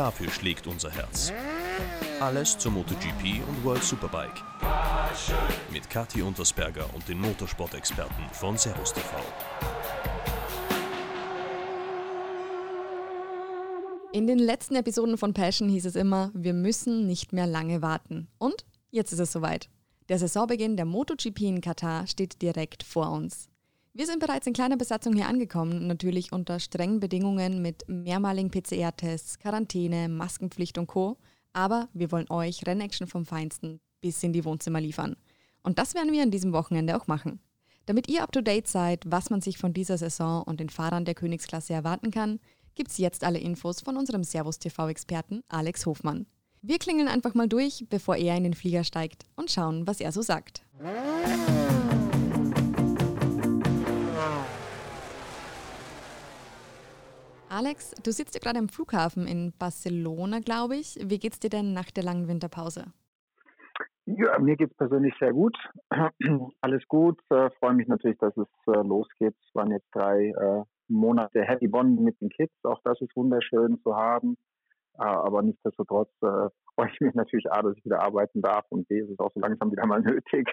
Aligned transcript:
Dafür 0.00 0.30
schlägt 0.30 0.66
unser 0.66 0.90
Herz. 0.90 1.30
Alles 2.20 2.56
zur 2.56 2.72
MotoGP 2.72 3.46
und 3.46 3.62
World 3.64 3.84
Superbike. 3.84 4.42
Mit 5.70 5.90
Kathi 5.90 6.22
Untersberger 6.22 6.88
und 6.94 7.06
den 7.06 7.20
Motorsport-Experten 7.20 8.22
von 8.32 8.56
Servus 8.56 8.94
TV. 8.94 9.10
In 14.14 14.26
den 14.26 14.38
letzten 14.38 14.76
Episoden 14.76 15.18
von 15.18 15.34
Passion 15.34 15.68
hieß 15.68 15.84
es 15.84 15.96
immer, 15.96 16.30
wir 16.32 16.54
müssen 16.54 17.06
nicht 17.06 17.34
mehr 17.34 17.46
lange 17.46 17.82
warten. 17.82 18.26
Und 18.38 18.64
jetzt 18.90 19.12
ist 19.12 19.18
es 19.18 19.32
soweit. 19.32 19.68
Der 20.08 20.18
Saisonbeginn 20.18 20.78
der 20.78 20.86
MotoGP 20.86 21.42
in 21.42 21.60
Katar 21.60 22.06
steht 22.06 22.40
direkt 22.40 22.84
vor 22.84 23.10
uns. 23.10 23.49
Wir 23.92 24.06
sind 24.06 24.20
bereits 24.20 24.46
in 24.46 24.52
kleiner 24.52 24.76
Besatzung 24.76 25.14
hier 25.14 25.26
angekommen, 25.26 25.88
natürlich 25.88 26.32
unter 26.32 26.60
strengen 26.60 27.00
Bedingungen 27.00 27.60
mit 27.60 27.82
mehrmaligen 27.88 28.48
PCR-Tests, 28.48 29.40
Quarantäne, 29.40 30.08
Maskenpflicht 30.08 30.78
und 30.78 30.86
Co. 30.86 31.16
Aber 31.52 31.88
wir 31.92 32.12
wollen 32.12 32.30
euch 32.30 32.64
Rennaction 32.66 33.08
vom 33.08 33.26
Feinsten 33.26 33.80
bis 34.00 34.22
in 34.22 34.32
die 34.32 34.44
Wohnzimmer 34.44 34.80
liefern. 34.80 35.16
Und 35.64 35.80
das 35.80 35.94
werden 35.94 36.12
wir 36.12 36.22
an 36.22 36.30
diesem 36.30 36.52
Wochenende 36.52 36.96
auch 36.96 37.08
machen. 37.08 37.40
Damit 37.86 38.08
ihr 38.08 38.22
up 38.22 38.30
to 38.30 38.40
date 38.42 38.68
seid, 38.68 39.02
was 39.06 39.28
man 39.28 39.40
sich 39.40 39.58
von 39.58 39.72
dieser 39.72 39.98
Saison 39.98 40.44
und 40.44 40.60
den 40.60 40.68
Fahrern 40.68 41.04
der 41.04 41.16
Königsklasse 41.16 41.72
erwarten 41.72 42.12
kann, 42.12 42.38
gibt's 42.76 42.98
jetzt 42.98 43.24
alle 43.24 43.40
Infos 43.40 43.80
von 43.80 43.96
unserem 43.96 44.22
Servus 44.22 44.60
TV-Experten 44.60 45.42
Alex 45.48 45.84
Hofmann. 45.84 46.26
Wir 46.62 46.78
klingeln 46.78 47.08
einfach 47.08 47.34
mal 47.34 47.48
durch, 47.48 47.86
bevor 47.90 48.16
er 48.16 48.36
in 48.36 48.44
den 48.44 48.54
Flieger 48.54 48.84
steigt 48.84 49.26
und 49.34 49.50
schauen, 49.50 49.88
was 49.88 50.00
er 50.00 50.12
so 50.12 50.22
sagt. 50.22 50.62
Alex, 57.50 57.90
du 58.04 58.12
sitzt 58.12 58.34
ja 58.34 58.40
gerade 58.40 58.60
am 58.60 58.68
Flughafen 58.68 59.26
in 59.26 59.52
Barcelona, 59.58 60.38
glaube 60.38 60.76
ich. 60.76 60.96
Wie 61.02 61.18
geht's 61.18 61.40
dir 61.40 61.50
denn 61.50 61.72
nach 61.72 61.90
der 61.90 62.04
langen 62.04 62.28
Winterpause? 62.28 62.84
Ja, 64.06 64.38
mir 64.38 64.56
geht's 64.56 64.76
persönlich 64.76 65.14
sehr 65.18 65.32
gut. 65.32 65.56
Alles 66.60 66.86
gut. 66.86 67.20
Äh, 67.28 67.50
freue 67.58 67.74
mich 67.74 67.88
natürlich, 67.88 68.18
dass 68.18 68.36
es 68.36 68.46
äh, 68.68 68.78
losgeht. 68.86 69.34
Es 69.48 69.54
waren 69.54 69.72
jetzt 69.72 69.88
drei 69.92 70.28
äh, 70.28 70.62
Monate 70.86 71.42
Happy 71.42 71.66
Bonding 71.66 72.04
mit 72.04 72.20
den 72.20 72.28
Kids. 72.28 72.54
Auch 72.62 72.80
das 72.84 73.00
ist 73.00 73.16
wunderschön 73.16 73.80
zu 73.82 73.96
haben. 73.96 74.36
Aber 74.94 75.42
nichtsdestotrotz 75.42 76.10
äh, 76.22 76.50
freue 76.74 76.90
ich 76.92 77.00
mich 77.00 77.14
natürlich 77.14 77.50
A, 77.50 77.62
dass 77.62 77.76
ich 77.76 77.84
wieder 77.84 78.02
arbeiten 78.02 78.42
darf 78.42 78.66
und 78.68 78.86
B, 78.86 78.98
ist 79.00 79.10
es 79.10 79.18
auch 79.18 79.30
so 79.34 79.40
langsam 79.40 79.72
wieder 79.72 79.86
mal 79.86 80.00
nötig, 80.02 80.52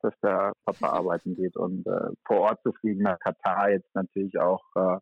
dass 0.00 0.14
der 0.22 0.52
Papa 0.64 0.90
arbeiten 0.90 1.34
geht 1.34 1.56
und 1.56 1.86
äh, 1.86 2.10
vor 2.24 2.38
Ort 2.40 2.62
zu 2.62 2.72
fliegen 2.72 3.02
nach 3.02 3.18
Katar 3.18 3.70
jetzt 3.70 3.92
natürlich 3.94 4.38
auch 4.38 4.62
äh, 4.76 4.98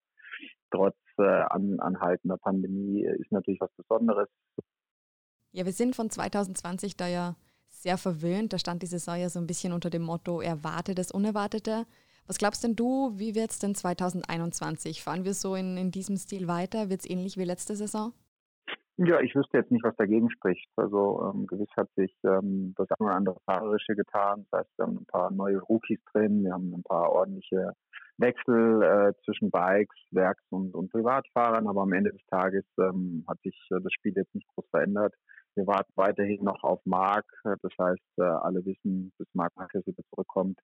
trotz 0.70 0.96
äh, 0.96 1.05
an, 1.24 1.80
anhaltender 1.80 2.36
Pandemie 2.36 3.04
ist 3.04 3.32
natürlich 3.32 3.60
was 3.60 3.72
Besonderes. 3.76 4.28
Ja, 5.52 5.64
wir 5.64 5.72
sind 5.72 5.96
von 5.96 6.10
2020 6.10 6.96
da 6.96 7.06
ja 7.08 7.36
sehr 7.68 7.98
verwöhnt. 7.98 8.52
Da 8.52 8.58
stand 8.58 8.82
die 8.82 8.86
Saison 8.86 9.16
ja 9.16 9.28
so 9.28 9.38
ein 9.38 9.46
bisschen 9.46 9.72
unter 9.72 9.90
dem 9.90 10.02
Motto 10.02 10.40
Erwarte 10.40 10.94
das 10.94 11.10
Unerwartete. 11.10 11.86
Was 12.26 12.38
glaubst 12.38 12.64
denn 12.64 12.74
du, 12.74 13.12
wie 13.16 13.34
wird 13.34 13.50
es 13.50 13.58
denn 13.58 13.74
2021? 13.74 15.02
Fahren 15.02 15.24
wir 15.24 15.34
so 15.34 15.54
in, 15.54 15.76
in 15.76 15.90
diesem 15.92 16.16
Stil 16.16 16.48
weiter? 16.48 16.90
Wird 16.90 17.00
es 17.00 17.10
ähnlich 17.10 17.36
wie 17.36 17.44
letzte 17.44 17.76
Saison? 17.76 18.12
Ja, 18.98 19.20
ich 19.20 19.34
wüsste 19.34 19.58
jetzt 19.58 19.70
nicht, 19.70 19.84
was 19.84 19.94
dagegen 19.96 20.30
spricht. 20.30 20.68
Also 20.76 21.32
ähm, 21.32 21.46
gewiss 21.46 21.68
hat 21.76 21.88
sich 21.96 22.12
ähm, 22.24 22.74
das 22.76 22.90
eine 22.90 23.08
oder 23.08 23.16
andere 23.16 23.40
Fahrerische 23.44 23.94
getan. 23.94 24.46
Das 24.50 24.60
heißt, 24.60 24.78
wir 24.78 24.86
haben 24.86 24.96
ein 24.96 25.06
paar 25.06 25.30
neue 25.30 25.58
Rookies 25.60 26.00
drin, 26.12 26.44
wir 26.44 26.54
haben 26.54 26.72
ein 26.74 26.82
paar 26.82 27.12
ordentliche 27.12 27.74
Wechsel 28.18 28.82
äh, 28.82 29.12
zwischen 29.24 29.50
Bikes, 29.50 29.96
Werks- 30.10 30.44
und, 30.50 30.74
und 30.74 30.90
Privatfahrern, 30.90 31.68
aber 31.68 31.82
am 31.82 31.92
Ende 31.92 32.12
des 32.12 32.24
Tages 32.26 32.64
ähm, 32.78 33.24
hat 33.28 33.40
sich 33.42 33.56
äh, 33.70 33.80
das 33.82 33.92
Spiel 33.92 34.12
jetzt 34.16 34.34
nicht 34.34 34.48
groß 34.54 34.66
verändert. 34.70 35.14
Wir 35.54 35.66
warten 35.66 35.92
weiterhin 35.96 36.44
noch 36.44 36.62
auf 36.62 36.80
Marc. 36.84 37.24
Das 37.44 37.72
heißt, 37.78 38.18
äh, 38.18 38.22
alle 38.22 38.64
wissen, 38.64 39.12
bis 39.18 39.26
Marc 39.32 39.52
Marquez 39.56 39.86
wieder 39.86 40.02
zurückkommt, 40.10 40.58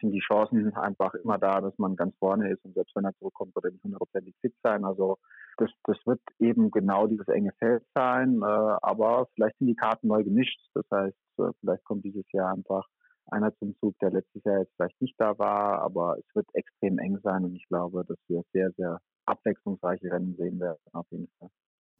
sind 0.00 0.12
die 0.12 0.20
Chancen 0.20 0.74
einfach 0.74 1.14
immer 1.14 1.38
da, 1.38 1.60
dass 1.60 1.78
man 1.78 1.96
ganz 1.96 2.14
vorne 2.18 2.50
ist 2.50 2.64
und 2.64 2.74
selbst 2.74 2.94
wenn 2.96 3.04
er 3.04 3.14
zurückkommt, 3.18 3.54
wird 3.54 3.66
er 3.66 3.70
nicht 3.70 3.84
hundertprozentig 3.84 4.34
fit 4.40 4.54
sein. 4.62 4.84
Also 4.84 5.18
das, 5.56 5.70
das 5.84 5.96
wird 6.04 6.20
eben 6.40 6.70
genau 6.70 7.06
dieses 7.06 7.28
enge 7.28 7.52
Feld 7.58 7.84
sein, 7.94 8.42
äh, 8.42 8.44
aber 8.44 9.28
vielleicht 9.34 9.56
sind 9.58 9.68
die 9.68 9.76
Karten 9.76 10.08
neu 10.08 10.24
gemischt. 10.24 10.60
Das 10.74 10.84
heißt, 10.90 11.16
äh, 11.38 11.50
vielleicht 11.60 11.84
kommt 11.84 12.04
dieses 12.04 12.24
Jahr 12.32 12.52
einfach 12.52 12.86
einer 13.32 13.56
zum 13.58 13.74
Zug, 13.80 13.98
der 14.00 14.10
letztes 14.10 14.44
Jahr 14.44 14.60
jetzt 14.60 14.72
vielleicht 14.76 15.00
nicht 15.00 15.14
da 15.18 15.38
war, 15.38 15.80
aber 15.80 16.16
es 16.18 16.34
wird 16.34 16.46
extrem 16.54 16.98
eng 16.98 17.18
sein 17.22 17.44
und 17.44 17.56
ich 17.56 17.66
glaube, 17.68 18.04
dass 18.06 18.18
wir 18.28 18.42
sehr, 18.52 18.70
sehr 18.76 19.00
abwechslungsreiche 19.26 20.10
Rennen 20.10 20.36
sehen 20.36 20.60
werden 20.60 20.78
auf 20.92 21.06
jeden 21.10 21.28
Fall. 21.38 21.48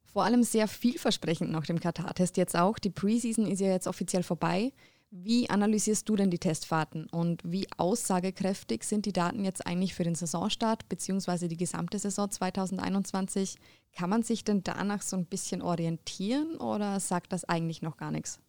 Vor 0.05 0.25
allem 0.25 0.43
sehr 0.43 0.69
vielversprechend 0.69 1.51
nach 1.51 1.65
dem 1.65 1.81
Katar-Test 1.81 2.37
jetzt 2.37 2.57
auch. 2.57 2.79
Die 2.79 2.91
Preseason 2.91 3.47
ist 3.47 3.61
ja 3.61 3.69
jetzt 3.69 3.87
offiziell 3.87 4.23
vorbei. 4.23 4.73
Wie 5.11 5.49
analysierst 5.51 6.09
du 6.09 6.17
denn 6.17 6.31
die 6.31 6.39
Testfahrten 6.39 7.07
und 7.11 7.43
wie 7.45 7.67
aussagekräftig 7.77 8.83
sind 8.83 9.05
die 9.05 9.13
Daten 9.13 9.45
jetzt 9.45 9.67
eigentlich 9.67 9.95
für 9.95 10.05
den 10.05 10.15
Saisonstart 10.15 10.89
bzw. 10.89 11.49
die 11.49 11.57
gesamte 11.57 11.99
Saison 11.99 12.31
2021? 12.31 13.57
Kann 13.95 14.09
man 14.09 14.23
sich 14.23 14.45
denn 14.45 14.63
danach 14.63 15.03
so 15.03 15.17
ein 15.17 15.27
bisschen 15.27 15.61
orientieren 15.61 16.57
oder 16.57 16.99
sagt 16.99 17.33
das 17.33 17.45
eigentlich 17.45 17.83
noch 17.83 17.99
gar 17.99 18.11
nichts? 18.11 18.41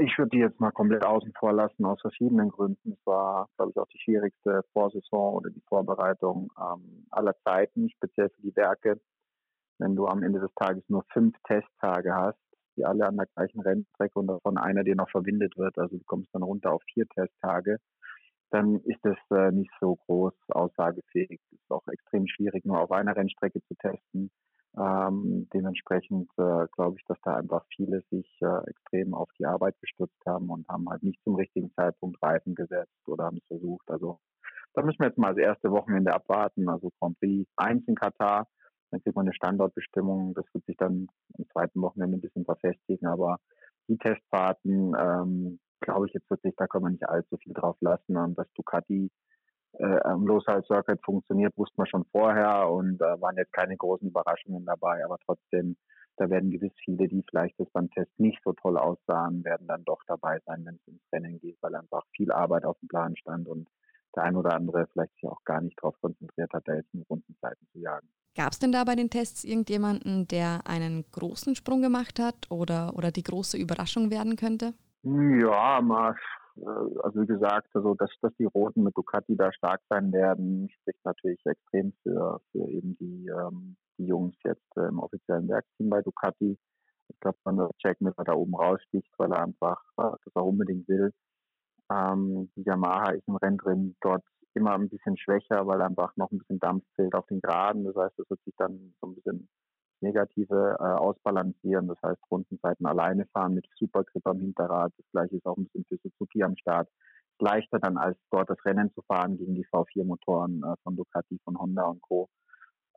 Ich 0.00 0.16
würde 0.18 0.30
die 0.30 0.38
jetzt 0.38 0.60
mal 0.60 0.70
komplett 0.70 1.04
außen 1.04 1.32
vor 1.38 1.52
lassen, 1.52 1.84
aus 1.84 2.00
verschiedenen 2.00 2.50
Gründen. 2.50 2.92
Es 2.92 3.06
war, 3.06 3.48
glaube 3.56 3.72
ich, 3.72 3.78
auch 3.78 3.88
die 3.88 3.98
schwierigste 3.98 4.62
Vorsaison 4.72 5.34
oder 5.34 5.50
die 5.50 5.62
Vorbereitung 5.68 6.52
ähm, 6.58 7.06
aller 7.10 7.34
Zeiten, 7.44 7.90
speziell 7.90 8.30
für 8.30 8.42
die 8.42 8.54
Werke. 8.54 9.00
Wenn 9.78 9.96
du 9.96 10.06
am 10.06 10.22
Ende 10.22 10.38
des 10.38 10.54
Tages 10.54 10.84
nur 10.88 11.04
fünf 11.12 11.36
Testtage 11.44 12.14
hast, 12.14 12.38
die 12.76 12.84
alle 12.84 13.06
an 13.06 13.16
der 13.16 13.26
gleichen 13.26 13.60
Rennstrecke 13.60 14.18
und 14.18 14.28
davon 14.28 14.58
einer 14.58 14.84
dir 14.84 14.94
noch 14.94 15.10
verwindet 15.10 15.56
wird, 15.56 15.76
also 15.78 15.96
du 15.96 16.04
kommst 16.04 16.32
dann 16.32 16.44
runter 16.44 16.72
auf 16.72 16.82
vier 16.92 17.08
Testtage, 17.08 17.78
dann 18.50 18.80
ist 18.84 19.00
das 19.02 19.18
äh, 19.30 19.50
nicht 19.50 19.72
so 19.80 19.96
groß 20.06 20.34
aussagefähig. 20.50 21.40
Es 21.50 21.58
ist 21.58 21.70
auch 21.70 21.86
extrem 21.88 22.28
schwierig, 22.28 22.64
nur 22.64 22.80
auf 22.80 22.92
einer 22.92 23.16
Rennstrecke 23.16 23.60
zu 23.62 23.74
testen. 23.74 24.30
Ähm, 24.76 25.48
dementsprechend 25.54 26.28
äh, 26.36 26.66
glaube 26.74 26.96
ich, 26.98 27.04
dass 27.06 27.18
da 27.22 27.36
einfach 27.36 27.64
viele 27.74 28.02
sich 28.10 28.26
äh, 28.40 28.68
extrem 28.68 29.14
auf 29.14 29.28
die 29.38 29.46
Arbeit 29.46 29.78
gestürzt 29.80 30.20
haben 30.26 30.50
und 30.50 30.68
haben 30.68 30.88
halt 30.88 31.02
nicht 31.02 31.22
zum 31.22 31.36
richtigen 31.36 31.72
Zeitpunkt 31.74 32.20
Reifen 32.22 32.54
gesetzt 32.54 33.06
oder 33.06 33.24
haben 33.24 33.38
es 33.38 33.46
versucht. 33.46 33.88
Also 33.88 34.18
da 34.74 34.82
müssen 34.82 34.98
wir 34.98 35.08
jetzt 35.08 35.18
mal 35.18 35.34
das 35.34 35.44
erste 35.44 35.70
Wochenende 35.70 36.12
abwarten. 36.12 36.68
Also 36.68 36.90
Grand 36.98 37.18
Prix 37.20 37.48
1 37.56 37.86
in 37.86 37.94
Katar 37.94 38.48
dann 38.94 39.02
kriegt 39.02 39.16
man 39.16 39.26
eine 39.26 39.34
Standortbestimmung. 39.34 40.34
Das 40.34 40.44
wird 40.52 40.64
sich 40.66 40.76
dann 40.76 41.08
im 41.36 41.48
zweiten 41.50 41.82
Wochenende 41.82 42.16
ein 42.16 42.20
bisschen 42.20 42.44
verfestigen. 42.44 43.08
Aber 43.08 43.38
die 43.88 43.98
Testfahrten, 43.98 44.94
ähm, 44.96 45.58
glaube 45.80 46.06
ich, 46.06 46.14
jetzt 46.14 46.30
wirklich, 46.30 46.54
da 46.56 46.68
kann 46.68 46.82
man 46.82 46.92
nicht 46.92 47.08
allzu 47.08 47.36
viel 47.38 47.52
drauf 47.52 47.76
lassen. 47.80 48.16
Und 48.16 48.38
dass 48.38 48.46
Ducati 48.54 49.10
äh, 49.78 50.00
am 50.04 50.26
Losal 50.26 50.64
Circuit 50.64 51.00
funktioniert, 51.04 51.56
wusste 51.56 51.74
man 51.76 51.86
schon 51.86 52.04
vorher 52.12 52.68
und 52.68 52.98
da 52.98 53.14
äh, 53.14 53.20
waren 53.20 53.36
jetzt 53.36 53.52
keine 53.52 53.76
großen 53.76 54.08
Überraschungen 54.08 54.64
dabei. 54.64 55.04
Aber 55.04 55.18
trotzdem, 55.24 55.76
da 56.16 56.30
werden 56.30 56.50
gewiss 56.50 56.72
viele, 56.84 57.08
die 57.08 57.24
vielleicht 57.28 57.58
das 57.58 57.70
beim 57.70 57.90
Test 57.90 58.10
nicht 58.18 58.40
so 58.44 58.52
toll 58.52 58.76
aussahen, 58.78 59.44
werden 59.44 59.66
dann 59.66 59.84
doch 59.84 60.00
dabei 60.06 60.40
sein, 60.46 60.64
wenn 60.64 60.76
es 60.76 60.86
ins 60.86 61.02
Rennen 61.12 61.40
geht, 61.40 61.58
weil 61.60 61.74
einfach 61.74 62.02
viel 62.14 62.30
Arbeit 62.32 62.64
auf 62.64 62.78
dem 62.80 62.88
Plan 62.88 63.16
stand 63.16 63.48
und 63.48 63.68
der 64.14 64.24
ein 64.24 64.36
oder 64.36 64.54
andere 64.54 64.86
vielleicht 64.92 65.12
sich 65.14 65.28
auch 65.28 65.42
gar 65.44 65.60
nicht 65.60 65.76
darauf 65.78 66.00
konzentriert 66.00 66.52
hat, 66.52 66.62
da 66.66 66.74
jetzt 66.74 66.94
nur 66.94 67.04
Rundenzeiten 67.06 67.66
zu 67.72 67.80
jagen. 67.80 68.08
Gab 68.36 68.52
es 68.52 68.58
denn 68.58 68.72
da 68.72 68.84
bei 68.84 68.96
den 68.96 69.10
Tests 69.10 69.44
irgendjemanden, 69.44 70.26
der 70.28 70.62
einen 70.66 71.04
großen 71.10 71.54
Sprung 71.54 71.82
gemacht 71.82 72.18
hat 72.18 72.50
oder, 72.50 72.94
oder 72.96 73.10
die 73.10 73.22
große 73.22 73.56
Überraschung 73.56 74.10
werden 74.10 74.36
könnte? 74.36 74.74
Ja, 75.02 75.80
mal, 75.80 76.16
also 76.62 77.22
wie 77.22 77.26
gesagt, 77.26 77.68
also 77.74 77.94
dass, 77.94 78.10
dass 78.20 78.34
die 78.36 78.44
Roten 78.44 78.82
mit 78.82 78.96
Ducati 78.96 79.36
da 79.36 79.52
stark 79.52 79.80
sein 79.88 80.12
werden, 80.12 80.68
spricht 80.70 81.04
natürlich 81.04 81.40
extrem 81.44 81.92
für, 82.02 82.40
für 82.52 82.68
eben 82.68 82.96
die, 82.98 83.26
ähm, 83.26 83.76
die 83.98 84.06
Jungs 84.06 84.36
jetzt 84.44 84.76
äh, 84.76 84.88
im 84.88 85.00
offiziellen 85.00 85.48
Werksteam 85.48 85.90
bei 85.90 86.00
Ducati. 86.02 86.56
Ich 87.08 87.20
glaube, 87.20 87.38
man 87.44 87.68
Jack 87.78 88.00
mit 88.00 88.14
da 88.16 88.32
oben 88.32 88.54
raussticht, 88.54 89.12
weil 89.18 89.32
er 89.32 89.42
einfach 89.42 89.80
äh, 89.98 90.16
das 90.24 90.36
auch 90.36 90.46
unbedingt 90.46 90.88
will. 90.88 91.12
Ähm, 91.90 92.50
Yamaha 92.56 93.10
ist 93.10 93.28
im 93.28 93.36
Rennen 93.36 93.58
drin 93.58 93.96
dort 94.00 94.24
immer 94.54 94.74
ein 94.74 94.88
bisschen 94.88 95.16
schwächer, 95.16 95.66
weil 95.66 95.82
einfach 95.82 96.16
noch 96.16 96.30
ein 96.30 96.38
bisschen 96.38 96.60
Dampf 96.60 96.84
fehlt 96.94 97.14
auf 97.14 97.26
den 97.26 97.40
Geraden. 97.40 97.84
Das 97.84 97.96
heißt, 97.96 98.18
es 98.18 98.30
wird 98.30 98.40
sich 98.44 98.54
dann 98.56 98.94
so 99.00 99.08
ein 99.08 99.14
bisschen 99.16 99.48
Negative 100.04 100.76
äh, 100.78 100.82
ausbalancieren. 100.82 101.88
Das 101.88 101.98
heißt, 102.02 102.20
Rundenzeiten 102.30 102.86
alleine 102.86 103.26
fahren 103.32 103.54
mit 103.54 103.66
Supergrip 103.76 104.26
am 104.26 104.38
Hinterrad. 104.38 104.92
Das 104.96 105.06
gleiche 105.10 105.36
ist 105.36 105.46
auch 105.46 105.56
ein 105.56 105.64
bisschen 105.64 105.84
für 105.88 105.98
Suzuki 105.98 106.42
am 106.42 106.56
Start. 106.56 106.88
leichter 107.40 107.80
dann 107.80 107.98
als 107.98 108.16
dort 108.30 108.48
das 108.48 108.64
Rennen 108.64 108.92
zu 108.94 109.02
fahren 109.02 109.36
gegen 109.36 109.54
die 109.56 109.66
V4-Motoren 109.66 110.62
äh, 110.62 110.74
von 110.84 110.96
Ducati, 110.96 111.40
von 111.44 111.58
Honda 111.58 111.86
und 111.86 112.00
Co. 112.02 112.28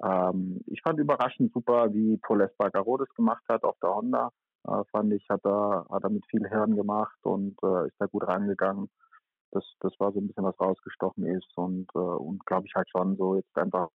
Ähm, 0.03 0.61
ich 0.67 0.81
fand 0.83 0.99
überraschend 0.99 1.51
super, 1.53 1.91
wie 1.93 2.17
Paul 2.17 2.41
Espargaro 2.41 2.97
das 2.97 3.09
gemacht 3.15 3.43
hat 3.49 3.63
auf 3.63 3.77
der 3.81 3.95
Honda. 3.95 4.31
Äh, 4.67 4.83
fand 4.91 5.11
ich, 5.13 5.25
hat 5.29 5.43
er, 5.43 5.87
hat 5.89 6.03
er 6.03 6.11
mit 6.11 6.25
viel 6.29 6.47
Hirn 6.47 6.75
gemacht 6.75 7.17
und 7.23 7.57
äh, 7.63 7.87
ist 7.87 7.95
da 7.99 8.05
gut 8.05 8.27
rangegangen 8.27 8.89
das, 9.51 9.63
das 9.79 9.93
war 9.99 10.11
so 10.11 10.19
ein 10.19 10.27
bisschen 10.27 10.43
was 10.43 10.59
rausgestochen 10.59 11.25
ist 11.25 11.51
und, 11.55 11.87
äh, 11.95 11.99
und 11.99 12.45
glaube 12.45 12.67
ich 12.67 12.75
halt 12.75 12.89
schon 12.89 13.15
so 13.17 13.35
jetzt 13.35 13.55
einfach 13.57 13.89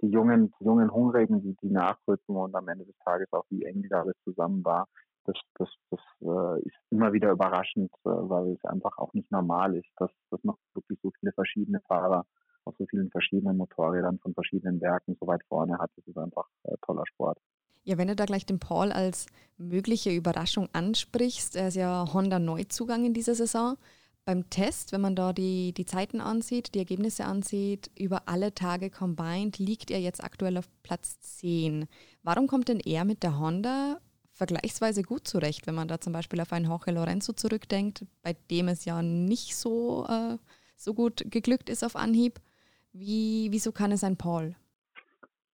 die 0.00 0.08
jungen, 0.08 0.52
die 0.58 0.64
jungen 0.64 0.92
Hungrigen, 0.92 1.42
die, 1.42 1.56
die 1.62 1.70
nachrücken 1.70 2.36
und 2.36 2.54
am 2.54 2.68
Ende 2.68 2.84
des 2.84 2.96
Tages 3.04 3.32
auch 3.32 3.44
wie 3.50 3.64
eng 3.64 3.86
alles 3.90 4.16
zusammen 4.24 4.64
war. 4.64 4.88
Das, 5.26 5.36
das, 5.54 5.68
das 5.90 6.00
äh, 6.20 6.60
ist 6.66 6.76
immer 6.90 7.12
wieder 7.12 7.30
überraschend, 7.30 7.90
äh, 8.04 8.10
weil 8.10 8.52
es 8.52 8.64
einfach 8.64 8.98
auch 8.98 9.12
nicht 9.14 9.30
normal 9.30 9.74
ist, 9.74 9.88
dass, 9.96 10.10
dass 10.30 10.42
noch 10.44 10.58
wirklich 10.74 10.98
so 11.02 11.10
viele 11.18 11.32
verschiedene 11.32 11.80
Fahrer 11.88 12.26
auf 12.64 12.74
so 12.78 12.86
vielen 12.86 13.10
verschiedenen 13.10 13.56
Motorrädern 13.56 14.18
von 14.18 14.34
verschiedenen 14.34 14.80
Werken 14.80 15.16
so 15.20 15.26
weit 15.26 15.42
vorne 15.48 15.78
hat. 15.78 15.90
Das 15.96 16.06
ist 16.06 16.18
einfach 16.18 16.46
äh, 16.64 16.74
toller 16.82 17.06
Sport. 17.06 17.38
Ja, 17.84 17.98
wenn 17.98 18.08
du 18.08 18.16
da 18.16 18.24
gleich 18.24 18.46
den 18.46 18.58
Paul 18.58 18.92
als 18.92 19.26
mögliche 19.58 20.10
Überraschung 20.10 20.68
ansprichst, 20.72 21.56
er 21.56 21.68
ist 21.68 21.76
ja 21.76 22.06
Honda 22.12 22.38
Neuzugang 22.38 23.04
in 23.04 23.12
dieser 23.12 23.34
Saison. 23.34 23.76
Beim 24.26 24.48
Test, 24.48 24.92
wenn 24.92 25.02
man 25.02 25.14
da 25.14 25.34
die, 25.34 25.74
die 25.74 25.84
Zeiten 25.84 26.20
ansieht, 26.20 26.74
die 26.74 26.78
Ergebnisse 26.78 27.26
ansieht, 27.26 27.90
über 27.98 28.22
alle 28.26 28.54
Tage 28.54 28.88
combined, 28.88 29.58
liegt 29.58 29.90
er 29.90 30.00
jetzt 30.00 30.24
aktuell 30.24 30.56
auf 30.56 30.66
Platz 30.82 31.20
10. 31.20 31.86
Warum 32.22 32.46
kommt 32.46 32.68
denn 32.68 32.80
er 32.80 33.04
mit 33.04 33.22
der 33.22 33.38
Honda 33.38 34.00
vergleichsweise 34.30 35.02
gut 35.02 35.28
zurecht, 35.28 35.66
wenn 35.66 35.74
man 35.74 35.88
da 35.88 36.00
zum 36.00 36.14
Beispiel 36.14 36.40
auf 36.40 36.52
einen 36.54 36.64
Jorge 36.64 36.90
Lorenzo 36.90 37.34
zurückdenkt, 37.34 38.06
bei 38.22 38.34
dem 38.50 38.68
es 38.68 38.86
ja 38.86 39.02
nicht 39.02 39.56
so, 39.56 40.06
äh, 40.08 40.38
so 40.76 40.94
gut 40.94 41.24
geglückt 41.26 41.68
ist 41.68 41.84
auf 41.84 41.94
Anhieb? 41.94 42.40
Wie, 42.92 43.48
wieso 43.50 43.72
kann 43.72 43.92
es 43.92 44.04
ein 44.04 44.16
Paul? 44.16 44.56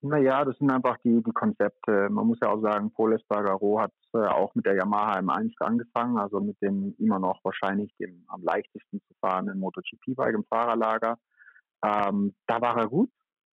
Naja, 0.02 0.46
das 0.46 0.56
sind 0.56 0.70
einfach 0.70 0.96
die, 1.04 1.22
die 1.22 1.32
Konzepte. 1.32 2.08
Man 2.08 2.26
muss 2.26 2.38
ja 2.40 2.48
auch 2.48 2.62
sagen, 2.62 2.90
Paul 2.90 3.12
Espargaro 3.12 3.80
hat 3.80 3.92
äh, 4.14 4.18
auch 4.18 4.54
mit 4.54 4.64
der 4.64 4.74
Yamaha 4.74 5.18
M1 5.18 5.52
angefangen, 5.60 6.16
also 6.16 6.40
mit 6.40 6.56
dem 6.62 6.94
immer 6.98 7.18
noch 7.18 7.44
wahrscheinlich 7.44 7.94
dem 7.98 8.24
am 8.28 8.42
leichtesten 8.42 9.02
zu 9.06 9.14
fahrenden 9.20 9.58
MotoGP-Bike 9.58 10.34
im 10.34 10.44
Fahrerlager. 10.44 11.18
Ähm, 11.84 12.34
da 12.46 12.62
war 12.62 12.78
er 12.78 12.88
gut, 12.88 13.10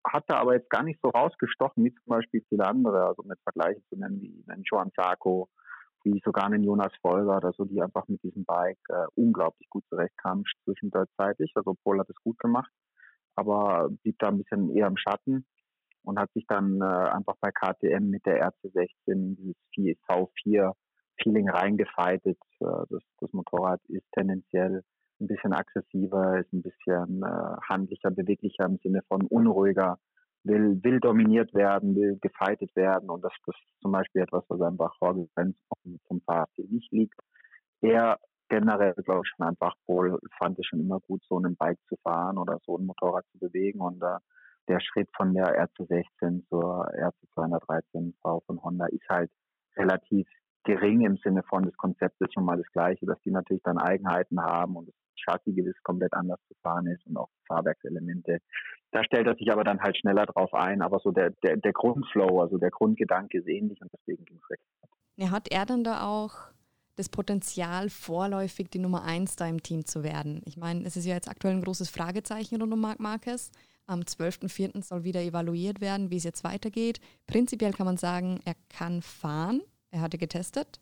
hatte 0.05 0.37
aber 0.37 0.53
jetzt 0.53 0.69
gar 0.69 0.83
nicht 0.83 0.99
so 1.01 1.09
rausgestochen 1.09 1.83
wie 1.83 1.95
zum 1.95 2.05
Beispiel 2.05 2.43
viele 2.47 2.67
andere, 2.67 3.07
also 3.07 3.23
mit 3.23 3.39
Vergleichen 3.41 3.83
zu 3.89 3.95
nennen 3.97 4.21
wie 4.21 4.43
einen 4.47 4.63
Joan 4.63 4.91
Zarco, 4.93 5.49
wie 6.03 6.21
sogar 6.23 6.45
einen 6.45 6.63
Jonas 6.63 6.93
Folger 7.01 7.37
oder 7.37 7.53
so, 7.53 7.65
die 7.65 7.81
einfach 7.81 8.07
mit 8.07 8.21
diesem 8.21 8.45
Bike 8.45 8.77
äh, 8.89 9.07
unglaublich 9.15 9.67
gut 9.71 9.83
zurechtkamen 9.89 10.43
zwischenzeitlich. 10.63 11.51
Also 11.55 11.75
Paul 11.83 11.99
hat 11.99 12.09
es 12.11 12.21
gut 12.23 12.37
gemacht, 12.37 12.71
aber 13.35 13.89
blieb 14.03 14.19
da 14.19 14.27
ein 14.27 14.37
bisschen 14.37 14.69
eher 14.69 14.85
im 14.85 14.97
Schatten 14.97 15.47
und 16.05 16.19
hat 16.19 16.31
sich 16.33 16.45
dann 16.47 16.81
äh, 16.81 16.85
einfach 16.85 17.35
bei 17.41 17.51
KTM 17.51 18.09
mit 18.09 18.25
der 18.25 18.47
RC16 18.49 19.35
dieses 19.35 19.97
V4-Feeling 20.07 21.49
reingefeitet. 21.49 22.37
Äh, 22.59 22.65
das, 22.89 23.03
das 23.19 23.33
Motorrad 23.33 23.81
ist 23.87 24.05
tendenziell 24.13 24.83
ein 25.19 25.27
bisschen 25.27 25.53
aggressiver, 25.53 26.39
ist 26.39 26.53
ein 26.53 26.61
bisschen 26.61 27.23
äh, 27.23 27.57
handlicher, 27.69 28.11
beweglicher 28.11 28.65
im 28.65 28.77
Sinne 28.83 29.01
von 29.07 29.21
unruhiger, 29.27 29.97
will, 30.43 30.79
will 30.83 30.99
dominiert 30.99 31.53
werden, 31.53 31.95
will 31.95 32.17
gefeitet 32.21 32.75
werden 32.75 33.09
und 33.09 33.23
das, 33.23 33.33
das 33.45 33.55
ist 33.55 33.81
zum 33.81 33.91
Beispiel 33.91 34.21
etwas, 34.21 34.43
was 34.49 34.61
einfach 34.61 34.95
Vorgrenz 34.97 35.57
vom, 35.67 35.99
vom 36.07 36.21
Fahrstil 36.21 36.67
nicht 36.69 36.91
liegt. 36.91 37.19
Er 37.81 38.19
generell, 38.49 38.93
glaube 38.93 39.21
ich, 39.25 39.29
schon 39.35 39.47
einfach 39.47 39.75
wohl 39.87 40.19
fand 40.37 40.59
es 40.59 40.65
schon 40.67 40.79
immer 40.79 40.99
gut, 40.99 41.23
so 41.27 41.39
ein 41.39 41.55
Bike 41.55 41.79
zu 41.87 41.95
fahren 42.03 42.37
oder 42.37 42.59
so 42.65 42.77
ein 42.77 42.85
Motorrad 42.85 43.25
zu 43.31 43.39
bewegen 43.39 43.81
und 43.81 44.01
äh, 44.01 44.17
der 44.67 44.79
Schritt 44.79 45.09
von 45.15 45.33
der 45.33 45.45
RC16 45.67 46.47
zur 46.49 46.87
RC213V 46.93 48.45
von 48.45 48.63
Honda 48.63 48.85
ist 48.87 49.07
halt 49.09 49.31
relativ 49.77 50.27
gering 50.63 51.05
im 51.05 51.17
Sinne 51.17 51.43
von 51.43 51.63
des 51.63 51.77
Konzeptes 51.77 52.33
schon 52.33 52.45
mal 52.45 52.57
das 52.57 52.71
gleiche, 52.71 53.05
dass 53.05 53.19
die 53.21 53.31
natürlich 53.31 53.63
dann 53.63 53.77
Eigenheiten 53.77 54.41
haben 54.41 54.75
und 54.75 54.87
das 54.87 54.95
Chassis 55.23 55.55
gewiss 55.55 55.75
komplett 55.83 56.13
anders 56.13 56.39
zu 56.47 56.55
fahren 56.61 56.87
ist 56.87 57.05
und 57.05 57.17
auch 57.17 57.29
Fahrwerkselemente. 57.47 58.39
Da 58.91 59.03
stellt 59.03 59.27
er 59.27 59.35
sich 59.35 59.51
aber 59.51 59.63
dann 59.63 59.81
halt 59.81 59.97
schneller 59.97 60.25
drauf 60.25 60.53
ein, 60.53 60.81
aber 60.81 60.99
so 60.99 61.11
der, 61.11 61.31
der, 61.43 61.57
der 61.57 61.73
Grundflow, 61.73 62.41
also 62.41 62.57
der 62.57 62.71
Grundgedanke 62.71 63.39
ist 63.39 63.47
ähnlich 63.47 63.79
und 63.81 63.91
deswegen 63.93 64.25
ging 64.25 64.39
es 64.41 64.49
recht. 64.49 64.63
Ja, 65.17 65.31
hat 65.31 65.51
er 65.51 65.65
dann 65.65 65.83
da 65.83 66.05
auch 66.05 66.33
das 66.95 67.09
Potenzial, 67.09 67.89
vorläufig 67.89 68.69
die 68.69 68.79
Nummer 68.79 69.03
1 69.03 69.35
da 69.35 69.47
im 69.47 69.61
Team 69.61 69.85
zu 69.85 70.03
werden? 70.03 70.41
Ich 70.45 70.57
meine, 70.57 70.85
es 70.85 70.97
ist 70.97 71.05
ja 71.05 71.13
jetzt 71.13 71.29
aktuell 71.29 71.53
ein 71.53 71.63
großes 71.63 71.89
Fragezeichen 71.89 72.59
rund 72.59 72.73
um 72.73 72.81
Marc 72.81 72.99
Marquez. 72.99 73.51
Am 73.87 74.01
12.04. 74.01 74.83
soll 74.83 75.03
wieder 75.03 75.21
evaluiert 75.21 75.79
werden, 75.79 76.09
wie 76.09 76.17
es 76.17 76.23
jetzt 76.23 76.43
weitergeht. 76.43 76.99
Prinzipiell 77.27 77.73
kann 77.73 77.85
man 77.85 77.97
sagen, 77.97 78.39
er 78.45 78.55
kann 78.69 79.01
fahren. 79.01 79.61
Er 79.91 80.01
hatte 80.01 80.17
getestet. 80.17 80.79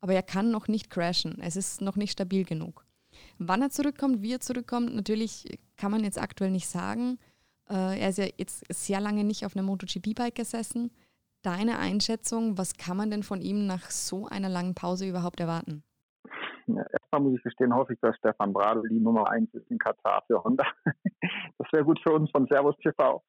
Aber 0.00 0.14
er 0.14 0.22
kann 0.22 0.50
noch 0.50 0.68
nicht 0.68 0.90
crashen. 0.90 1.40
Es 1.40 1.56
ist 1.56 1.80
noch 1.80 1.96
nicht 1.96 2.12
stabil 2.12 2.44
genug. 2.44 2.86
Wann 3.38 3.62
er 3.62 3.70
zurückkommt, 3.70 4.22
wie 4.22 4.32
er 4.32 4.40
zurückkommt, 4.40 4.94
natürlich 4.94 5.58
kann 5.76 5.90
man 5.90 6.04
jetzt 6.04 6.20
aktuell 6.20 6.50
nicht 6.50 6.68
sagen. 6.68 7.18
Äh, 7.68 8.00
er 8.00 8.08
ist 8.10 8.18
ja 8.18 8.26
jetzt 8.36 8.64
sehr 8.70 9.00
lange 9.00 9.24
nicht 9.24 9.46
auf 9.46 9.56
einem 9.56 9.66
MotoGP-Bike 9.66 10.34
gesessen. 10.34 10.90
Deine 11.42 11.78
Einschätzung, 11.78 12.56
was 12.56 12.74
kann 12.74 12.96
man 12.96 13.10
denn 13.10 13.22
von 13.22 13.40
ihm 13.40 13.66
nach 13.66 13.90
so 13.90 14.26
einer 14.26 14.48
langen 14.48 14.74
Pause 14.74 15.06
überhaupt 15.06 15.40
erwarten? 15.40 15.82
Erstmal 16.66 17.20
muss 17.20 17.36
ich 17.36 17.42
gestehen, 17.42 17.74
hoffe 17.74 17.94
ich, 17.94 18.00
dass 18.00 18.16
Stefan 18.16 18.52
Bradl 18.52 18.88
die 18.88 19.00
Nummer 19.00 19.30
eins 19.30 19.52
ist 19.54 19.70
in 19.70 19.78
Katar 19.78 20.22
für 20.26 20.42
Honda. 20.42 20.64
das 21.58 21.72
wäre 21.72 21.84
gut 21.84 22.00
für 22.02 22.12
uns 22.12 22.30
von 22.30 22.46
Servus 22.46 22.76
TV. 22.78 23.22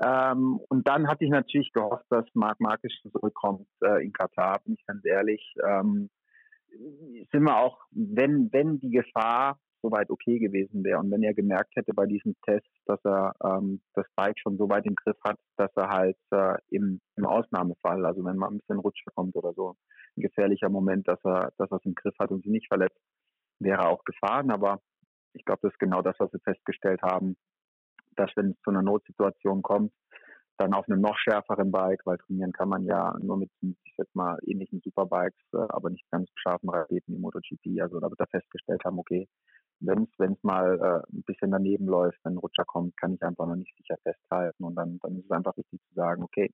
Ähm, 0.00 0.60
und 0.68 0.86
dann 0.86 1.08
hatte 1.08 1.24
ich 1.24 1.30
natürlich 1.30 1.72
gehofft, 1.72 2.06
dass 2.10 2.24
Marc 2.34 2.60
Marquez 2.60 2.92
zurückkommt 3.12 3.66
äh, 3.82 4.04
in 4.04 4.12
Katar, 4.12 4.60
bin 4.64 4.74
ich 4.74 4.86
ganz 4.86 5.04
ehrlich. 5.04 5.54
Ähm, 5.64 6.08
sind 7.32 7.42
wir 7.42 7.56
auch, 7.56 7.78
wenn, 7.90 8.52
wenn 8.52 8.78
die 8.78 8.90
Gefahr 8.90 9.58
soweit 9.82 10.10
okay 10.10 10.38
gewesen 10.38 10.84
wäre 10.84 10.98
und 10.98 11.10
wenn 11.10 11.22
er 11.22 11.34
gemerkt 11.34 11.74
hätte 11.76 11.94
bei 11.94 12.06
diesem 12.06 12.34
Test, 12.44 12.68
dass 12.86 13.00
er 13.04 13.34
ähm, 13.42 13.80
das 13.94 14.06
Bike 14.16 14.38
schon 14.38 14.56
so 14.56 14.68
weit 14.68 14.86
im 14.86 14.94
Griff 14.94 15.16
hat, 15.24 15.38
dass 15.56 15.70
er 15.76 15.88
halt 15.88 16.16
äh, 16.30 16.56
im, 16.70 17.00
im 17.16 17.26
Ausnahmefall, 17.26 18.04
also 18.04 18.24
wenn 18.24 18.36
mal 18.36 18.48
ein 18.48 18.58
bisschen 18.58 18.78
Rutsche 18.78 19.10
kommt 19.14 19.36
oder 19.36 19.52
so, 19.54 19.76
ein 20.16 20.22
gefährlicher 20.22 20.68
Moment, 20.68 21.06
dass 21.08 21.18
er, 21.24 21.52
dass 21.58 21.70
er 21.70 21.78
es 21.78 21.84
im 21.84 21.94
Griff 21.94 22.14
hat 22.18 22.30
und 22.30 22.42
sich 22.42 22.50
nicht 22.50 22.68
verletzt, 22.68 22.98
wäre 23.60 23.88
auch 23.88 24.04
gefahren. 24.04 24.50
Aber 24.50 24.80
ich 25.32 25.44
glaube, 25.44 25.60
das 25.62 25.72
ist 25.72 25.78
genau 25.78 26.02
das, 26.02 26.16
was 26.18 26.32
wir 26.32 26.40
festgestellt 26.40 27.02
haben, 27.02 27.36
dass 28.16 28.30
wenn 28.36 28.50
es 28.50 28.60
zu 28.62 28.70
einer 28.70 28.82
Notsituation 28.82 29.62
kommt, 29.62 29.92
dann 30.58 30.74
auf 30.74 30.88
einem 30.88 31.00
noch 31.00 31.16
schärferen 31.16 31.70
Bike, 31.70 32.04
weil 32.04 32.18
trainieren 32.18 32.52
kann 32.52 32.68
man 32.68 32.84
ja 32.84 33.16
nur 33.20 33.36
mit, 33.36 33.50
ich 33.60 33.94
sag 33.96 34.08
mal, 34.14 34.38
ähnlichen 34.44 34.80
Superbikes, 34.80 35.38
äh, 35.54 35.58
aber 35.68 35.90
nicht 35.90 36.10
ganz 36.10 36.28
scharfen 36.34 36.68
Raketen 36.68 37.14
wie 37.14 37.18
MotoGP. 37.18 37.80
Also 37.80 38.00
da 38.00 38.10
wird 38.10 38.18
er 38.18 38.26
festgestellt 38.26 38.82
haben, 38.84 38.98
okay, 38.98 39.28
wenn 39.80 40.08
es 40.18 40.42
mal 40.42 40.78
äh, 40.80 41.14
ein 41.14 41.22
bisschen 41.22 41.50
daneben 41.50 41.86
läuft, 41.86 42.18
wenn 42.24 42.34
ein 42.34 42.38
Rutscher 42.38 42.64
kommt, 42.64 42.96
kann 42.96 43.14
ich 43.14 43.22
einfach 43.22 43.46
noch 43.46 43.56
nicht 43.56 43.76
sicher 43.76 43.96
festhalten. 44.02 44.64
Und 44.64 44.74
dann, 44.74 44.98
dann 45.02 45.16
ist 45.16 45.24
es 45.24 45.30
einfach 45.30 45.56
wichtig 45.56 45.80
zu 45.88 45.94
sagen, 45.94 46.22
okay, 46.22 46.52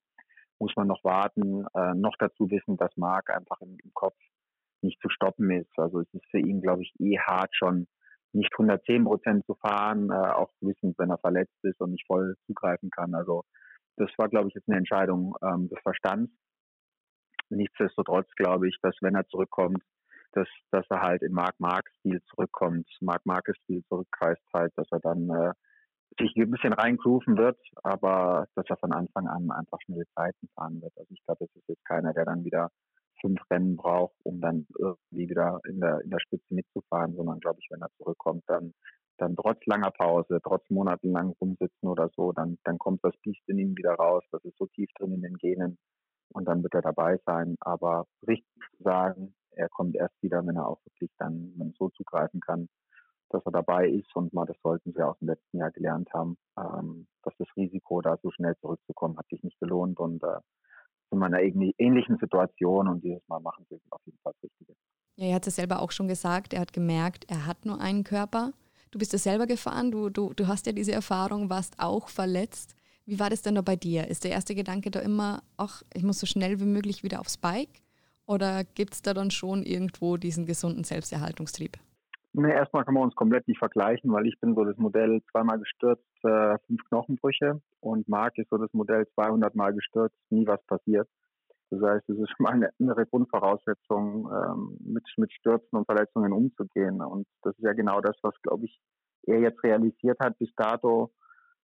muss 0.58 0.72
man 0.76 0.88
noch 0.88 1.02
warten, 1.04 1.66
äh, 1.74 1.94
noch 1.94 2.14
dazu 2.18 2.50
wissen, 2.50 2.76
dass 2.76 2.96
Marc 2.96 3.30
einfach 3.30 3.60
im, 3.60 3.76
im, 3.82 3.92
Kopf 3.94 4.16
nicht 4.82 5.00
zu 5.00 5.08
stoppen 5.08 5.50
ist. 5.50 5.78
Also 5.78 6.00
es 6.00 6.12
ist 6.12 6.26
für 6.30 6.38
ihn, 6.38 6.60
glaube 6.60 6.82
ich, 6.82 6.92
eh 7.00 7.18
hart 7.18 7.54
schon 7.54 7.86
nicht 8.32 8.52
110 8.52 9.04
Prozent 9.04 9.46
zu 9.46 9.54
fahren, 9.54 10.10
äh, 10.10 10.14
auch 10.14 10.50
wissend, 10.60 10.98
wenn 10.98 11.10
er 11.10 11.18
verletzt 11.18 11.56
ist 11.62 11.80
und 11.80 11.92
nicht 11.92 12.06
voll 12.06 12.36
zugreifen 12.46 12.90
kann. 12.90 13.14
Also 13.14 13.44
das 13.96 14.10
war, 14.18 14.28
glaube 14.28 14.48
ich, 14.48 14.54
jetzt 14.54 14.68
eine 14.68 14.78
Entscheidung 14.78 15.36
ähm, 15.42 15.68
des 15.68 15.78
Verstands. 15.82 16.32
Nichtsdestotrotz 17.48 18.28
glaube 18.36 18.68
ich, 18.68 18.76
dass 18.82 18.96
wenn 19.00 19.14
er 19.14 19.26
zurückkommt, 19.28 19.82
dass, 20.34 20.48
dass 20.70 20.86
er 20.90 21.00
halt 21.00 21.22
in 21.22 21.32
Mark-Mark-Stil 21.32 22.20
zurückkommt, 22.30 22.88
Mark-Mark-Stil 23.00 23.82
zurückkreist 23.88 24.42
halt, 24.52 24.72
dass 24.76 24.86
er 24.90 25.00
dann 25.00 25.30
äh, 25.30 25.52
sich 26.18 26.34
ein 26.36 26.50
bisschen 26.50 26.72
reingrooven 26.72 27.36
wird, 27.36 27.58
aber 27.82 28.46
dass 28.54 28.66
er 28.68 28.76
von 28.76 28.92
Anfang 28.92 29.26
an 29.26 29.50
einfach 29.50 29.78
schnelle 29.84 30.06
Zeiten 30.14 30.48
fahren 30.54 30.80
wird. 30.80 30.92
Also 30.96 31.10
ich 31.12 31.24
glaube, 31.24 31.46
das 31.46 31.56
ist 31.56 31.68
jetzt 31.68 31.84
keiner, 31.84 32.12
der 32.12 32.24
dann 32.24 32.44
wieder 32.44 32.70
fünf 33.20 33.40
Rennen 33.50 33.76
braucht, 33.76 34.14
um 34.22 34.40
dann 34.40 34.66
irgendwie 34.78 35.30
wieder 35.30 35.60
in 35.68 35.80
der, 35.80 36.00
in 36.02 36.10
der 36.10 36.20
Spitze 36.20 36.54
mitzufahren, 36.54 37.14
sondern 37.16 37.40
glaube 37.40 37.58
ich, 37.60 37.68
wenn 37.70 37.80
er 37.80 37.90
zurückkommt, 37.96 38.44
dann, 38.46 38.74
dann 39.18 39.36
trotz 39.36 39.64
langer 39.66 39.90
Pause, 39.90 40.40
trotz 40.42 40.68
monatelang 40.70 41.34
rumsitzen 41.40 41.88
oder 41.88 42.10
so, 42.16 42.32
dann, 42.32 42.58
dann 42.64 42.78
kommt 42.78 43.02
das 43.02 43.16
Biest 43.22 43.42
in 43.48 43.58
ihm 43.58 43.76
wieder 43.76 43.94
raus. 43.94 44.22
Das 44.30 44.44
ist 44.44 44.58
so 44.58 44.66
tief 44.66 44.90
drin 44.98 45.14
in 45.14 45.22
den 45.22 45.38
Genen 45.38 45.78
und 46.34 46.46
dann 46.46 46.62
wird 46.62 46.74
er 46.74 46.82
dabei 46.82 47.18
sein. 47.24 47.56
Aber 47.60 48.06
richtig 48.26 48.60
zu 48.76 48.82
sagen, 48.82 49.34
er 49.56 49.68
kommt 49.68 49.96
erst 49.96 50.14
wieder, 50.22 50.46
wenn 50.46 50.56
er 50.56 50.68
auch 50.68 50.84
wirklich 50.84 51.10
dann 51.18 51.74
so 51.78 51.90
zugreifen 51.90 52.40
kann, 52.40 52.68
dass 53.30 53.44
er 53.44 53.52
dabei 53.52 53.88
ist 53.88 54.14
und 54.14 54.32
mal, 54.32 54.46
das 54.46 54.56
sollten 54.62 54.92
sie 54.92 55.02
aus 55.02 55.18
dem 55.18 55.28
letzten 55.28 55.58
Jahr 55.58 55.70
gelernt 55.70 56.08
haben, 56.12 56.36
ähm, 56.58 57.06
dass 57.22 57.34
das 57.38 57.48
Risiko, 57.56 58.00
da 58.00 58.16
so 58.22 58.30
schnell 58.30 58.56
zurückzukommen, 58.60 59.16
hat 59.18 59.28
sich 59.28 59.42
nicht 59.42 59.58
gelohnt 59.58 59.98
und 59.98 60.22
äh, 60.22 60.40
in 61.10 61.22
einer 61.22 61.40
ähnlichen 61.40 62.18
Situation 62.18 62.88
und 62.88 63.04
dieses 63.04 63.22
Mal 63.28 63.40
machen 63.40 63.64
sie 63.70 63.80
auf 63.90 64.00
jeden 64.04 64.18
Fall 64.18 64.32
das 64.34 64.50
Richtige. 64.50 64.74
Ja, 65.16 65.26
er 65.26 65.34
hat 65.36 65.46
es 65.46 65.56
selber 65.56 65.80
auch 65.80 65.92
schon 65.92 66.08
gesagt, 66.08 66.52
er 66.52 66.60
hat 66.60 66.72
gemerkt, 66.72 67.24
er 67.28 67.46
hat 67.46 67.64
nur 67.64 67.80
einen 67.80 68.02
Körper. 68.02 68.52
Du 68.90 68.98
bist 68.98 69.12
ja 69.12 69.18
selber 69.18 69.46
gefahren, 69.46 69.90
du, 69.90 70.10
du, 70.10 70.32
du 70.34 70.48
hast 70.48 70.66
ja 70.66 70.72
diese 70.72 70.92
Erfahrung, 70.92 71.50
warst 71.50 71.78
auch 71.78 72.08
verletzt. 72.08 72.74
Wie 73.06 73.20
war 73.20 73.30
das 73.30 73.42
denn 73.42 73.54
da 73.54 73.62
bei 73.62 73.76
dir? 73.76 74.08
Ist 74.08 74.24
der 74.24 74.32
erste 74.32 74.54
Gedanke 74.54 74.90
da 74.90 75.00
immer, 75.00 75.42
ach, 75.56 75.82
ich 75.92 76.02
muss 76.02 76.18
so 76.18 76.26
schnell 76.26 76.58
wie 76.58 76.64
möglich 76.64 77.04
wieder 77.04 77.20
aufs 77.20 77.36
Bike? 77.36 77.83
Oder 78.26 78.64
gibt 78.64 78.94
es 78.94 79.02
da 79.02 79.12
dann 79.12 79.30
schon 79.30 79.62
irgendwo 79.62 80.16
diesen 80.16 80.46
gesunden 80.46 80.84
Selbsterhaltungstrieb? 80.84 81.76
Ne, 82.32 82.52
erstmal 82.52 82.84
kann 82.84 82.94
man 82.94 83.04
uns 83.04 83.14
komplett 83.14 83.46
nicht 83.46 83.58
vergleichen, 83.58 84.12
weil 84.12 84.26
ich 84.26 84.38
bin 84.40 84.56
so 84.56 84.64
das 84.64 84.76
Modell 84.76 85.22
zweimal 85.30 85.58
gestürzt, 85.58 86.02
äh, 86.24 86.58
fünf 86.66 86.82
Knochenbrüche 86.88 87.60
und 87.80 88.08
Marc 88.08 88.38
ist 88.38 88.50
so 88.50 88.58
das 88.58 88.72
Modell 88.72 89.06
200 89.14 89.54
Mal 89.54 89.72
gestürzt, 89.72 90.16
nie 90.30 90.44
was 90.46 90.60
passiert. 90.66 91.08
Das 91.70 91.80
heißt, 91.80 92.08
es 92.08 92.18
ist 92.18 92.30
schon 92.30 92.44
mal 92.44 92.52
eine 92.52 92.70
andere 92.80 93.06
Grundvoraussetzung, 93.06 94.28
ähm, 94.32 94.76
mit, 94.80 95.04
mit 95.16 95.32
Stürzen 95.32 95.76
und 95.76 95.86
Verletzungen 95.86 96.32
umzugehen. 96.32 97.00
Und 97.02 97.26
das 97.42 97.56
ist 97.56 97.64
ja 97.64 97.72
genau 97.72 98.00
das, 98.00 98.16
was, 98.22 98.34
glaube 98.42 98.64
ich, 98.64 98.80
er 99.26 99.38
jetzt 99.40 99.62
realisiert 99.62 100.18
hat. 100.20 100.38
Bis 100.38 100.50
dato 100.56 101.12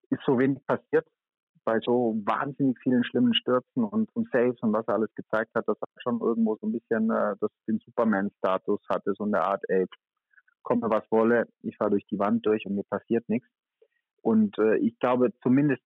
ist 0.10 0.22
so 0.26 0.38
wenig 0.38 0.66
passiert 0.66 1.08
bei 1.70 1.80
so 1.82 2.20
wahnsinnig 2.26 2.80
vielen 2.82 3.04
schlimmen 3.04 3.36
Stürzen 3.36 3.84
und, 3.84 4.10
und 4.16 4.28
Saves 4.32 4.60
und 4.62 4.74
was 4.74 4.88
er 4.88 4.96
alles 4.96 5.14
gezeigt 5.14 5.52
hat, 5.54 5.68
dass 5.68 5.78
er 5.80 6.02
schon 6.02 6.20
irgendwo 6.20 6.56
so 6.56 6.66
ein 6.66 6.72
bisschen 6.72 7.12
äh, 7.12 7.36
das, 7.40 7.52
den 7.68 7.78
Superman-Status 7.86 8.80
hatte, 8.90 9.14
so 9.16 9.24
eine 9.24 9.44
Art, 9.44 9.64
ey, 9.68 9.86
komme 10.64 10.90
was 10.90 11.04
wolle, 11.12 11.48
ich 11.62 11.78
fahre 11.78 11.92
durch 11.92 12.08
die 12.08 12.18
Wand 12.18 12.44
durch 12.48 12.66
und 12.66 12.74
mir 12.74 12.86
passiert 12.90 13.30
nichts. 13.30 13.48
Und 14.24 14.58
äh, 14.58 14.78
ich 14.78 14.98
glaube, 14.98 15.32
zumindest 15.44 15.84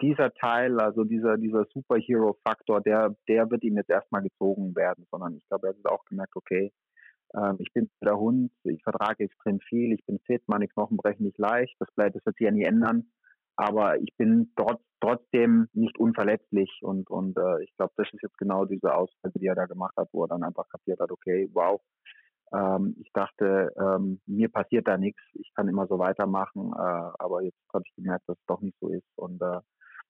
dieser 0.00 0.32
Teil, 0.32 0.80
also 0.80 1.04
dieser, 1.04 1.36
dieser 1.36 1.66
Superhero-Faktor, 1.66 2.80
der, 2.80 3.14
der 3.28 3.50
wird 3.50 3.62
ihm 3.62 3.76
jetzt 3.76 3.90
erstmal 3.90 4.22
gezogen 4.22 4.74
werden, 4.74 5.06
sondern 5.10 5.36
ich 5.36 5.46
glaube, 5.48 5.66
er 5.66 5.74
hat 5.74 5.92
auch 5.92 6.06
gemerkt, 6.06 6.34
okay, 6.34 6.72
äh, 7.34 7.52
ich 7.58 7.70
bin 7.74 7.90
der 8.02 8.18
Hund, 8.18 8.52
ich 8.64 8.82
vertrage 8.82 9.24
extrem 9.24 9.60
viel, 9.60 9.92
ich 9.92 10.06
bin 10.06 10.18
fit, 10.20 10.42
meine 10.46 10.66
Knochen 10.66 10.96
brechen 10.96 11.24
nicht 11.24 11.36
leicht, 11.36 11.76
das 11.78 11.90
bleibt, 11.94 12.16
das 12.16 12.24
wird 12.24 12.36
sich 12.36 12.46
ja 12.46 12.50
nie 12.50 12.64
ändern. 12.64 13.10
Aber 13.60 13.98
ich 14.00 14.08
bin 14.16 14.50
trotz, 14.56 14.80
trotzdem 15.02 15.68
nicht 15.74 15.98
unverletzlich 15.98 16.70
und, 16.80 17.10
und 17.10 17.36
äh, 17.36 17.62
ich 17.62 17.70
glaube, 17.76 17.92
das 17.98 18.08
ist 18.10 18.22
jetzt 18.22 18.38
genau 18.38 18.64
diese 18.64 18.94
Aussage, 18.94 19.38
die 19.38 19.46
er 19.46 19.54
da 19.54 19.66
gemacht 19.66 19.94
hat, 19.98 20.08
wo 20.12 20.24
er 20.24 20.28
dann 20.28 20.42
einfach 20.42 20.66
kapiert 20.70 20.98
hat, 20.98 21.10
okay, 21.10 21.46
wow, 21.52 21.78
ähm, 22.54 22.96
ich 22.98 23.12
dachte, 23.12 23.70
ähm, 23.78 24.18
mir 24.24 24.48
passiert 24.50 24.88
da 24.88 24.96
nichts, 24.96 25.20
ich 25.34 25.52
kann 25.54 25.68
immer 25.68 25.86
so 25.88 25.98
weitermachen, 25.98 26.72
äh, 26.72 27.10
aber 27.18 27.42
jetzt 27.42 27.58
habe 27.74 27.84
ich 27.86 27.94
gemerkt, 27.96 28.26
dass 28.28 28.38
es 28.38 28.46
doch 28.46 28.62
nicht 28.62 28.78
so 28.80 28.88
ist. 28.88 29.04
Und 29.16 29.42
äh, 29.42 29.60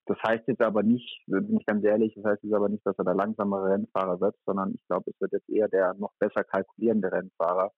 das 0.07 0.19
heißt 0.23 0.47
jetzt 0.47 0.63
aber 0.63 0.85
nicht, 0.85 1.21
bin 1.27 1.59
ich 1.59 1.67
ganz 1.67 1.85
ehrlich, 1.85 2.15
das 2.15 2.25
heißt 2.25 2.45
jetzt 2.45 2.55
aber 2.55 2.69
nicht, 2.69 2.87
dass 2.87 2.97
er 2.99 3.05
der 3.05 3.15
langsamere 3.15 3.73
Rennfahrer 3.73 4.21
wird, 4.21 4.37
sondern 4.47 4.75
ich 4.75 4.87
glaube, 4.87 5.11
es 5.11 5.21
wird 5.21 5.33
jetzt 5.33 5.51
eher 5.51 5.67
der 5.67 5.95
noch 5.95 6.13
besser 6.21 6.45
kalkulierende 6.45 7.11
Rennfahrer, 7.11 7.73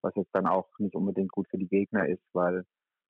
was 0.00 0.14
jetzt 0.16 0.34
dann 0.34 0.46
auch 0.46 0.70
nicht 0.78 0.96
unbedingt 0.96 1.32
gut 1.32 1.48
für 1.50 1.58
die 1.58 1.68
Gegner 1.68 2.08
ist, 2.08 2.24
weil 2.32 2.64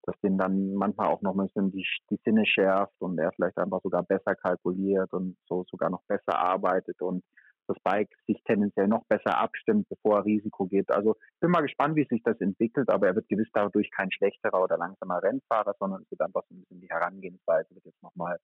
das 0.08 0.18
den 0.22 0.38
dann 0.38 0.72
manchmal 0.74 1.08
auch 1.08 1.20
noch 1.20 1.36
ein 1.36 1.46
bisschen 1.46 1.70
die, 1.70 1.86
die 2.10 2.18
Sinne 2.24 2.46
schärft 2.46 2.94
und 3.00 3.18
er 3.18 3.30
vielleicht 3.32 3.58
einfach 3.58 3.82
sogar 3.82 4.02
besser 4.02 4.34
kalkuliert 4.34 5.12
und 5.12 5.36
so 5.46 5.64
sogar 5.70 5.90
noch 5.90 6.02
besser 6.08 6.38
arbeitet 6.38 7.00
und 7.02 7.22
das 7.66 7.76
Bike 7.84 8.08
sich 8.26 8.42
tendenziell 8.44 8.88
noch 8.88 9.04
besser 9.04 9.36
abstimmt, 9.36 9.86
bevor 9.90 10.20
er 10.20 10.24
Risiko 10.24 10.64
geht. 10.64 10.90
Also 10.90 11.16
bin 11.40 11.50
mal 11.50 11.60
gespannt, 11.60 11.96
wie 11.96 12.06
sich 12.08 12.22
das 12.22 12.40
entwickelt, 12.40 12.88
aber 12.88 13.08
er 13.08 13.16
wird 13.16 13.28
gewiss 13.28 13.48
dadurch 13.52 13.90
kein 13.90 14.10
schlechterer 14.10 14.62
oder 14.62 14.78
langsamer 14.78 15.22
Rennfahrer, 15.22 15.74
sondern 15.78 16.00
es 16.02 16.10
wird 16.10 16.22
einfach 16.22 16.42
so 16.48 16.54
ein 16.54 16.60
bisschen 16.62 16.80
die 16.80 16.88
Herangehensweise 16.88 17.74
wird 17.74 17.84
jetzt 17.84 18.02
nochmal, 18.02 18.38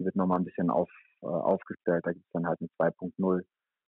die 0.00 0.04
wird 0.04 0.16
nochmal 0.16 0.40
ein 0.40 0.44
bisschen 0.44 0.70
auf, 0.70 0.90
äh, 1.22 1.26
aufgestellt. 1.26 2.04
Da 2.04 2.12
gibt 2.12 2.26
es 2.26 2.32
dann 2.32 2.48
halt 2.48 2.58
eine 2.60 2.90
2.0 2.90 3.42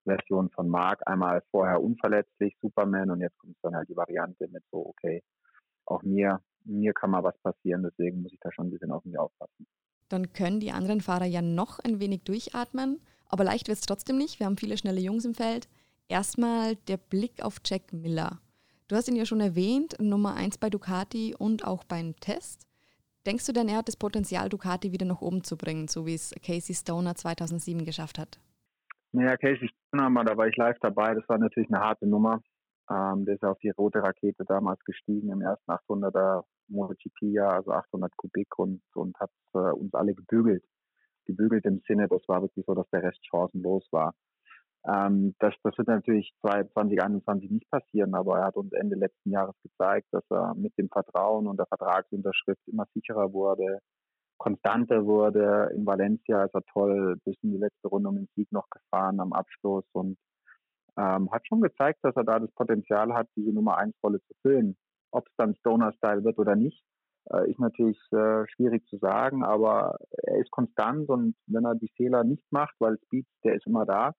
Version 0.04 0.50
von 0.50 0.68
Mark. 0.68 1.02
Einmal 1.06 1.42
vorher 1.50 1.82
unverletzlich, 1.82 2.56
Superman 2.60 3.10
und 3.10 3.20
jetzt 3.20 3.38
kommt 3.38 3.56
dann 3.62 3.74
halt 3.74 3.88
die 3.88 3.96
Variante 3.96 4.46
mit 4.46 4.62
so, 4.70 4.86
okay, 4.86 5.20
auch 5.90 6.02
mir, 6.02 6.40
mir 6.64 6.92
kann 6.92 7.10
mal 7.10 7.24
was 7.24 7.38
passieren, 7.38 7.82
deswegen 7.82 8.22
muss 8.22 8.32
ich 8.32 8.40
da 8.40 8.52
schon 8.52 8.66
ein 8.66 8.70
bisschen 8.70 8.92
auf 8.92 9.04
mich 9.04 9.18
aufpassen. 9.18 9.66
Dann 10.08 10.32
können 10.32 10.60
die 10.60 10.72
anderen 10.72 11.00
Fahrer 11.00 11.26
ja 11.26 11.42
noch 11.42 11.78
ein 11.78 12.00
wenig 12.00 12.22
durchatmen 12.24 13.00
aber 13.30 13.44
leicht 13.44 13.68
wird 13.68 13.78
es 13.78 13.86
trotzdem 13.86 14.18
nicht. 14.18 14.40
Wir 14.40 14.46
haben 14.46 14.56
viele 14.56 14.76
schnelle 14.76 15.00
Jungs 15.00 15.24
im 15.24 15.34
Feld. 15.34 15.68
Erstmal 16.08 16.74
der 16.88 16.96
Blick 16.96 17.42
auf 17.42 17.58
Jack 17.64 17.92
Miller. 17.92 18.40
Du 18.88 18.96
hast 18.96 19.08
ihn 19.08 19.14
ja 19.14 19.24
schon 19.24 19.40
erwähnt, 19.40 19.96
Nummer 20.00 20.34
1 20.34 20.58
bei 20.58 20.68
Ducati 20.68 21.36
und 21.38 21.64
auch 21.64 21.84
beim 21.84 22.16
Test. 22.16 22.66
Denkst 23.24 23.46
du 23.46 23.52
denn, 23.52 23.68
er 23.68 23.76
hat 23.76 23.88
das 23.88 23.96
Potenzial, 23.96 24.48
Ducati 24.48 24.90
wieder 24.90 25.06
nach 25.06 25.20
oben 25.20 25.44
zu 25.44 25.56
bringen, 25.56 25.86
so 25.86 26.06
wie 26.06 26.14
es 26.14 26.34
Casey 26.44 26.74
Stoner 26.74 27.14
2007 27.14 27.84
geschafft 27.84 28.18
hat? 28.18 28.40
Naja, 29.12 29.36
Casey 29.36 29.70
Stoner, 29.88 30.24
da 30.24 30.36
war 30.36 30.48
ich 30.48 30.56
live 30.56 30.78
dabei. 30.80 31.14
Das 31.14 31.28
war 31.28 31.38
natürlich 31.38 31.70
eine 31.72 31.80
harte 31.80 32.08
Nummer. 32.08 32.42
Ähm, 32.90 33.24
der 33.24 33.36
ist 33.36 33.44
auf 33.44 33.58
die 33.60 33.70
rote 33.70 34.02
Rakete 34.02 34.44
damals 34.44 34.80
gestiegen 34.84 35.30
im 35.30 35.42
ersten 35.42 35.70
800er 35.70 36.44
MotoGP-Jahr, 36.68 37.54
also 37.54 37.72
800 37.72 38.16
Kubik 38.16 38.58
und, 38.58 38.82
und 38.94 39.18
hat 39.18 39.30
äh, 39.54 39.58
uns 39.58 39.94
alle 39.94 40.14
gebügelt 40.14 40.64
gebügelt 41.30 41.64
im 41.64 41.80
Sinne, 41.86 42.08
das 42.08 42.22
war 42.26 42.42
wirklich 42.42 42.64
so, 42.66 42.74
dass 42.74 42.88
der 42.90 43.02
Rest 43.02 43.20
chancenlos 43.26 43.86
war. 43.92 44.14
Ähm, 44.86 45.34
das, 45.38 45.54
das 45.62 45.76
wird 45.78 45.88
natürlich 45.88 46.32
2021 46.40 47.50
nicht 47.50 47.70
passieren, 47.70 48.14
aber 48.14 48.38
er 48.38 48.46
hat 48.46 48.56
uns 48.56 48.72
Ende 48.72 48.96
letzten 48.96 49.30
Jahres 49.30 49.54
gezeigt, 49.62 50.08
dass 50.12 50.24
er 50.30 50.54
mit 50.54 50.76
dem 50.78 50.88
Vertrauen 50.88 51.46
und 51.46 51.58
der 51.58 51.66
Vertragsunterschrift 51.66 52.66
immer 52.66 52.86
sicherer 52.94 53.32
wurde, 53.32 53.80
konstanter 54.38 55.04
wurde. 55.04 55.70
In 55.74 55.84
Valencia 55.84 56.44
ist 56.44 56.54
er 56.54 56.64
toll 56.72 57.16
bis 57.24 57.36
in 57.42 57.52
die 57.52 57.58
letzte 57.58 57.88
Runde 57.88 58.08
um 58.08 58.16
den 58.16 58.28
Sieg 58.34 58.50
noch 58.52 58.68
gefahren 58.70 59.20
am 59.20 59.32
Abschluss 59.32 59.84
und 59.92 60.16
ähm, 60.96 61.30
hat 61.30 61.46
schon 61.46 61.60
gezeigt, 61.60 62.00
dass 62.02 62.16
er 62.16 62.24
da 62.24 62.38
das 62.38 62.50
Potenzial 62.52 63.12
hat, 63.14 63.28
diese 63.36 63.52
Nummer 63.52 63.78
1 63.78 63.94
Rolle 64.02 64.20
zu 64.22 64.34
füllen. 64.42 64.76
Ob 65.10 65.26
es 65.26 65.34
dann 65.36 65.56
Stoner-Style 65.56 66.24
wird 66.24 66.38
oder 66.38 66.56
nicht, 66.56 66.82
äh, 67.32 67.50
ist 67.50 67.58
natürlich 67.58 67.98
äh, 68.12 68.46
schwierig 68.48 68.86
zu 68.86 68.98
sagen, 68.98 69.44
aber 69.44 69.98
er 70.24 70.38
ist 70.38 70.50
konstant 70.50 71.08
und 71.08 71.34
wenn 71.46 71.64
er 71.64 71.74
die 71.74 71.90
Fehler 71.96 72.24
nicht 72.24 72.44
macht, 72.50 72.74
weil 72.78 72.98
Speed, 73.06 73.26
der 73.44 73.54
ist 73.54 73.66
immer 73.66 73.86
da, 73.86 74.12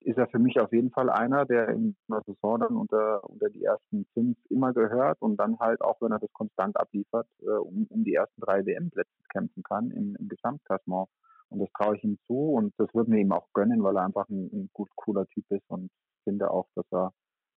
ist 0.00 0.18
er 0.18 0.28
für 0.28 0.38
mich 0.38 0.60
auf 0.60 0.72
jeden 0.72 0.90
Fall 0.90 1.08
einer, 1.08 1.46
der 1.46 1.68
in 1.70 1.96
der 2.08 2.22
Saison 2.26 2.60
dann 2.60 2.76
unter, 2.76 3.24
unter 3.24 3.48
die 3.48 3.64
ersten 3.64 4.06
fünf 4.12 4.36
immer 4.50 4.72
gehört 4.72 5.20
und 5.22 5.36
dann 5.38 5.58
halt 5.58 5.80
auch, 5.80 6.00
wenn 6.00 6.12
er 6.12 6.18
das 6.18 6.32
konstant 6.32 6.78
abliefert, 6.78 7.26
äh, 7.40 7.50
um, 7.50 7.86
um 7.88 8.04
die 8.04 8.14
ersten 8.14 8.40
drei 8.40 8.64
WM-Plätze 8.66 9.10
kämpfen 9.32 9.62
kann 9.62 9.90
im, 9.90 10.14
im 10.18 10.28
Gesamtklassement. 10.28 11.08
Und 11.54 11.60
das 11.60 11.70
traue 11.78 11.96
ich 11.96 12.02
ihm 12.02 12.18
zu 12.26 12.34
und 12.34 12.74
das 12.78 12.92
würden 12.94 13.14
wir 13.14 13.20
ihm 13.20 13.30
auch 13.30 13.46
gönnen, 13.52 13.84
weil 13.84 13.96
er 13.96 14.04
einfach 14.04 14.28
ein, 14.28 14.50
ein 14.52 14.70
gut 14.72 14.90
cooler 14.96 15.24
Typ 15.28 15.44
ist 15.50 15.62
und 15.68 15.88
finde 16.24 16.50
auch, 16.50 16.66
dass 16.74 16.84
er 16.90 17.12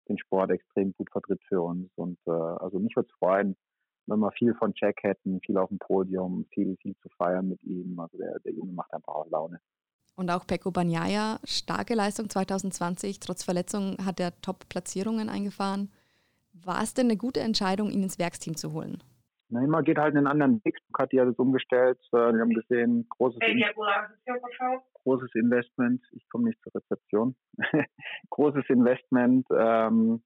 den 0.09 0.19
Sport 0.19 0.51
extrem 0.51 0.93
gut 0.93 1.11
vertritt 1.11 1.41
für 1.49 1.63
uns. 1.63 1.91
Und 1.97 2.19
äh, 2.27 2.31
also 2.31 2.79
mich 2.79 2.95
würde 2.95 3.09
es 3.11 3.19
freuen, 3.19 3.57
wenn 4.07 4.21
wir 4.21 4.31
viel 4.33 4.55
von 4.55 4.75
Jack 4.77 5.03
hätten, 5.03 5.41
viel 5.41 5.57
auf 5.57 5.71
dem 5.71 5.79
Podium, 5.79 6.45
viel, 6.53 6.77
viel 6.77 6.95
zu 7.03 7.09
feiern 7.17 7.49
mit 7.49 7.63
ihm. 7.65 7.99
Also 7.99 8.19
der, 8.19 8.39
der 8.41 8.53
Junge 8.53 8.73
macht 8.73 8.93
einfach 8.93 9.15
auch 9.15 9.31
Laune. 9.31 9.61
Und 10.15 10.31
auch 10.31 10.47
Pecco 10.47 10.71
Bagnaia, 10.71 11.41
starke 11.45 11.95
Leistung 11.95 12.29
2020. 12.29 13.19
Trotz 13.19 13.45
Verletzung 13.45 13.97
hat 14.05 14.21
er 14.21 14.39
Top-Platzierungen 14.43 15.31
eingefahren. 15.31 15.91
War 16.53 16.83
es 16.83 16.93
denn 16.93 17.07
eine 17.07 17.17
gute 17.17 17.41
Entscheidung, 17.41 17.91
ihn 17.91 18.03
ins 18.03 18.19
Werksteam 18.19 18.57
zu 18.57 18.73
holen? 18.73 19.03
Na, 19.49 19.63
immer 19.63 19.83
geht 19.83 19.99
halt 19.99 20.17
einen 20.17 20.27
anderen 20.27 20.61
Weg. 20.65 20.77
Ducati 20.89 21.19
hat 21.19 21.29
es 21.29 21.39
umgestellt. 21.39 21.99
Wir 22.11 22.21
haben 22.21 22.51
gesehen, 22.51 23.07
großes, 23.11 23.39
In 23.41 23.63
großes 25.05 25.35
Investment. 25.35 26.03
Ich 26.13 26.29
komme 26.29 26.49
nicht 26.49 26.61
zur 26.63 26.75
Rezeption. 26.75 27.37
großes 28.31 28.65
Investment. 28.69 29.47
Ähm, 29.57 30.23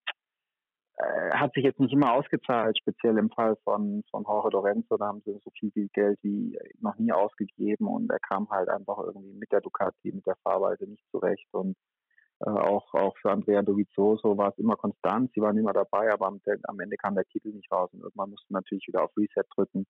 äh, 1.01 1.31
hat 1.35 1.55
sich 1.55 1.65
jetzt 1.65 1.81
nicht 1.81 1.93
immer 1.93 2.13
ausgezahlt, 2.13 2.77
speziell 2.79 3.17
im 3.17 3.31
Fall 3.31 3.57
von, 3.65 4.03
von 4.11 4.25
Jorge 4.25 4.51
Lorenzo, 4.51 4.97
da 4.99 5.07
haben 5.07 5.23
sie 5.25 5.39
so 5.43 5.51
viel 5.59 5.71
Geld 5.95 6.19
wie 6.23 6.59
noch 6.81 6.97
nie 6.97 7.13
ausgegeben 7.13 7.87
und 7.87 8.11
er 8.11 8.19
kam 8.19 8.51
halt 8.51 8.69
einfach 8.69 8.99
irgendwie 8.99 9.33
mit 9.33 9.51
der 9.51 9.63
Ducati, 9.63 10.13
mit 10.13 10.27
der 10.27 10.37
Fahrweise 10.43 10.85
nicht 10.85 11.03
zurecht 11.11 11.49
und 11.53 11.75
äh, 12.41 12.51
auch, 12.51 12.93
auch 12.95 13.17
für 13.19 13.31
Andrea 13.31 13.63
Dovizioso 13.63 14.37
war 14.37 14.51
es 14.51 14.59
immer 14.59 14.77
konstant, 14.77 15.31
sie 15.35 15.43
waren 15.43 15.59
immer 15.59 15.75
dabei, 15.75 16.11
aber 16.11 16.27
am, 16.27 16.41
am, 16.65 16.81
Ende 16.81 16.97
kam 16.97 17.15
der 17.15 17.27
Titel 17.27 17.51
nicht 17.51 17.71
raus. 17.71 17.91
Und 17.93 18.01
irgendwann 18.01 18.31
mussten 18.31 18.55
natürlich 18.55 18.87
wieder 18.89 19.05
auf 19.05 19.17
Reset 19.17 19.45
drücken, 19.55 19.87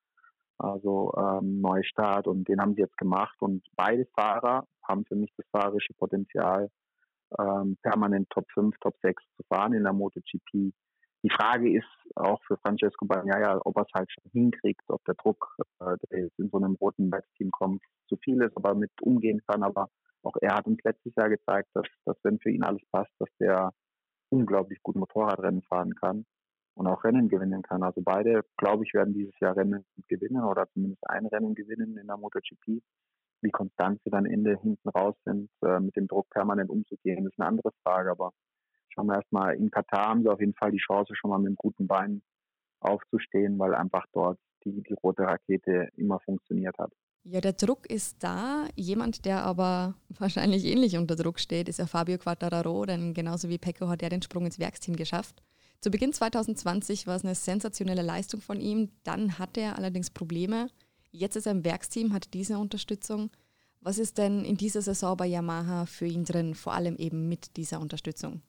also 0.59 1.13
ähm, 1.17 1.61
Neustart 1.61 2.27
und 2.27 2.49
den 2.49 2.61
haben 2.61 2.75
sie 2.75 2.83
jetzt 2.83 2.99
gemacht. 2.99 3.37
Und 3.41 3.65
beide 3.77 4.07
Fahrer 4.17 4.67
haben 4.83 5.05
für 5.07 5.15
mich 5.15 5.33
das 5.37 5.47
fahrerische 5.53 5.95
Potenzial, 5.95 6.69
ähm, 7.39 7.77
permanent 7.83 8.29
Top 8.31 8.47
5, 8.53 8.77
Top 8.81 8.97
6 9.01 9.23
zu 9.37 9.45
fahren 9.45 9.73
in 9.73 9.85
der 9.85 9.93
MotoGP. 9.93 10.73
Die 11.23 11.31
Frage 11.31 11.77
ist 11.77 12.17
auch 12.17 12.43
für 12.47 12.57
Francesco 12.57 13.05
Bagnaia, 13.07 13.61
ob 13.65 13.77
er 13.77 13.83
es 13.83 13.93
halt 13.95 14.11
schon 14.11 14.31
hinkriegt, 14.33 14.83
ob 14.89 15.05
der 15.05 15.15
Druck, 15.15 15.55
äh, 15.81 15.97
der 16.11 16.25
jetzt 16.25 16.39
in 16.39 16.49
so 16.51 16.57
einem 16.57 16.75
roten 16.81 17.13
Werksteam 17.13 17.51
kommt, 17.51 17.83
zu 18.09 18.17
viel 18.17 18.43
ist, 18.43 18.57
aber 18.57 18.75
mit 18.75 18.91
umgehen 19.03 19.41
kann. 19.47 19.63
Aber 19.63 19.89
auch 20.23 20.37
er 20.41 20.57
hat 20.57 20.67
uns 20.67 20.79
letztes 20.85 21.15
Jahr 21.17 21.29
gezeigt, 21.29 21.69
dass, 21.75 21.87
dass 22.05 22.17
wenn 22.23 22.39
für 22.39 22.51
ihn 22.51 22.63
alles 22.63 22.83
passt, 22.91 23.13
dass 23.19 23.29
der 23.39 23.73
unglaublich 24.31 24.83
gut 24.83 24.97
Motorradrennen 24.97 25.63
fahren 25.63 25.95
kann 25.95 26.25
und 26.75 26.87
auch 26.87 27.05
Rennen 27.05 27.29
gewinnen 27.29 27.63
kann. 27.63 27.83
Also 27.83 28.01
beide, 28.03 28.45
glaube 28.57 28.85
ich, 28.85 28.95
werden 28.95 29.15
dieses 29.15 29.39
Jahr 29.41 29.57
Rennen 29.57 29.85
gewinnen 30.09 30.45
oder 30.45 30.69
zumindest 30.73 31.09
ein 31.09 31.27
Rennen 31.27 31.55
gewinnen 31.55 31.97
in 31.97 32.07
der 32.07 32.17
MotoGP. 32.17 32.83
Wie 33.43 33.51
konstant 33.51 34.01
sie 34.05 34.11
dann 34.11 34.27
Ende 34.27 34.59
hinten 34.61 34.89
raus 34.91 35.17
sind, 35.25 35.51
äh, 35.63 35.81
mit 35.81 35.97
dem 35.97 36.07
Druck 36.07 36.29
permanent 36.31 36.71
umzugehen, 36.71 37.27
ist 37.27 37.39
eine 37.39 37.49
andere 37.49 37.71
Frage. 37.83 38.11
Aber 38.11 38.33
schauen 38.91 39.07
wir 39.07 39.17
erstmal, 39.17 39.57
in 39.57 39.71
Katar 39.71 40.09
haben 40.11 40.23
sie 40.23 40.29
auf 40.29 40.41
jeden 40.41 40.55
Fall 40.55 40.71
die 40.71 40.79
Chance, 40.79 41.15
schon 41.17 41.31
mal 41.31 41.39
mit 41.39 41.49
einem 41.49 41.57
guten 41.57 41.87
Bein 41.87 42.23
aufzustehen, 42.81 43.59
weil 43.59 43.75
einfach 43.75 44.05
dort 44.13 44.39
die, 44.65 44.83
die 44.83 44.95
rote 45.03 45.23
Rakete 45.23 45.89
immer 45.97 46.21
funktioniert 46.21 46.77
hat. 46.79 46.93
Ja, 47.23 47.41
der 47.41 47.53
Druck 47.53 47.89
ist 47.91 48.23
da. 48.23 48.67
Jemand, 48.77 49.25
der 49.25 49.43
aber 49.45 49.95
wahrscheinlich 50.19 50.65
ähnlich 50.65 50.97
unter 50.97 51.17
Druck 51.17 51.39
steht, 51.39 51.69
ist 51.69 51.79
ja 51.79 51.87
Fabio 51.87 52.19
Quattararo, 52.19 52.87
denn 52.87 53.15
genauso 53.15 53.49
wie 53.49 53.59
Pecco 53.59 53.89
hat 53.89 54.03
er 54.03 54.09
den 54.09 54.23
Sprung 54.23 54.47
ins 54.47 54.59
Werksteam 54.59 54.97
geschafft. 54.97 55.43
Zu 55.81 55.91
Beginn 55.91 56.13
2020 56.13 57.07
war 57.07 57.17
es 57.17 57.25
eine 57.25 57.35
sensationelle 57.35 58.03
Leistung 58.03 58.41
von 58.41 58.61
ihm, 58.61 58.91
dann 59.03 59.39
hatte 59.39 59.61
er 59.61 59.79
allerdings 59.79 60.11
Probleme. 60.11 60.69
Jetzt 61.11 61.37
ist 61.37 61.47
er 61.47 61.53
im 61.53 61.65
Werksteam, 61.65 62.13
hat 62.13 62.35
diese 62.35 62.59
Unterstützung. 62.59 63.31
Was 63.81 63.99
ist 63.99 64.19
denn 64.19 64.45
in 64.45 64.59
dieser 64.59 64.83
Saison 64.83 65.17
bei 65.17 65.27
Yamaha 65.27 65.87
für 65.87 66.05
ihn 66.05 66.25
drin, 66.25 66.55
vor 66.55 66.75
allem 66.75 66.97
eben 66.97 67.29
mit 67.29 67.57
dieser 67.57 67.81
Unterstützung? 67.81 68.43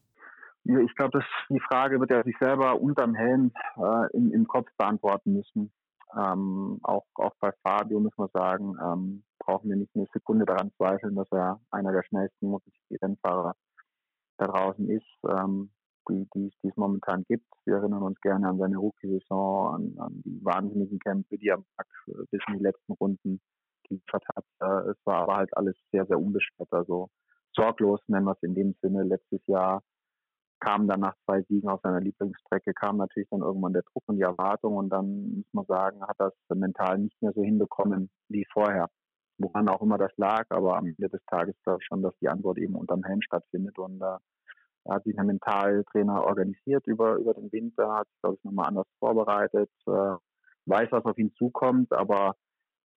Ich 0.63 0.95
glaube, 0.95 1.23
die 1.49 1.61
Frage 1.61 1.99
wird 1.99 2.11
er 2.11 2.23
sich 2.23 2.35
selber 2.37 2.79
unterm 2.79 3.15
Helm 3.15 3.51
äh, 3.77 4.15
im, 4.15 4.31
im, 4.31 4.45
Kopf 4.45 4.67
beantworten 4.77 5.33
müssen. 5.33 5.71
Ähm, 6.17 6.79
auch, 6.83 7.05
auch 7.15 7.33
bei 7.39 7.51
Fabio 7.63 7.99
muss 7.99 8.17
man 8.17 8.29
sagen, 8.33 8.75
ähm, 8.83 9.23
brauchen 9.39 9.69
wir 9.69 9.77
nicht 9.77 9.95
eine 9.95 10.07
Sekunde 10.13 10.45
daran 10.45 10.71
zweifeln, 10.77 11.15
dass 11.15 11.31
er 11.31 11.59
einer 11.71 11.91
der 11.91 12.03
schnellsten 12.03 12.47
MotoGP-Rennfahrer 12.47 13.55
da 14.37 14.47
draußen 14.47 14.89
ist, 14.89 15.05
ähm, 15.27 15.71
die, 16.09 16.27
die, 16.33 16.51
die 16.63 16.67
es 16.67 16.75
momentan 16.75 17.23
gibt. 17.27 17.45
Wir 17.65 17.75
erinnern 17.75 18.03
uns 18.03 18.19
gerne 18.21 18.49
an 18.49 18.57
seine 18.57 18.77
Rookie-Saison, 18.77 19.75
an, 19.75 19.95
an 19.99 20.21
die 20.25 20.43
wahnsinnigen 20.43 20.99
Kämpfe, 20.99 21.37
die 21.37 21.47
er 21.47 21.63
bis 22.31 22.41
in 22.47 22.57
die 22.57 22.63
letzten 22.63 22.93
Runden 22.93 23.39
geliefert 23.87 24.23
hat. 24.35 24.45
Äh, 24.59 24.91
es 24.91 24.97
war 25.05 25.23
aber 25.23 25.37
halt 25.37 25.55
alles 25.55 25.75
sehr, 25.91 26.05
sehr 26.05 26.19
unbeschwert, 26.19 26.71
also 26.71 27.09
sorglos 27.55 27.99
nennen 28.07 28.25
wir 28.25 28.33
es 28.33 28.43
in 28.43 28.55
dem 28.55 28.75
Sinne. 28.81 29.03
Letztes 29.03 29.45
Jahr 29.47 29.83
kam 30.61 30.87
dann 30.87 31.01
nach 31.01 31.15
zwei 31.25 31.41
Siegen 31.43 31.69
auf 31.69 31.81
seiner 31.81 31.99
Lieblingsstrecke, 31.99 32.73
kam 32.73 32.97
natürlich 32.97 33.27
dann 33.29 33.41
irgendwann 33.41 33.73
der 33.73 33.83
Druck 33.83 34.03
und 34.05 34.17
die 34.17 34.21
Erwartung 34.21 34.75
und 34.75 34.89
dann 34.89 35.43
muss 35.51 35.53
man 35.53 35.65
sagen, 35.65 36.01
hat 36.03 36.15
das 36.19 36.33
mental 36.49 36.99
nicht 36.99 37.21
mehr 37.21 37.33
so 37.33 37.43
hinbekommen 37.43 38.09
wie 38.29 38.45
vorher. 38.53 38.87
Woran 39.37 39.67
auch 39.69 39.81
immer 39.81 39.97
das 39.97 40.11
lag, 40.17 40.45
aber 40.49 40.77
am 40.77 40.85
Ende 40.85 41.09
des 41.09 41.21
Tages 41.25 41.55
glaube 41.63 41.79
ich 41.81 41.87
schon, 41.87 42.03
dass 42.03 42.13
die 42.21 42.29
Antwort 42.29 42.59
eben 42.59 42.75
unterm 42.75 43.03
Helm 43.03 43.21
stattfindet 43.23 43.77
und 43.79 43.99
äh, 44.01 44.17
er 44.85 44.95
hat 44.95 45.03
sich 45.03 45.17
ein 45.17 45.27
Mentaltrainer 45.27 46.23
organisiert 46.23 46.87
über, 46.87 47.15
über 47.15 47.33
den 47.33 47.51
Winter, 47.51 47.93
hat 47.93 48.07
sich, 48.07 48.21
glaube 48.21 48.37
ich, 48.37 48.43
nochmal 48.43 48.67
anders 48.67 48.87
vorbereitet, 48.99 49.69
äh, 49.87 50.15
weiß, 50.65 50.87
was 50.91 51.05
auf 51.05 51.17
ihn 51.17 51.33
zukommt, 51.37 51.91
aber 51.93 52.35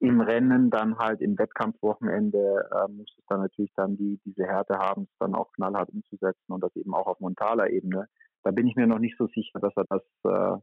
im 0.04 0.20
Rennen 0.20 0.70
dann 0.70 0.98
halt 0.98 1.22
im 1.22 1.40
Wettkampfwochenende 1.40 2.70
äh, 2.72 2.92
muss 2.92 3.16
es 3.18 3.26
dann 3.30 3.40
natürlich 3.40 3.72
dann 3.78 3.96
die 3.96 4.20
diese 4.26 4.44
Härte 4.44 4.78
haben, 4.78 5.04
es 5.04 5.18
dann 5.18 5.34
auch 5.34 5.54
knallhart 5.54 5.90
umzusetzen 5.92 6.52
und 6.52 6.62
das 6.62 6.76
eben 6.76 6.94
auch 6.94 7.08
auf 7.08 7.22
mentaler 7.22 7.70
Ebene. 7.70 8.10
Da 8.44 8.52
bin 8.52 8.68
ich 8.68 8.76
mir 8.76 8.86
noch 8.86 9.00
nicht 9.00 9.18
so 9.18 9.28
sicher, 9.28 9.62
dass 9.62 9.72
er 9.78 9.86
das, 9.86 10.02
äh, 10.26 10.62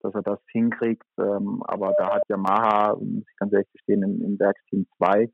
dass 0.00 0.14
er 0.14 0.22
das 0.22 0.40
hinkriegt. 0.50 1.04
Ähm, 1.18 1.62
aber 1.66 1.92
da 1.98 2.14
hat 2.14 2.22
Yamaha, 2.30 2.96
muss 2.96 3.24
ich 3.30 3.36
ganz 3.36 3.52
ehrlich 3.52 3.70
gestehen, 3.72 4.02
im, 4.02 4.22
im 4.22 4.38
Werksteam 4.38 4.86
2, 4.96 5.30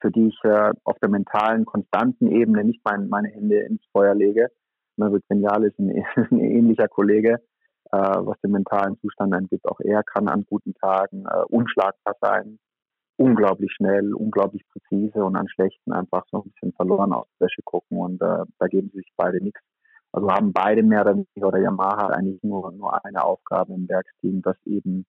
für 0.00 0.10
die 0.10 0.26
ich 0.26 0.38
äh, 0.42 0.72
auf 0.82 0.98
der 0.98 1.10
mentalen, 1.10 1.64
konstanten 1.64 2.26
Ebene 2.26 2.64
nicht 2.64 2.80
mein, 2.84 3.08
meine 3.08 3.28
Hände 3.28 3.60
ins 3.60 3.84
Feuer 3.92 4.16
lege. 4.16 4.50
Maverick 4.96 5.28
Genial 5.28 5.62
ist 5.62 5.78
ein, 5.78 5.90
ein 6.16 6.40
ähnlicher 6.40 6.88
Kollege 6.88 7.40
äh, 7.96 8.26
was 8.26 8.38
den 8.40 8.52
mentalen 8.52 8.98
Zustand 9.00 9.34
angeht. 9.34 9.64
Auch 9.64 9.80
er 9.80 10.02
kann 10.02 10.28
an 10.28 10.44
guten 10.44 10.74
Tagen 10.74 11.24
äh, 11.26 11.44
unschlagbar 11.48 12.14
sein, 12.20 12.58
unglaublich 13.16 13.72
schnell, 13.72 14.12
unglaublich 14.12 14.62
präzise 14.68 15.24
und 15.24 15.36
an 15.36 15.48
schlechten 15.48 15.92
einfach 15.92 16.24
so 16.30 16.38
ein 16.42 16.50
bisschen 16.50 16.72
verloren 16.74 17.12
aus 17.12 17.26
der 17.40 17.46
Wäsche 17.46 17.62
gucken 17.64 17.98
und 17.98 18.20
äh, 18.20 18.44
da 18.58 18.66
geben 18.66 18.90
sich 18.92 19.10
beide 19.16 19.42
nichts. 19.42 19.60
Also 20.12 20.30
haben 20.30 20.52
beide 20.52 20.82
mehr 20.82 21.02
oder 21.02 21.14
weniger 21.14 21.48
oder 21.48 21.58
Yamaha 21.58 22.08
eigentlich 22.08 22.42
nur, 22.42 22.70
nur 22.72 23.04
eine 23.04 23.24
Aufgabe 23.24 23.72
im 23.74 23.88
Werksteam, 23.88 24.42
das 24.42 24.56
eben 24.64 25.06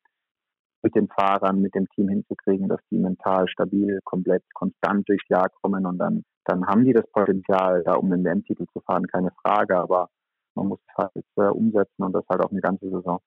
mit 0.83 0.95
den 0.95 1.07
Fahrern, 1.07 1.61
mit 1.61 1.75
dem 1.75 1.87
Team 1.89 2.09
hinzukriegen, 2.09 2.69
dass 2.69 2.79
die 2.91 2.97
mental 2.97 3.47
stabil, 3.47 3.99
komplett 4.03 4.43
konstant 4.53 5.07
durchs 5.09 5.27
Jahr 5.27 5.49
kommen 5.61 5.85
und 5.85 5.97
dann, 5.97 6.23
dann 6.45 6.65
haben 6.67 6.85
die 6.85 6.93
das 6.93 7.09
Potenzial, 7.11 7.83
da 7.83 7.95
um 7.95 8.09
den 8.09 8.23
WM-Titel 8.23 8.65
zu 8.71 8.79
fahren, 8.81 9.07
keine 9.07 9.31
Frage, 9.41 9.77
aber 9.77 10.09
man 10.57 10.67
muss 10.67 10.79
es 10.87 10.97
halt 10.97 11.25
äh, 11.37 11.41
umsetzen 11.41 12.03
und 12.03 12.13
das 12.13 12.25
halt 12.29 12.41
auch 12.41 12.51
eine 12.51 12.61
ganze 12.61 12.89
Saison. 12.89 13.19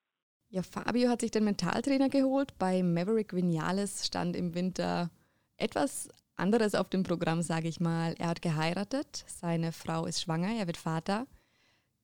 Ja, 0.49 0.63
Fabio 0.63 1.09
hat 1.09 1.21
sich 1.21 1.31
den 1.31 1.45
Mentaltrainer 1.45 2.09
geholt. 2.09 2.57
Bei 2.59 2.83
Maverick 2.83 3.33
Vinales 3.33 4.05
stand 4.05 4.35
im 4.35 4.53
Winter 4.53 5.09
etwas 5.57 6.09
anderes 6.35 6.75
auf 6.75 6.89
dem 6.89 7.03
Programm, 7.03 7.41
sage 7.41 7.69
ich 7.69 7.79
mal. 7.79 8.15
Er 8.19 8.27
hat 8.27 8.41
geheiratet, 8.41 9.23
seine 9.27 9.71
Frau 9.71 10.05
ist 10.05 10.21
schwanger, 10.21 10.49
er 10.59 10.67
wird 10.67 10.77
Vater. 10.77 11.25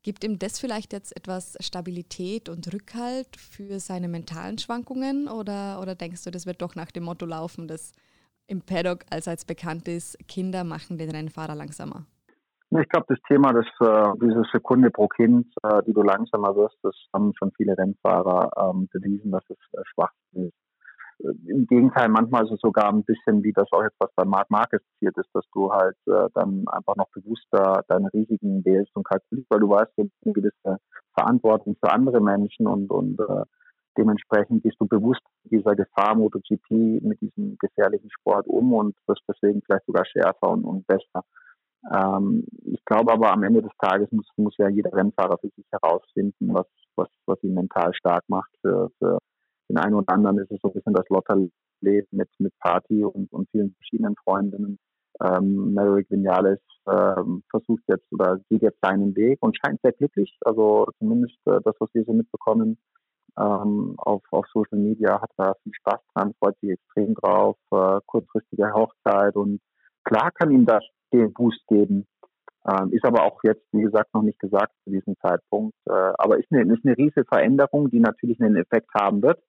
Gibt 0.04 0.24
ihm 0.24 0.40
das 0.40 0.60
vielleicht 0.60 0.94
jetzt 0.94 1.16
etwas 1.18 1.58
Stabilität 1.60 2.48
und 2.48 2.72
Rückhalt 2.74 3.36
für 3.36 3.82
seine 3.82 4.08
mentalen 4.08 4.58
Schwankungen 4.58 5.28
oder, 5.28 5.82
oder 5.82 5.96
denkst 5.96 6.24
du, 6.24 6.32
das 6.32 6.46
wird 6.46 6.62
doch 6.62 6.76
nach 6.76 6.92
dem 6.92 7.04
Motto 7.04 7.26
laufen, 7.26 7.68
dass 7.68 7.92
im 8.46 8.62
Paddock 8.62 9.04
allseits 9.10 9.44
bekannt 9.44 9.90
ist, 9.90 10.18
Kinder 10.30 10.64
machen 10.64 10.98
den 10.98 11.10
Rennfahrer 11.10 11.56
langsamer? 11.56 12.06
Ich 12.70 12.90
glaube, 12.90 13.06
das 13.08 13.20
Thema, 13.30 13.54
dass 13.54 13.66
äh, 13.80 14.12
diese 14.22 14.44
Sekunde 14.52 14.92
pro 14.92 15.08
Kind, 15.08 15.48
äh, 15.64 15.82
die 15.88 15.94
du 15.94 16.02
langsamer 16.02 16.54
wirst, 16.56 16.78
das 16.84 16.96
haben 17.14 17.32
schon 17.38 17.52
viele 17.56 17.78
Rennfahrer 17.78 18.50
ähm, 18.58 18.90
bewiesen, 18.92 19.32
dass 19.32 19.44
es 19.50 19.58
äh, 19.72 19.82
schwach 19.86 20.12
ist. 20.34 20.52
Äh, 21.20 21.30
Im 21.48 21.66
Gegenteil, 21.68 22.10
manchmal 22.10 22.44
ist 22.44 22.52
es 22.52 22.60
sogar 22.60 22.90
ein 22.90 23.04
bisschen 23.04 23.42
wie 23.44 23.54
das 23.54 23.72
auch 23.72 23.84
jetzt, 23.84 23.96
was 24.00 24.12
bei 24.16 24.26
Marc 24.26 24.50
Marquez 24.50 24.84
passiert 24.84 25.18
ist, 25.18 25.30
dass 25.34 25.46
du 25.54 25.72
halt 25.72 25.96
äh, 26.08 26.28
dann 26.34 26.66
einfach 26.68 26.98
noch 26.98 27.10
bewusster 27.14 27.86
deine 27.88 28.12
Risiken 28.14 28.66
wählst 28.66 28.94
und 28.96 29.08
kalkulierst, 29.08 29.50
weil 29.50 29.60
du 29.62 29.70
weißt, 29.70 29.92
du 29.96 30.04
hast 30.04 30.12
eine 30.26 30.34
gewisse 30.34 30.78
Verantwortung 31.18 31.78
für 31.82 31.92
andere 31.92 32.20
Menschen 32.20 32.68
und, 32.68 32.92
und 32.92 33.18
äh, 33.22 33.44
dementsprechend 33.98 34.64
bist 34.64 34.76
du 34.80 34.88
bewusst 34.88 35.22
dieser 35.46 35.74
Gefahr 35.76 36.16
MotoGP 36.16 37.02
mit 37.02 37.22
diesem 37.22 37.58
gefährlichen 37.60 38.12
Sport 38.12 38.46
um 38.48 38.74
und 38.74 38.96
wirst 39.08 39.24
deswegen 39.28 39.62
vielleicht 39.62 39.86
sogar 39.86 40.06
schärfer 40.06 40.50
und, 40.50 40.66
und 40.66 40.86
besser. 40.86 41.24
Ähm, 41.94 42.46
ich 42.66 42.84
glaube 42.86 43.14
aber 43.14 43.32
am 43.32 43.44
Ende 43.44 43.62
des 43.62 43.72
Tages 43.80 44.12
muss, 44.12 44.28
muss 44.36 44.58
ja 44.58 44.70
jeder 44.70 44.94
Rennfahrer 44.94 45.38
für 45.38 45.50
sich 45.50 45.66
herausfinden, 45.72 46.54
was, 46.54 46.68
was, 46.96 47.10
was 47.26 47.42
ihn 47.44 47.54
mental 47.54 47.94
stark 47.94 48.24
macht. 48.28 48.52
Für, 48.62 48.90
für 49.00 49.20
den 49.70 49.78
einen 49.78 49.96
oder 49.96 50.14
anderen 50.14 50.40
ist 50.40 50.52
es 50.52 50.60
so 50.62 50.70
ein 50.70 50.74
bisschen 50.74 50.94
das 50.94 51.08
Lotterleben 51.10 52.08
mit, 52.12 52.30
mit 52.40 52.54
Party 52.60 53.04
und, 53.04 53.32
und 53.32 53.50
vielen 53.52 53.74
verschiedenen 53.76 54.16
Freundinnen. 54.24 54.80
Ähm, 55.22 55.74
Maverick 55.74 56.10
Vinales 56.12 56.60
ähm, 56.88 57.44
versucht 57.50 57.84
jetzt 57.88 58.06
oder 58.12 58.40
geht 58.50 58.62
jetzt 58.62 58.80
seinen 58.82 59.16
Weg 59.16 59.40
und 59.42 59.58
scheint 59.58 59.80
sehr 59.82 59.94
glücklich. 59.94 60.38
Also 60.42 60.88
zumindest 61.00 61.38
äh, 61.46 61.60
das, 61.64 61.76
was 61.80 61.90
wir 61.94 62.04
so 62.04 62.14
mitbekommen 62.14 62.78
ähm, 63.38 63.96
auf, 63.98 64.22
auf 64.32 64.46
Social 64.54 64.78
Media, 64.78 65.20
hat 65.22 65.32
er 65.38 65.56
viel 65.64 65.74
Spaß 65.74 66.00
dran, 66.14 66.34
freut 66.40 66.60
sich 66.60 66.72
extrem 66.72 67.16
drauf. 67.16 67.58
Äh, 67.72 68.00
kurzfristige 68.06 68.72
Hochzeit 68.74 69.36
und 69.36 69.60
klar 70.04 70.32
kann 70.32 70.52
ihm 70.52 70.66
das 70.66 70.84
den 71.14 71.34
Boost 71.34 71.66
geben. 71.68 72.06
Ähm, 72.68 72.92
ist 72.92 73.06
aber 73.06 73.24
auch 73.24 73.40
jetzt, 73.44 73.64
wie 73.72 73.82
gesagt, 73.82 74.14
noch 74.14 74.24
nicht 74.24 74.40
gesagt 74.40 74.74
zu 74.84 74.92
diesem 74.92 75.16
Zeitpunkt. 75.22 75.76
Äh, 75.86 75.92
aber 75.92 76.38
ist 76.38 76.52
eine, 76.52 76.74
ist 76.74 76.86
eine 76.86 76.98
riesige 76.98 77.26
Veränderung, 77.26 77.90
die 77.90 78.00
natürlich 78.00 78.42
einen 78.42 78.58
Effekt 78.58 78.90
haben 78.94 79.22
wird. 79.22 79.42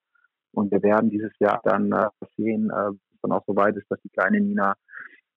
Und 0.52 0.70
wir 0.70 0.82
werden 0.82 1.10
dieses 1.10 1.32
Jahr 1.40 1.60
dann 1.64 1.92
äh, 1.92 2.08
sehen, 2.36 2.70
äh, 2.70 2.92
dann 3.22 3.32
auch 3.32 3.44
so 3.46 3.56
weit 3.56 3.76
ist, 3.76 3.90
dass 3.90 4.00
die 4.02 4.10
kleine 4.10 4.40
Nina 4.40 4.74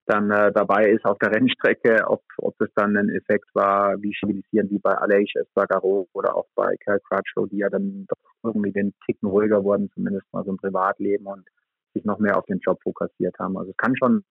dann 0.06 0.32
äh, 0.32 0.52
dabei 0.52 0.90
ist 0.90 1.06
auf 1.06 1.18
der 1.20 1.32
Rennstrecke, 1.32 2.08
ob, 2.08 2.24
ob 2.38 2.58
das 2.58 2.70
dann 2.76 2.98
ein 2.98 3.10
Effekt 3.10 3.54
war, 3.54 4.02
wie 4.02 4.14
stabilisierend 4.14 4.72
wie 4.72 4.80
bei 4.80 4.94
Aleix 4.98 5.32
Espargaro 5.36 6.08
oder 6.14 6.36
auch 6.36 6.48
bei 6.56 6.76
Cal 6.78 7.00
Crutchlow, 7.00 7.46
die 7.48 7.58
ja 7.58 7.70
dann 7.70 8.06
doch 8.08 8.18
irgendwie 8.44 8.72
den 8.72 8.94
Ticken 9.06 9.30
ruhiger 9.30 9.64
wurden, 9.64 9.92
zumindest 9.94 10.26
mal 10.34 10.44
so 10.44 10.52
im 10.52 10.58
Privatleben 10.58 11.28
und 11.28 11.48
sich 11.94 12.04
noch 12.04 12.20
mehr 12.20 12.38
auf 12.38 12.46
den 12.46 12.60
Job 12.60 12.82
fokussiert 12.82 13.38
haben. 13.40 13.58
Also 13.58 13.72
es 13.72 13.78
kann 13.78 13.96
schon 13.96 14.24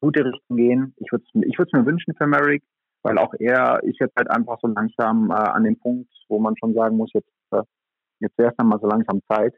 gute 0.00 0.24
Richtung 0.24 0.56
gehen. 0.56 0.94
Ich 0.96 1.10
würde 1.12 1.24
es 1.24 1.42
ich 1.42 1.72
mir 1.72 1.86
wünschen 1.86 2.14
für 2.14 2.26
Merrick, 2.26 2.62
weil 3.02 3.18
auch 3.18 3.32
er 3.38 3.82
ist 3.82 4.00
jetzt 4.00 4.14
halt 4.16 4.30
einfach 4.30 4.58
so 4.60 4.68
langsam 4.68 5.30
äh, 5.30 5.34
an 5.34 5.64
dem 5.64 5.78
Punkt, 5.78 6.10
wo 6.28 6.38
man 6.38 6.54
schon 6.58 6.74
sagen 6.74 6.96
muss, 6.96 7.10
jetzt, 7.12 7.30
äh, 7.52 7.62
jetzt 8.20 8.36
wäre 8.38 8.50
es 8.50 8.56
dann 8.56 8.68
mal 8.68 8.80
so 8.80 8.88
langsam 8.88 9.20
Zeit. 9.30 9.54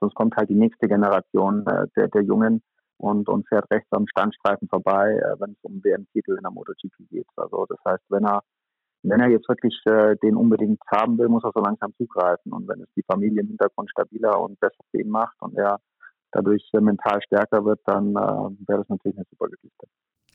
Sonst 0.00 0.14
kommt 0.14 0.36
halt 0.36 0.50
die 0.50 0.54
nächste 0.54 0.88
Generation 0.88 1.66
äh, 1.66 1.86
der, 1.96 2.08
der 2.08 2.22
Jungen 2.22 2.62
und, 2.98 3.28
und 3.28 3.48
fährt 3.48 3.70
rechts 3.70 3.88
am 3.92 4.06
Standstreifen 4.08 4.68
vorbei, 4.68 5.12
äh, 5.12 5.40
wenn 5.40 5.52
es 5.52 5.62
um 5.62 5.82
WM-Titel 5.82 6.36
in 6.36 6.42
der 6.42 6.50
MotoGP 6.50 7.08
geht. 7.10 7.26
Also 7.36 7.66
das 7.68 7.78
heißt, 7.84 8.04
wenn 8.08 8.24
er 8.24 8.42
wenn 9.06 9.20
er 9.20 9.28
jetzt 9.28 9.48
wirklich 9.48 9.78
äh, 9.84 10.16
den 10.22 10.34
unbedingt 10.34 10.80
haben 10.90 11.18
will, 11.18 11.28
muss 11.28 11.44
er 11.44 11.52
so 11.54 11.60
langsam 11.60 11.92
zugreifen. 11.96 12.52
Und 12.52 12.66
wenn 12.66 12.80
es 12.80 12.88
die 12.96 13.04
Familie 13.06 13.42
im 13.42 13.48
Hintergrund 13.48 13.90
stabiler 13.90 14.40
und 14.40 14.58
besser 14.58 14.82
für 14.90 15.00
ihn 15.00 15.10
macht 15.10 15.36
und 15.40 15.54
er 15.58 15.78
dadurch 16.34 16.68
mental 16.72 17.22
stärker 17.22 17.64
wird, 17.64 17.80
dann 17.86 18.10
äh, 18.10 18.68
wäre 18.68 18.80
das 18.80 18.88
natürlich 18.88 19.16
eine 19.16 19.26
super 19.30 19.48
Geschichte. 19.48 19.86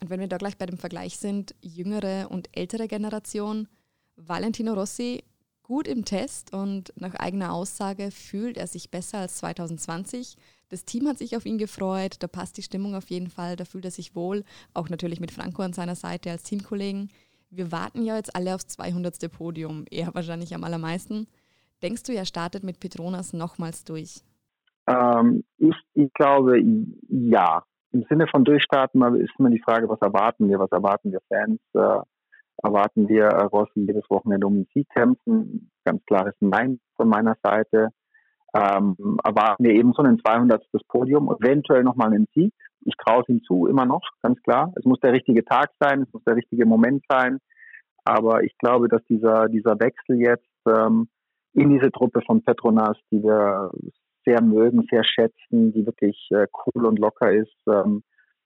Und 0.01 0.09
wenn 0.09 0.19
wir 0.19 0.27
da 0.27 0.37
gleich 0.37 0.57
bei 0.57 0.65
dem 0.65 0.77
Vergleich 0.77 1.17
sind, 1.17 1.55
jüngere 1.61 2.31
und 2.31 2.49
ältere 2.57 2.87
Generation, 2.87 3.67
Valentino 4.15 4.73
Rossi 4.73 5.23
gut 5.63 5.87
im 5.87 6.03
Test 6.03 6.51
und 6.53 6.91
nach 6.95 7.13
eigener 7.15 7.53
Aussage 7.53 8.09
fühlt 8.09 8.57
er 8.57 8.65
sich 8.65 8.89
besser 8.89 9.19
als 9.19 9.37
2020. 9.37 10.35
Das 10.69 10.83
Team 10.83 11.07
hat 11.07 11.19
sich 11.19 11.35
auf 11.37 11.45
ihn 11.45 11.57
gefreut, 11.57 12.15
da 12.19 12.27
passt 12.27 12.57
die 12.57 12.63
Stimmung 12.63 12.95
auf 12.95 13.09
jeden 13.09 13.29
Fall, 13.29 13.55
da 13.55 13.65
fühlt 13.65 13.85
er 13.85 13.91
sich 13.91 14.15
wohl, 14.15 14.43
auch 14.73 14.89
natürlich 14.89 15.19
mit 15.19 15.31
Franco 15.31 15.61
an 15.61 15.73
seiner 15.73 15.95
Seite 15.95 16.31
als 16.31 16.43
Teamkollegen. 16.43 17.09
Wir 17.51 17.71
warten 17.71 18.03
ja 18.03 18.15
jetzt 18.15 18.35
alle 18.35 18.55
aufs 18.55 18.67
200. 18.67 19.31
Podium, 19.31 19.85
er 19.91 20.13
wahrscheinlich 20.15 20.55
am 20.55 20.63
allermeisten. 20.63 21.27
Denkst 21.81 22.03
du, 22.03 22.13
er 22.13 22.25
startet 22.25 22.63
mit 22.63 22.79
Petronas 22.79 23.33
nochmals 23.33 23.83
durch? 23.83 24.21
Ähm, 24.89 25.43
ich, 25.57 25.75
ich 25.93 26.11
glaube, 26.13 26.59
ja. 27.09 27.63
Im 27.91 28.05
Sinne 28.07 28.27
von 28.27 28.43
Durchstarten 28.43 29.01
ist 29.15 29.33
immer 29.39 29.49
die 29.49 29.61
Frage, 29.61 29.89
was 29.89 29.99
erwarten 30.01 30.47
wir, 30.47 30.59
was 30.59 30.71
erwarten 30.71 31.11
wir 31.11 31.21
Fans. 31.27 31.59
Äh, 31.73 32.03
erwarten 32.61 33.07
wir 33.07 33.25
äh, 33.25 33.43
Rossi 33.45 33.81
jedes 33.81 34.07
Wochenende 34.09 34.45
um 34.45 34.55
den 34.55 34.67
Sieg 34.73 34.87
kämpfen. 34.89 35.71
Ganz 35.85 36.03
klares 36.05 36.35
Nein 36.39 36.79
von 36.95 37.09
meiner 37.09 37.35
Seite. 37.41 37.89
Ähm, 38.53 38.95
erwarten 39.23 39.63
wir 39.63 39.73
eben 39.73 39.93
so 39.93 40.03
ein 40.03 40.19
200. 40.19 40.63
Podium, 40.87 41.31
eventuell 41.31 41.83
nochmal 41.83 42.07
einen 42.07 42.27
Sieg. 42.33 42.53
Ich 42.81 42.95
traue 42.97 43.21
es 43.21 43.29
ihm 43.29 43.43
zu, 43.43 43.67
immer 43.67 43.85
noch, 43.85 44.01
ganz 44.21 44.41
klar. 44.41 44.71
Es 44.75 44.85
muss 44.85 44.99
der 44.99 45.13
richtige 45.13 45.43
Tag 45.45 45.69
sein, 45.79 46.03
es 46.03 46.13
muss 46.13 46.23
der 46.23 46.35
richtige 46.35 46.65
Moment 46.65 47.03
sein. 47.09 47.39
Aber 48.05 48.43
ich 48.43 48.57
glaube, 48.57 48.87
dass 48.87 49.03
dieser, 49.05 49.49
dieser 49.49 49.79
Wechsel 49.79 50.19
jetzt 50.19 50.47
ähm, 50.67 51.09
in 51.53 51.69
diese 51.69 51.91
Truppe 51.91 52.21
von 52.25 52.43
Petronas, 52.43 52.97
die 53.11 53.21
wir 53.21 53.71
sehr 54.29 54.41
mögen, 54.41 54.85
sehr 54.91 55.03
schätzen, 55.03 55.73
die 55.73 55.85
wirklich 55.85 56.27
äh, 56.31 56.45
cool 56.65 56.85
und 56.85 56.99
locker 56.99 57.31
ist, 57.31 57.55
ähm, 57.67 58.03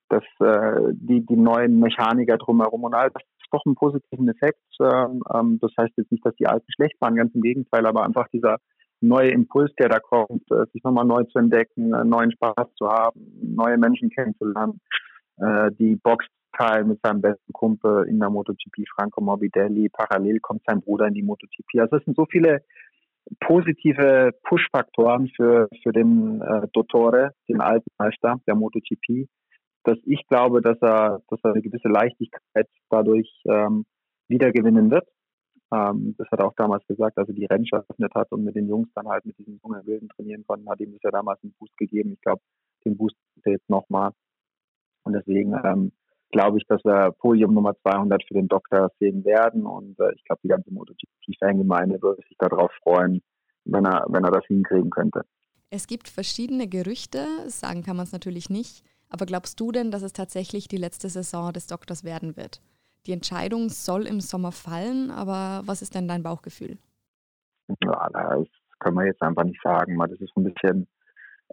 dass 0.09 0.23
äh, 0.39 0.93
die, 0.93 1.25
die 1.25 1.35
neuen 1.35 1.79
Mechaniker 1.79 2.37
drumherum 2.37 2.83
und 2.83 2.93
all 2.93 3.09
das 3.11 3.23
ist 3.23 3.51
doch 3.51 3.65
einen 3.65 3.75
positiven 3.75 4.29
Effekt. 4.29 4.61
Ähm, 4.79 5.21
ähm, 5.33 5.59
das 5.61 5.71
heißt 5.77 5.93
jetzt 5.97 6.11
nicht, 6.11 6.25
dass 6.25 6.35
die 6.35 6.47
Alten 6.47 6.71
schlecht 6.73 6.95
waren, 7.01 7.15
ganz 7.15 7.33
im 7.35 7.41
Gegenteil, 7.41 7.85
aber 7.85 8.03
einfach 8.03 8.27
dieser 8.29 8.57
neue 9.01 9.31
Impuls, 9.31 9.71
der 9.77 9.89
da 9.89 9.99
kommt, 9.99 10.49
äh, 10.51 10.65
sich 10.71 10.83
nochmal 10.83 11.05
neu 11.05 11.23
zu 11.25 11.39
entdecken, 11.39 11.93
äh, 11.93 12.05
neuen 12.05 12.31
Spaß 12.31 12.73
zu 12.75 12.87
haben, 12.87 13.19
neue 13.41 13.77
Menschen 13.77 14.09
kennenzulernen, 14.09 14.79
äh, 15.37 15.71
die 15.77 15.95
Box 15.97 16.25
teilen 16.57 16.87
mit 16.87 16.99
seinem 17.03 17.21
besten 17.21 17.51
Kumpel 17.51 18.07
in 18.07 18.19
der 18.19 18.29
MotoGP, 18.29 18.87
Franco 18.95 19.21
Morbidelli, 19.21 19.89
parallel 19.89 20.39
kommt 20.39 20.61
sein 20.65 20.81
Bruder 20.81 21.07
in 21.07 21.15
die 21.15 21.23
MotoGP. 21.23 21.79
Also 21.79 21.97
es 21.97 22.05
sind 22.05 22.15
so 22.15 22.25
viele 22.29 22.61
positive 23.39 24.31
Push-Faktoren 24.43 25.29
für, 25.35 25.67
für 25.81 25.91
den 25.91 26.41
äh, 26.41 26.67
Dottore, 26.73 27.31
den 27.47 27.61
alten 27.61 27.89
Meister 27.97 28.39
der 28.47 28.55
MotoGP, 28.55 29.27
dass 29.83 29.97
ich 30.05 30.25
glaube, 30.27 30.61
dass 30.61 30.77
er, 30.81 31.21
dass 31.29 31.39
er 31.43 31.51
eine 31.51 31.61
gewisse 31.61 31.87
Leichtigkeit 31.87 32.67
dadurch 32.89 33.29
ähm, 33.45 33.85
wiedergewinnen 34.27 34.91
wird. 34.91 35.07
Ähm, 35.73 36.15
das 36.17 36.27
hat 36.31 36.39
er 36.39 36.47
auch 36.47 36.55
damals 36.55 36.85
gesagt, 36.87 37.17
als 37.17 37.29
er 37.29 37.35
die 37.35 37.45
Rennen 37.45 37.65
eröffnet 37.71 38.13
hat 38.15 38.31
und 38.31 38.43
mit 38.43 38.55
den 38.55 38.67
Jungs 38.67 38.89
dann 38.93 39.07
halt 39.07 39.25
mit 39.25 39.37
diesen 39.37 39.59
jungen 39.63 39.85
Wilden 39.85 40.09
trainieren 40.09 40.45
konnten, 40.45 40.69
hat 40.69 40.79
ihm 40.79 40.93
das 40.93 41.01
ja 41.03 41.11
damals 41.11 41.41
einen 41.43 41.53
Boost 41.59 41.75
gegeben. 41.77 42.13
Ich 42.13 42.21
glaube, 42.21 42.41
den 42.85 42.97
Boost 42.97 43.15
jetzt 43.45 43.69
nochmal. 43.69 44.11
Und 45.03 45.13
deswegen 45.13 45.53
ähm, 45.63 45.91
glaube 46.33 46.57
ich, 46.57 46.67
dass 46.67 46.83
wir 46.83 47.11
Podium 47.11 47.53
Nummer 47.53 47.75
200 47.83 48.21
für 48.27 48.33
den 48.33 48.49
Doktor 48.49 48.91
sehen 48.99 49.23
werden. 49.23 49.65
Und 49.65 49.97
äh, 49.99 50.11
ich 50.15 50.23
glaube, 50.25 50.41
die 50.43 50.49
ganze 50.49 50.73
MotoGP-Fangemeinde 50.73 52.01
würde 52.01 52.21
sich 52.27 52.35
darauf 52.37 52.71
freuen, 52.83 53.21
wenn 53.63 53.85
er, 53.85 54.05
wenn 54.09 54.25
er 54.25 54.31
das 54.31 54.45
hinkriegen 54.47 54.89
könnte. 54.89 55.21
Es 55.69 55.87
gibt 55.87 56.09
verschiedene 56.09 56.67
Gerüchte, 56.67 57.25
sagen 57.47 57.83
kann 57.83 57.95
man 57.95 58.03
es 58.03 58.11
natürlich 58.11 58.49
nicht. 58.49 58.83
Aber 59.09 59.25
glaubst 59.25 59.59
du 59.59 59.71
denn, 59.71 59.91
dass 59.91 60.01
es 60.01 60.11
tatsächlich 60.11 60.67
die 60.67 60.77
letzte 60.77 61.07
Saison 61.07 61.53
des 61.53 61.67
Doktors 61.67 62.03
werden 62.03 62.35
wird? 62.35 62.61
Die 63.05 63.13
Entscheidung 63.13 63.69
soll 63.69 64.07
im 64.07 64.19
Sommer 64.19 64.51
fallen, 64.51 65.11
aber 65.11 65.61
was 65.65 65.81
ist 65.81 65.93
denn 65.93 66.07
dein 66.07 66.23
Bauchgefühl? 66.23 66.77
Ja, 67.83 68.09
das 68.11 68.47
können 68.79 68.97
wir 68.97 69.05
jetzt 69.05 69.21
einfach 69.21 69.43
nicht 69.43 69.61
sagen. 69.61 69.97
Das 69.99 70.19
ist 70.19 70.35
ein 70.35 70.43
bisschen, 70.43 70.87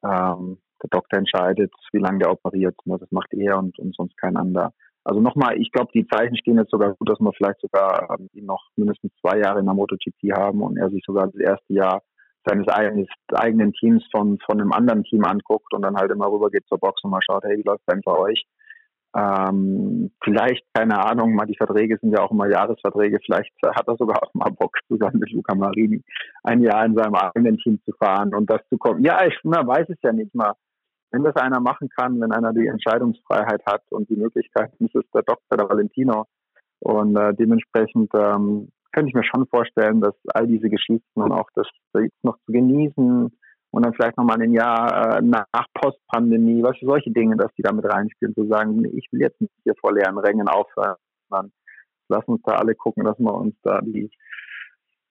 ähm, 0.02 0.58
der 0.82 0.90
Doktor 0.90 1.18
entscheidet, 1.18 1.72
wie 1.92 1.98
lange 1.98 2.20
der 2.20 2.32
operiert. 2.32 2.76
Das 2.84 3.10
macht 3.10 3.32
er 3.32 3.58
und, 3.58 3.78
und 3.78 3.94
sonst 3.94 4.16
kein 4.16 4.36
anderer. 4.36 4.72
Also 5.04 5.20
nochmal, 5.20 5.58
ich 5.58 5.72
glaube, 5.72 5.90
die 5.94 6.06
Zeichen 6.06 6.36
stehen 6.36 6.58
jetzt 6.58 6.70
sogar 6.70 6.94
gut, 6.94 7.08
dass 7.08 7.20
wir 7.20 7.32
vielleicht 7.32 7.60
sogar 7.60 8.16
ähm, 8.18 8.28
noch 8.44 8.62
mindestens 8.76 9.12
zwei 9.20 9.38
Jahre 9.38 9.60
in 9.60 9.64
der 9.64 9.74
MotoGP 9.74 10.36
haben 10.36 10.62
und 10.62 10.76
er 10.76 10.90
sich 10.90 11.02
sogar 11.06 11.26
das 11.26 11.40
erste 11.40 11.72
Jahr 11.72 12.02
seines 12.44 12.66
eigenen, 12.68 13.72
Teams 13.74 14.04
von, 14.10 14.38
von 14.44 14.60
einem 14.60 14.72
anderen 14.72 15.04
Team 15.04 15.24
anguckt 15.24 15.72
und 15.74 15.82
dann 15.82 15.96
halt 15.96 16.10
immer 16.10 16.30
rüber 16.30 16.50
geht 16.50 16.66
zur 16.68 16.78
Box 16.78 17.02
und 17.04 17.10
mal 17.10 17.20
schaut, 17.22 17.44
hey, 17.44 17.58
wie 17.58 17.62
läuft 17.62 17.82
denn 17.90 18.00
bei 18.04 18.16
euch? 18.16 18.44
Ähm, 19.16 20.12
vielleicht, 20.22 20.64
keine 20.72 21.04
Ahnung, 21.04 21.34
mal 21.34 21.46
die 21.46 21.56
Verträge 21.56 21.98
sind 22.00 22.12
ja 22.12 22.22
auch 22.22 22.30
immer 22.30 22.48
Jahresverträge, 22.48 23.18
vielleicht 23.24 23.52
hat 23.62 23.88
er 23.88 23.96
sogar 23.96 24.22
auch 24.22 24.32
mal 24.34 24.50
Bock, 24.50 24.76
zusammen 24.86 25.18
mit 25.18 25.32
Luca 25.32 25.54
Marini 25.54 26.02
ein 26.44 26.62
Jahr 26.62 26.84
in 26.86 26.94
seinem 26.94 27.14
eigenen 27.14 27.58
Team 27.58 27.80
zu 27.84 27.92
fahren 27.98 28.34
und 28.34 28.48
das 28.48 28.60
zu 28.68 28.78
kommen. 28.78 29.04
Ja, 29.04 29.24
ich 29.26 29.36
na, 29.42 29.66
weiß 29.66 29.88
es 29.88 29.98
ja 30.02 30.12
nicht 30.12 30.34
mal. 30.34 30.54
Wenn 31.12 31.24
das 31.24 31.36
einer 31.36 31.60
machen 31.60 31.88
kann, 31.88 32.20
wenn 32.20 32.32
einer 32.32 32.52
die 32.52 32.66
Entscheidungsfreiheit 32.66 33.64
hat 33.66 33.82
und 33.90 34.08
die 34.08 34.16
Möglichkeit, 34.16 34.72
das 34.78 34.94
ist 34.94 35.14
der 35.14 35.22
Doktor, 35.22 35.56
der 35.56 35.68
Valentino. 35.68 36.26
Und 36.80 37.16
äh, 37.16 37.34
dementsprechend 37.34 38.10
ähm, 38.14 38.70
könnte 38.92 39.08
ich 39.08 39.14
mir 39.14 39.24
schon 39.24 39.46
vorstellen, 39.46 40.00
dass 40.00 40.14
all 40.34 40.46
diese 40.46 40.68
Geschichten 40.68 41.20
und 41.20 41.32
auch 41.32 41.48
das 41.54 41.66
jetzt 41.94 42.24
noch 42.24 42.36
zu 42.46 42.52
genießen 42.52 43.30
und 43.72 43.84
dann 43.84 43.94
vielleicht 43.94 44.16
nochmal 44.16 44.40
ein 44.40 44.52
Jahr 44.52 45.18
äh, 45.18 45.22
nach 45.22 45.66
Postpandemie, 45.74 46.62
was 46.62 46.76
für 46.78 46.86
solche 46.86 47.10
Dinge, 47.10 47.36
dass 47.36 47.52
die 47.54 47.62
damit 47.62 47.84
reinspielen, 47.84 48.34
zu 48.34 48.46
sagen, 48.46 48.84
ich 48.96 49.06
will 49.12 49.20
jetzt 49.20 49.40
nicht 49.40 49.52
hier 49.62 49.74
vor 49.80 49.92
leeren 49.92 50.18
Rängen 50.18 50.48
aufhören, 50.48 50.96
sondern 51.28 51.52
lass 52.08 52.24
uns 52.26 52.42
da 52.42 52.56
alle 52.56 52.74
gucken, 52.74 53.04
dass 53.04 53.18
wir 53.18 53.32
uns 53.32 53.54
da 53.62 53.80
die 53.80 54.10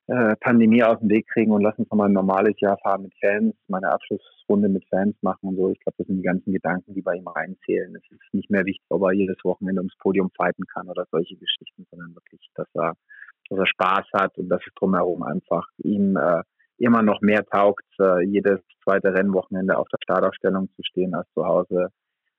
äh, 0.10 0.36
Pandemie 0.38 0.84
aus 0.84 1.00
dem 1.00 1.10
Weg 1.10 1.28
kriegen 1.28 1.52
und 1.52 1.62
lass 1.62 1.78
uns 1.78 1.90
nochmal 1.90 2.10
ein 2.10 2.14
normales 2.14 2.60
Jahr 2.60 2.78
fahren 2.80 3.04
mit 3.04 3.14
Fans, 3.22 3.54
meine 3.68 3.92
Abschlussrunde 3.92 4.68
mit 4.68 4.84
Fans 4.90 5.16
machen 5.22 5.50
und 5.50 5.56
so. 5.56 5.70
Ich 5.70 5.80
glaube, 5.82 5.98
das 6.00 6.08
sind 6.08 6.18
die 6.18 6.24
ganzen 6.24 6.52
Gedanken, 6.52 6.96
die 6.96 7.02
bei 7.02 7.16
ihm 7.16 7.28
reinzählen. 7.28 7.96
Es 7.96 8.12
ist 8.12 8.34
nicht 8.34 8.50
mehr 8.50 8.66
wichtig, 8.66 8.86
ob 8.90 9.04
er 9.04 9.14
jedes 9.14 9.38
Wochenende 9.44 9.82
ums 9.82 9.96
Podium 10.00 10.32
fighten 10.36 10.66
kann 10.66 10.90
oder 10.90 11.06
solche 11.12 11.36
Geschichten, 11.36 11.86
sondern 11.92 12.16
wirklich, 12.16 12.42
dass 12.56 12.68
er 12.74 12.94
dass 13.50 13.60
er 13.60 13.68
Spaß 13.68 14.06
hat 14.14 14.38
und 14.38 14.50
dass 14.50 14.62
es 14.66 14.74
drumherum 14.76 15.24
einfach 15.24 15.68
ihm 15.80 16.18
äh, 16.18 16.44
immer 16.78 17.02
noch 17.02 17.22
mehr 17.22 17.46
taugt, 17.46 17.86
äh, 18.00 18.24
jedes 18.24 18.60
zweite 18.84 19.14
Rennwochenende 19.14 19.78
auf 19.78 19.88
der 19.90 19.98
Startaufstellung 20.04 20.70
zu 20.76 20.84
stehen, 20.84 21.14
als 21.14 21.28
zu 21.34 21.46
Hause 21.46 21.90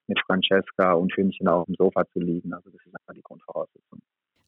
mit 0.07 0.21
Francesca 0.27 0.93
und 0.93 1.13
Hündchen 1.17 1.49
auf 1.49 1.67
dem 1.67 1.75
Sofa 1.77 2.05
zu 2.13 2.21
liegen. 2.21 2.53
Also 2.53 2.71
das 2.71 2.81
ist 2.85 2.95
einfach 2.95 3.15
die 3.15 3.23
Grundvoraussetzung. 3.23 4.01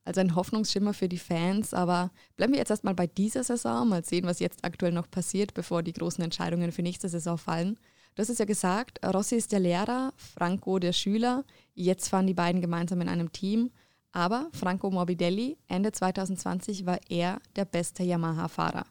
Also 0.05 0.21
ein 0.21 0.35
Hoffnungsschimmer 0.35 0.95
für 0.95 1.09
die 1.09 1.19
Fans, 1.19 1.75
aber 1.75 2.11
bleiben 2.37 2.53
wir 2.53 2.59
jetzt 2.59 2.71
erstmal 2.71 2.95
bei 2.95 3.07
dieser 3.07 3.45
Saison, 3.45 3.89
mal 3.89 4.05
sehen, 4.05 4.27
was 4.27 4.41
jetzt 4.41 4.65
aktuell 4.65 4.93
noch 4.93 5.09
passiert, 5.09 5.55
bevor 5.55 5.83
die 5.83 5.93
großen 5.93 6.25
Entscheidungen 6.25 6.73
für 6.73 6.83
nächste 6.83 7.09
Saison 7.09 7.39
fallen. 7.39 7.79
Du 8.15 8.21
hast 8.21 8.29
es 8.29 8.39
ja 8.39 8.45
gesagt, 8.45 8.99
Rossi 9.07 9.37
ist 9.37 9.53
der 9.53 9.61
Lehrer, 9.61 10.13
Franco 10.17 10.79
der 10.79 10.93
Schüler. 10.93 11.45
Jetzt 11.75 12.09
fahren 12.09 12.27
die 12.27 12.35
beiden 12.35 12.61
gemeinsam 12.61 13.01
in 13.01 13.09
einem 13.09 13.33
Team. 13.33 13.71
Aber 14.11 14.49
Franco 14.53 14.91
Morbidelli, 14.91 15.57
Ende 15.69 15.93
2020 15.93 16.85
war 16.85 16.99
er 17.09 17.41
der 17.57 17.65
beste 17.65 18.03
Yamaha-Fahrer. 18.03 18.85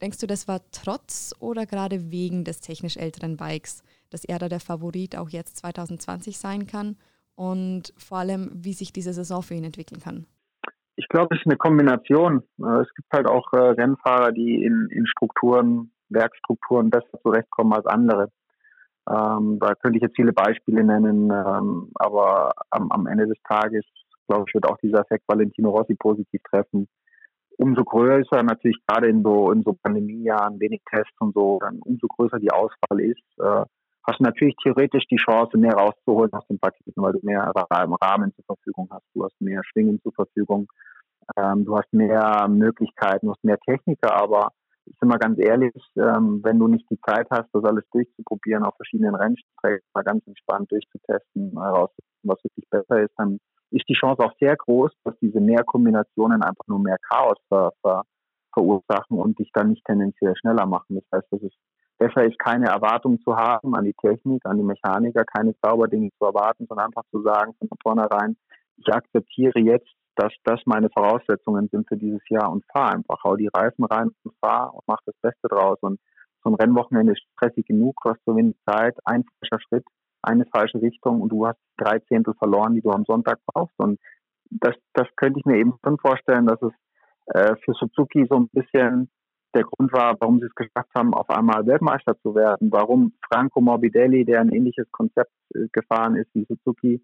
Denkst 0.00 0.18
du, 0.18 0.26
das 0.28 0.46
war 0.46 0.60
trotz 0.70 1.34
oder 1.40 1.66
gerade 1.66 2.10
wegen 2.12 2.44
des 2.44 2.60
technisch 2.60 2.96
älteren 2.96 3.36
Bikes, 3.36 3.82
dass 4.08 4.24
er 4.24 4.38
da 4.38 4.48
der 4.48 4.60
Favorit 4.60 5.16
auch 5.16 5.30
jetzt 5.30 5.56
2020 5.56 6.38
sein 6.38 6.66
kann? 6.66 6.96
Und 7.34 7.92
vor 7.96 8.18
allem, 8.18 8.50
wie 8.54 8.74
sich 8.74 8.92
diese 8.92 9.12
Saison 9.12 9.42
für 9.42 9.54
ihn 9.54 9.64
entwickeln 9.64 10.00
kann? 10.00 10.26
Glaube, 11.10 11.34
es 11.34 11.40
ist 11.40 11.46
eine 11.46 11.56
Kombination. 11.56 12.42
Äh, 12.58 12.80
es 12.80 12.94
gibt 12.94 13.12
halt 13.12 13.26
auch 13.26 13.52
äh, 13.52 13.58
Rennfahrer, 13.58 14.32
die 14.32 14.64
in, 14.64 14.88
in 14.90 15.06
Strukturen, 15.06 15.92
Werkstrukturen 16.08 16.88
besser 16.88 17.20
zurechtkommen 17.22 17.74
als 17.74 17.86
andere. 17.86 18.30
Ähm, 19.08 19.58
da 19.60 19.74
könnte 19.74 19.98
ich 19.98 20.02
jetzt 20.02 20.16
viele 20.16 20.32
Beispiele 20.32 20.84
nennen, 20.84 21.30
ähm, 21.30 21.90
aber 21.94 22.52
am, 22.70 22.90
am 22.90 23.06
Ende 23.06 23.26
des 23.26 23.38
Tages 23.42 23.84
glaube 24.30 24.44
ich, 24.46 24.54
wird 24.54 24.66
auch 24.66 24.78
dieser 24.78 25.00
Effekt 25.00 25.24
Valentino 25.26 25.70
Rossi 25.70 25.94
positiv 25.94 26.40
treffen. 26.48 26.88
Umso 27.58 27.84
größer 27.84 28.42
natürlich 28.42 28.78
gerade 28.86 29.08
in 29.08 29.22
so, 29.22 29.50
in 29.50 29.62
so 29.62 29.76
Pandemiejahren, 29.82 30.60
wenig 30.60 30.80
Tests 30.88 31.20
und 31.20 31.34
so, 31.34 31.58
dann 31.60 31.80
umso 31.80 32.06
größer 32.06 32.38
die 32.38 32.52
Auswahl 32.52 33.00
ist, 33.00 33.22
äh, 33.38 33.64
hast 34.06 34.20
du 34.20 34.24
natürlich 34.24 34.54
theoretisch 34.62 35.04
die 35.10 35.16
Chance, 35.16 35.58
mehr 35.58 35.74
rauszuholen 35.74 36.32
aus 36.32 36.46
den 36.46 36.58
Paketen, 36.58 37.02
weil 37.02 37.12
du 37.12 37.18
mehr 37.22 37.52
Rahmen 37.54 38.32
zur 38.34 38.44
Verfügung 38.46 38.88
hast, 38.90 39.04
du 39.14 39.24
hast 39.24 39.38
mehr 39.40 39.62
Schwingen 39.64 40.00
zur 40.02 40.12
Verfügung, 40.12 40.68
ähm, 41.36 41.64
du 41.64 41.76
hast 41.76 41.92
mehr 41.92 42.46
Möglichkeiten, 42.48 43.26
du 43.26 43.32
hast 43.32 43.44
mehr 43.44 43.58
Techniker, 43.58 44.14
aber 44.14 44.50
ich 44.86 44.98
bin 44.98 45.08
mal 45.08 45.18
ganz 45.18 45.38
ehrlich, 45.38 45.74
ähm, 45.96 46.40
wenn 46.42 46.58
du 46.58 46.66
nicht 46.66 46.88
die 46.90 47.00
Zeit 47.00 47.26
hast, 47.30 47.48
das 47.52 47.64
alles 47.64 47.84
durchzuprobieren, 47.92 48.64
auf 48.64 48.74
verschiedenen 48.76 49.14
Rennstrecken 49.14 49.86
mal 49.94 50.02
ganz 50.02 50.26
entspannt 50.26 50.70
durchzutesten, 50.72 51.52
herauszufinden, 51.52 52.20
was 52.24 52.42
wirklich 52.44 52.68
besser 52.70 53.02
ist, 53.02 53.12
dann 53.16 53.38
ist 53.70 53.88
die 53.88 53.94
Chance 53.94 54.22
auch 54.22 54.32
sehr 54.40 54.56
groß, 54.56 54.90
dass 55.04 55.14
diese 55.20 55.40
Mehrkombinationen 55.40 56.42
einfach 56.42 56.66
nur 56.66 56.80
mehr 56.80 56.96
Chaos 57.08 57.38
ver, 57.48 57.72
ver, 57.82 58.02
verursachen 58.52 59.18
und 59.18 59.38
dich 59.38 59.50
dann 59.52 59.70
nicht 59.70 59.84
tendenziell 59.84 60.34
schneller 60.36 60.66
machen. 60.66 60.96
Das 60.96 61.04
heißt, 61.12 61.32
dass 61.32 61.42
es 61.42 61.52
besser 61.98 62.24
ist, 62.24 62.38
keine 62.38 62.66
Erwartung 62.66 63.20
zu 63.20 63.36
haben 63.36 63.76
an 63.76 63.84
die 63.84 63.94
Technik, 63.94 64.44
an 64.44 64.56
die 64.56 64.64
Mechaniker, 64.64 65.24
keine 65.24 65.54
Zauberdinge 65.60 66.10
zu 66.18 66.24
erwarten, 66.24 66.66
sondern 66.66 66.86
einfach 66.86 67.04
zu 67.10 67.22
sagen 67.22 67.54
von 67.58 67.68
vornherein, 67.82 68.36
ich 68.78 68.92
akzeptiere 68.92 69.60
jetzt, 69.60 69.88
dass 70.20 70.32
das 70.44 70.60
meine 70.66 70.90
Voraussetzungen 70.90 71.68
sind 71.72 71.88
für 71.88 71.96
dieses 71.96 72.22
Jahr 72.28 72.50
und 72.52 72.64
fahre 72.72 72.94
einfach, 72.94 73.22
hau 73.24 73.36
die 73.36 73.48
Reifen 73.52 73.84
rein 73.84 74.10
und 74.24 74.34
fahr 74.40 74.74
und 74.74 74.82
mach 74.86 74.98
das 75.06 75.14
Beste 75.22 75.48
draus. 75.48 75.78
Und 75.80 75.98
so 76.44 76.50
ein 76.50 76.54
Rennwochenende 76.54 77.12
ist 77.12 77.22
stressig 77.34 77.66
genug, 77.66 77.96
du 78.02 78.10
hast 78.10 78.20
so 78.26 78.36
wenig 78.36 78.56
Zeit, 78.66 78.96
ein 79.04 79.24
falscher 79.40 79.60
Schritt 79.68 79.84
eine 80.22 80.46
falsche 80.46 80.80
Richtung 80.80 81.20
und 81.20 81.30
du 81.30 81.46
hast 81.46 81.58
drei 81.76 81.98
Zehntel 82.00 82.34
verloren, 82.34 82.74
die 82.74 82.82
du 82.82 82.90
am 82.90 83.04
Sonntag 83.04 83.38
brauchst. 83.46 83.74
Und 83.78 83.98
das, 84.50 84.74
das 84.94 85.06
könnte 85.16 85.40
ich 85.40 85.46
mir 85.46 85.56
eben 85.56 85.74
schon 85.84 85.98
vorstellen, 85.98 86.46
dass 86.46 86.60
es 86.62 86.72
äh, 87.34 87.54
für 87.64 87.72
Suzuki 87.74 88.26
so 88.28 88.36
ein 88.36 88.48
bisschen 88.48 89.10
der 89.54 89.64
Grund 89.64 89.92
war, 89.92 90.16
warum 90.20 90.38
sie 90.38 90.46
es 90.46 90.54
geschafft 90.54 90.90
haben, 90.94 91.12
auf 91.12 91.28
einmal 91.28 91.66
Weltmeister 91.66 92.16
zu 92.22 92.34
werden. 92.34 92.70
Warum 92.70 93.14
Franco 93.28 93.60
Morbidelli, 93.60 94.24
der 94.24 94.40
ein 94.40 94.50
ähnliches 94.50 94.90
Konzept 94.92 95.32
äh, 95.54 95.66
gefahren 95.72 96.16
ist 96.16 96.30
wie 96.34 96.44
Suzuki, 96.44 97.02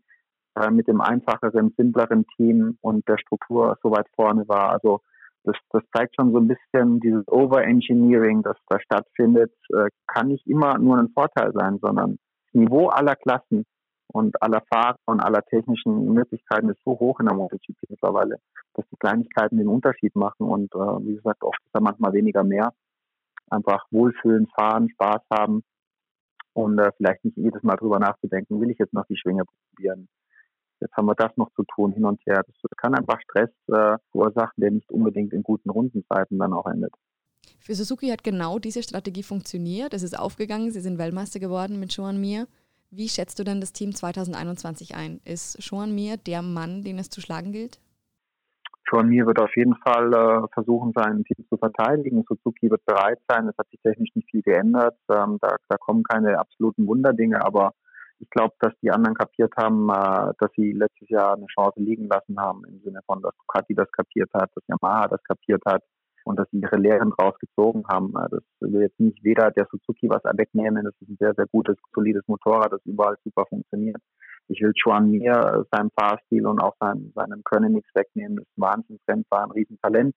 äh, 0.56 0.70
mit 0.70 0.88
dem 0.88 1.00
einfacheren, 1.00 1.72
simpleren 1.76 2.26
Team 2.36 2.78
und 2.80 3.06
der 3.08 3.18
Struktur 3.18 3.78
so 3.82 3.90
weit 3.90 4.06
vorne 4.14 4.48
war. 4.48 4.70
Also 4.70 5.00
das, 5.44 5.56
das 5.70 5.82
zeigt 5.94 6.16
schon 6.16 6.32
so 6.32 6.38
ein 6.38 6.48
bisschen 6.48 7.00
dieses 7.00 7.26
Overengineering, 7.28 8.42
das 8.42 8.56
da 8.68 8.80
stattfindet, 8.80 9.52
äh, 9.72 9.88
kann 10.06 10.28
nicht 10.28 10.46
immer 10.46 10.78
nur 10.78 10.98
ein 10.98 11.10
Vorteil 11.10 11.52
sein, 11.52 11.78
sondern 11.80 12.18
das 12.46 12.54
Niveau 12.54 12.88
aller 12.88 13.14
Klassen 13.16 13.64
und 14.08 14.40
aller 14.42 14.62
Fahrer 14.72 14.96
und 15.04 15.20
aller 15.20 15.42
technischen 15.42 16.12
Möglichkeiten 16.12 16.70
ist 16.70 16.80
so 16.84 16.98
hoch 16.98 17.20
in 17.20 17.26
der 17.26 17.36
MotoGP 17.36 17.76
mittlerweile, 17.88 18.38
dass 18.74 18.84
die 18.90 18.96
Kleinigkeiten 18.96 19.58
den 19.58 19.68
Unterschied 19.68 20.16
machen 20.16 20.46
und 20.46 20.74
äh, 20.74 21.06
wie 21.06 21.16
gesagt, 21.16 21.42
oft 21.42 21.58
ist 21.64 21.74
da 21.74 21.80
manchmal 21.80 22.12
weniger 22.12 22.42
mehr. 22.42 22.72
Einfach 23.48 23.84
wohlfühlen, 23.90 24.48
fahren, 24.58 24.88
Spaß 24.90 25.22
haben 25.30 25.62
und 26.54 26.78
äh, 26.78 26.90
vielleicht 26.96 27.24
nicht 27.24 27.36
jedes 27.36 27.62
Mal 27.62 27.76
drüber 27.76 28.00
nachzudenken, 28.00 28.60
will 28.60 28.70
ich 28.70 28.78
jetzt 28.78 28.94
noch 28.94 29.06
die 29.06 29.16
Schwinge 29.16 29.44
probieren, 29.44 30.08
jetzt 30.80 30.96
haben 30.96 31.06
wir 31.06 31.14
das 31.14 31.36
noch 31.36 31.50
zu 31.54 31.64
tun, 31.64 31.92
hin 31.92 32.04
und 32.04 32.20
her. 32.26 32.42
Das 32.46 32.70
kann 32.76 32.94
einfach 32.94 33.20
Stress 33.22 33.50
äh, 33.68 33.98
verursachen, 34.10 34.54
der 34.56 34.70
nicht 34.70 34.90
unbedingt 34.90 35.32
in 35.32 35.42
guten 35.42 35.70
Rundenzeiten 35.70 36.38
dann 36.38 36.52
auch 36.52 36.66
endet. 36.66 36.92
Für 37.60 37.74
Suzuki 37.74 38.08
hat 38.08 38.24
genau 38.24 38.58
diese 38.58 38.82
Strategie 38.82 39.22
funktioniert. 39.22 39.94
Es 39.94 40.02
ist 40.02 40.18
aufgegangen, 40.18 40.70
sie 40.70 40.80
sind 40.80 40.98
Weltmeister 40.98 41.40
geworden 41.40 41.80
mit 41.80 41.92
Joan 41.92 42.20
Mir. 42.20 42.46
Wie 42.90 43.08
schätzt 43.08 43.38
du 43.38 43.44
denn 43.44 43.60
das 43.60 43.72
Team 43.72 43.94
2021 43.94 44.94
ein? 44.94 45.20
Ist 45.24 45.58
Joan 45.60 45.94
Mir 45.94 46.16
der 46.16 46.42
Mann, 46.42 46.82
den 46.82 46.98
es 46.98 47.10
zu 47.10 47.20
schlagen 47.20 47.52
gilt? 47.52 47.80
Joan 48.90 49.08
Mir 49.08 49.26
wird 49.26 49.40
auf 49.40 49.54
jeden 49.56 49.74
Fall 49.76 50.12
äh, 50.12 50.46
versuchen, 50.54 50.92
sein 50.94 51.24
Team 51.24 51.44
zu 51.48 51.56
verteidigen. 51.56 52.24
Suzuki 52.28 52.70
wird 52.70 52.84
bereit 52.84 53.18
sein. 53.28 53.48
Es 53.48 53.58
hat 53.58 53.68
sich 53.70 53.80
technisch 53.82 54.14
nicht 54.14 54.30
viel 54.30 54.42
geändert. 54.42 54.96
Ähm, 55.10 55.38
da, 55.40 55.56
da 55.68 55.76
kommen 55.76 56.04
keine 56.04 56.38
absoluten 56.38 56.86
Wunderdinge, 56.86 57.44
aber 57.44 57.72
ich 58.18 58.30
glaube, 58.30 58.54
dass 58.60 58.72
die 58.82 58.90
anderen 58.90 59.14
kapiert 59.14 59.52
haben, 59.56 59.88
äh, 59.90 60.32
dass 60.38 60.50
sie 60.56 60.72
letztes 60.72 61.08
Jahr 61.08 61.34
eine 61.34 61.46
Chance 61.46 61.80
liegen 61.80 62.08
lassen 62.08 62.38
haben, 62.38 62.62
im 62.66 62.80
Sinne 62.80 63.00
von, 63.06 63.22
dass 63.22 63.34
Ducati 63.38 63.74
das 63.74 63.90
kapiert 63.92 64.30
hat, 64.34 64.50
dass 64.54 64.64
Yamaha 64.68 65.08
das 65.08 65.22
kapiert 65.24 65.62
hat 65.66 65.82
und 66.24 66.38
dass 66.38 66.48
sie 66.50 66.60
ihre 66.60 66.76
Lehren 66.76 67.10
draus 67.10 67.38
gezogen 67.38 67.84
haben. 67.88 68.12
Äh, 68.16 68.28
das 68.30 68.42
will 68.60 68.82
jetzt 68.82 68.98
nicht 69.00 69.22
weder 69.22 69.50
der 69.50 69.66
Suzuki 69.70 70.08
was 70.08 70.22
wegnehmen, 70.24 70.84
das 70.84 70.94
ist 71.00 71.10
ein 71.10 71.16
sehr, 71.20 71.34
sehr 71.34 71.46
gutes, 71.46 71.76
solides 71.94 72.26
Motorrad, 72.26 72.72
das 72.72 72.84
überall 72.84 73.16
super 73.24 73.44
funktioniert. 73.48 74.00
Ich 74.48 74.60
will 74.60 74.72
Chuan 74.72 75.10
Mir 75.10 75.32
äh, 75.32 75.76
seinem 75.76 75.90
Fahrstil 75.98 76.46
und 76.46 76.60
auch 76.60 76.74
seinem, 76.80 77.12
seinem 77.14 77.42
Können 77.44 77.72
nichts 77.72 77.90
wegnehmen. 77.94 78.36
Das 78.36 78.46
ist 78.46 78.58
ein 78.58 78.62
Wahnsinnsrennfahrer, 78.62 79.44
ein 79.44 79.50
Riesentalent. 79.50 80.14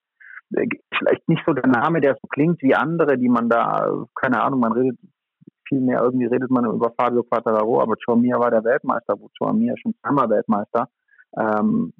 Vielleicht 0.51 1.29
nicht 1.29 1.43
so 1.45 1.53
der 1.53 1.67
Name, 1.67 2.01
der 2.01 2.15
so 2.15 2.27
klingt 2.27 2.61
wie 2.63 2.73
andere, 2.73 3.17
die 3.17 3.29
man 3.29 3.49
da, 3.49 4.05
keine 4.15 4.41
Ahnung, 4.41 4.61
man 4.61 4.71
redet 4.71 4.97
viel 5.69 5.79
mehr, 5.79 6.01
irgendwie 6.01 6.25
redet 6.25 6.49
man 6.49 6.65
über 6.65 6.91
Fabio 6.99 7.23
Quattararo, 7.23 7.81
aber 7.81 7.95
Chomia 8.03 8.39
war 8.39 8.51
der 8.51 8.63
Weltmeister, 8.63 9.15
wo 9.19 9.29
Chomia 9.37 9.75
schon 9.77 9.95
zweimal 10.01 10.29
Weltmeister. 10.29 10.89
Ähm, 11.37 11.93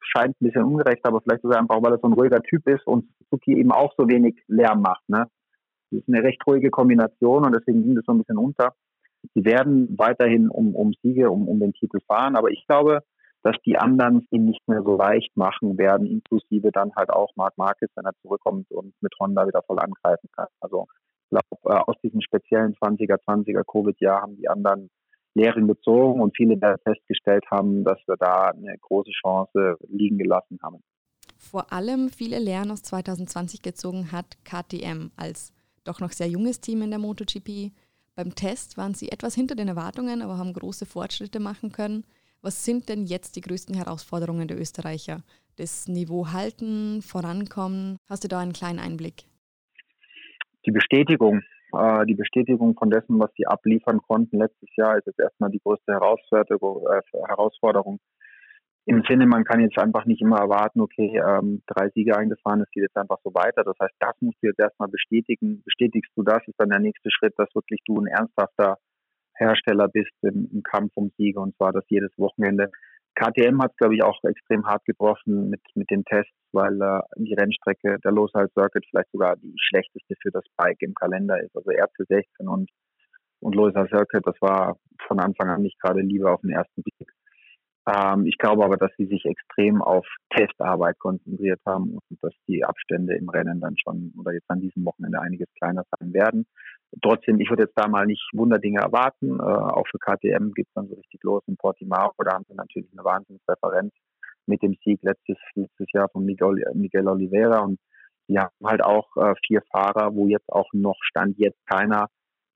scheint 0.00 0.40
ein 0.40 0.46
bisschen 0.46 0.64
ungerecht, 0.64 1.04
aber 1.04 1.20
vielleicht 1.20 1.44
ist 1.44 1.52
er 1.52 1.58
einfach, 1.58 1.82
weil 1.82 1.92
er 1.92 1.98
so 1.98 2.08
ein 2.08 2.12
ruhiger 2.12 2.40
Typ 2.40 2.66
ist 2.68 2.86
und 2.86 3.04
Suzuki 3.18 3.58
eben 3.58 3.72
auch 3.72 3.92
so 3.98 4.08
wenig 4.08 4.36
Lärm 4.46 4.80
macht. 4.80 5.06
Ne? 5.08 5.26
Das 5.90 6.00
ist 6.00 6.08
eine 6.08 6.22
recht 6.22 6.40
ruhige 6.46 6.70
Kombination 6.70 7.44
und 7.44 7.54
deswegen 7.54 7.82
ging 7.82 7.96
das 7.96 8.04
so 8.06 8.12
ein 8.12 8.18
bisschen 8.18 8.38
unter. 8.38 8.74
Die 9.34 9.44
werden 9.44 9.98
weiterhin 9.98 10.48
um, 10.48 10.74
um 10.74 10.94
Siege, 11.02 11.30
um, 11.30 11.48
um 11.48 11.58
den 11.58 11.74
Titel 11.74 11.98
fahren, 12.06 12.36
aber 12.36 12.50
ich 12.50 12.64
glaube, 12.66 13.00
dass 13.42 13.56
die 13.64 13.78
anderen 13.78 14.26
ihn 14.30 14.44
nicht 14.44 14.66
mehr 14.68 14.82
so 14.82 14.96
leicht 14.96 15.36
machen 15.36 15.78
werden, 15.78 16.06
inklusive 16.06 16.70
dann 16.72 16.92
halt 16.94 17.10
auch 17.10 17.30
Marc 17.36 17.56
Marquez, 17.56 17.90
wenn 17.96 18.04
er 18.04 18.14
zurückkommt 18.22 18.70
und 18.70 18.94
mit 19.00 19.12
Honda 19.18 19.46
wieder 19.46 19.62
voll 19.62 19.78
angreifen 19.78 20.28
kann. 20.36 20.48
Also 20.60 20.86
glaube, 21.30 21.46
äh, 21.64 21.78
aus 21.78 21.96
diesem 22.02 22.20
speziellen 22.20 22.74
20er, 22.74 23.18
20er 23.24 23.64
Covid-Jahr 23.64 24.22
haben 24.22 24.36
die 24.36 24.48
anderen 24.48 24.90
Lehren 25.34 25.68
gezogen 25.68 26.20
und 26.20 26.36
viele 26.36 26.58
da 26.58 26.76
festgestellt 26.82 27.44
haben, 27.50 27.84
dass 27.84 27.98
wir 28.06 28.16
da 28.16 28.50
eine 28.50 28.76
große 28.78 29.12
Chance 29.22 29.76
liegen 29.88 30.18
gelassen 30.18 30.58
haben. 30.62 30.82
Vor 31.38 31.72
allem 31.72 32.10
viele 32.10 32.38
Lehren 32.38 32.70
aus 32.70 32.82
2020 32.82 33.62
gezogen 33.62 34.12
hat 34.12 34.36
KTM 34.44 35.10
als 35.16 35.52
doch 35.84 36.00
noch 36.00 36.12
sehr 36.12 36.28
junges 36.28 36.60
Team 36.60 36.82
in 36.82 36.90
der 36.90 36.98
MotoGP. 36.98 37.72
Beim 38.14 38.34
Test 38.34 38.76
waren 38.76 38.94
sie 38.94 39.10
etwas 39.10 39.34
hinter 39.34 39.54
den 39.54 39.68
Erwartungen, 39.68 40.20
aber 40.20 40.36
haben 40.36 40.52
große 40.52 40.84
Fortschritte 40.84 41.40
machen 41.40 41.72
können. 41.72 42.04
Was 42.42 42.64
sind 42.64 42.88
denn 42.88 43.06
jetzt 43.06 43.36
die 43.36 43.40
größten 43.40 43.74
Herausforderungen 43.74 44.48
der 44.48 44.58
Österreicher? 44.58 45.22
Das 45.56 45.88
Niveau 45.88 46.28
halten, 46.28 47.02
vorankommen? 47.02 47.98
Hast 48.06 48.24
du 48.24 48.28
da 48.28 48.40
einen 48.40 48.52
kleinen 48.52 48.78
Einblick? 48.78 49.24
Die 50.66 50.70
Bestätigung, 50.70 51.42
äh, 51.72 52.06
die 52.06 52.14
Bestätigung 52.14 52.76
von 52.76 52.90
dessen, 52.90 53.18
was 53.18 53.30
sie 53.36 53.46
abliefern 53.46 54.00
konnten 54.06 54.38
letztes 54.38 54.68
Jahr, 54.76 54.98
ist 54.98 55.06
jetzt 55.06 55.20
erstmal 55.20 55.50
die 55.50 55.60
größte 55.60 55.92
äh, 55.92 57.26
Herausforderung. 57.26 58.00
Im 58.86 59.02
Sinne, 59.06 59.26
man 59.26 59.44
kann 59.44 59.60
jetzt 59.60 59.78
einfach 59.78 60.06
nicht 60.06 60.22
immer 60.22 60.38
erwarten, 60.38 60.80
okay, 60.80 61.20
ähm, 61.24 61.62
drei 61.66 61.90
Siege 61.90 62.16
eingefahren, 62.16 62.62
es 62.62 62.70
geht 62.70 62.82
jetzt 62.82 62.96
einfach 62.96 63.18
so 63.22 63.32
weiter. 63.34 63.62
Das 63.62 63.76
heißt, 63.80 63.94
das 64.00 64.14
musst 64.20 64.38
du 64.42 64.48
jetzt 64.48 64.58
erstmal 64.58 64.88
bestätigen. 64.88 65.62
Bestätigst 65.64 66.10
du 66.16 66.22
das, 66.22 66.42
ist 66.46 66.58
dann 66.58 66.70
der 66.70 66.80
nächste 66.80 67.10
Schritt, 67.10 67.34
dass 67.36 67.54
wirklich 67.54 67.80
du 67.84 68.00
ein 68.00 68.06
ernsthafter 68.06 68.78
Hersteller 69.36 69.88
bist 69.88 70.12
im, 70.22 70.48
im 70.52 70.62
Kampf 70.62 70.92
um 70.94 71.10
Siege 71.16 71.40
und 71.40 71.56
zwar 71.56 71.72
das 71.72 71.84
jedes 71.88 72.10
Wochenende. 72.18 72.70
KTM 73.14 73.60
hat, 73.62 73.76
glaube 73.76 73.94
ich, 73.94 74.02
auch 74.02 74.18
extrem 74.24 74.66
hart 74.66 74.84
getroffen 74.84 75.50
mit, 75.50 75.60
mit 75.74 75.90
den 75.90 76.04
Tests, 76.04 76.32
weil 76.52 76.80
äh, 76.80 77.00
die 77.16 77.34
Rennstrecke 77.34 77.98
der 78.04 78.12
Losal 78.12 78.48
Circuit 78.52 78.84
vielleicht 78.88 79.10
sogar 79.12 79.36
die 79.36 79.54
schlechteste 79.56 80.14
für 80.22 80.30
das 80.30 80.44
Bike 80.56 80.80
im 80.82 80.94
Kalender 80.94 81.40
ist. 81.40 81.54
Also 81.56 81.70
RC16 81.70 82.46
und, 82.46 82.70
und 83.40 83.54
Losal 83.54 83.88
Circuit, 83.88 84.26
das 84.26 84.36
war 84.40 84.76
von 85.06 85.20
Anfang 85.20 85.48
an 85.48 85.62
nicht 85.62 85.80
gerade 85.80 86.00
lieber 86.00 86.34
auf 86.34 86.40
den 86.40 86.50
ersten 86.50 86.82
Blick. 86.82 87.12
Ähm, 87.86 88.26
ich 88.26 88.36
glaube 88.38 88.64
aber, 88.64 88.76
dass 88.76 88.90
sie 88.98 89.06
sich 89.06 89.24
extrem 89.24 89.80
auf 89.82 90.06
Testarbeit 90.34 90.98
konzentriert 90.98 91.60
haben 91.66 91.94
und 91.94 92.22
dass 92.22 92.34
die 92.46 92.64
Abstände 92.64 93.14
im 93.14 93.28
Rennen 93.28 93.60
dann 93.60 93.76
schon 93.78 94.12
oder 94.18 94.32
jetzt 94.32 94.50
an 94.50 94.60
diesem 94.60 94.84
Wochenende 94.84 95.20
einiges 95.20 95.48
kleiner 95.58 95.84
sein 95.98 96.12
werden. 96.12 96.46
Trotzdem, 97.02 97.40
ich 97.40 97.48
würde 97.48 97.64
jetzt 97.64 97.76
da 97.76 97.88
mal 97.88 98.06
nicht 98.06 98.28
Wunderdinge 98.32 98.80
erwarten. 98.80 99.38
Äh, 99.38 99.42
auch 99.42 99.86
für 99.88 99.98
KTM 99.98 100.52
geht 100.52 100.66
es 100.66 100.74
dann 100.74 100.88
so 100.88 100.94
richtig 100.94 101.22
los 101.22 101.42
in 101.46 101.56
Portimao. 101.56 102.12
Da 102.18 102.34
haben 102.34 102.44
sie 102.48 102.54
natürlich 102.54 102.90
eine 102.92 103.04
Wahnsinnsreferenz 103.04 103.92
mit 104.50 104.62
dem 104.62 104.76
Sieg 104.84 105.00
letztes, 105.02 105.38
letztes 105.54 105.86
Jahr 105.92 106.08
von 106.10 106.24
Miguel, 106.24 107.08
Oliveira. 107.08 107.60
Und 107.60 107.78
die 108.28 108.38
haben 108.38 108.50
halt 108.64 108.82
auch 108.82 109.08
äh, 109.16 109.34
vier 109.46 109.62
Fahrer, 109.72 110.14
wo 110.14 110.26
jetzt 110.26 110.48
auch 110.50 110.68
noch 110.72 110.96
Stand 111.02 111.38
jetzt 111.38 111.64
keiner 111.66 112.08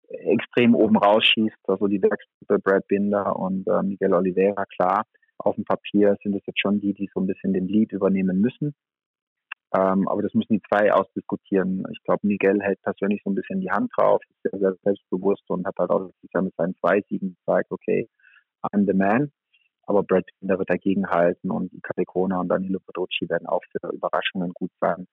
extrem 0.09 0.75
oben 0.75 0.99
rausschießt. 0.99 1.69
Also 1.69 1.87
die 1.87 2.03
Werkstücke 2.03 2.59
Brad 2.59 2.87
Binder 2.89 3.37
und 3.37 3.67
äh, 3.67 3.83
Miguel 3.83 4.13
Oliveira, 4.13 4.65
klar. 4.77 5.05
Auf 5.39 5.57
dem 5.57 5.65
Papier 5.65 6.17
sind 6.23 6.35
es 6.37 6.43
jetzt 6.47 6.61
schon 6.61 6.81
die, 6.81 6.95
die 6.95 7.09
so 7.13 7.21
ein 7.21 7.27
bisschen 7.27 7.53
den 7.53 7.67
Lead 7.67 7.93
übernehmen 7.93 8.41
müssen. 8.41 8.75
Ähm, 9.75 10.07
aber 10.07 10.23
das 10.23 10.35
müssen 10.35 10.55
die 10.55 10.63
zwei 10.69 10.93
ausdiskutieren. 10.93 11.85
Ich 11.93 12.03
glaube, 12.05 12.27
Miguel 12.27 12.61
hält 12.63 12.81
persönlich 12.83 13.21
so 13.25 13.31
ein 13.31 13.35
bisschen 13.35 13.61
die 13.61 13.71
Hand 13.71 13.91
drauf, 13.97 14.23
ist 14.29 14.51
sehr, 14.51 14.61
sehr 14.61 14.77
selbstbewusst 14.85 15.43
und 15.49 15.67
hat 15.67 15.75
halt 15.79 15.91
auch 15.91 16.11
mit 16.23 16.55
seinen 16.57 16.77
zwei 16.77 17.01
Siegen 17.09 17.37
gezeigt, 17.37 17.73
okay, 17.73 18.09
I'm 18.63 18.87
the 18.87 18.95
man. 18.95 19.33
Aber 19.87 20.03
Brad 20.03 20.25
Binder 20.41 20.59
wird 20.59 20.71
dagegen 20.71 21.07
halten 21.09 21.51
und 21.51 21.71
Capricorna 21.83 22.41
und 22.41 22.49
Danilo 22.49 22.79
Petrucci 22.81 23.29
werden 23.29 23.47
auch 23.47 23.63
für 23.71 23.89
Überraschungen 23.89 24.53
gut 24.53 24.71
sein. 24.81 25.07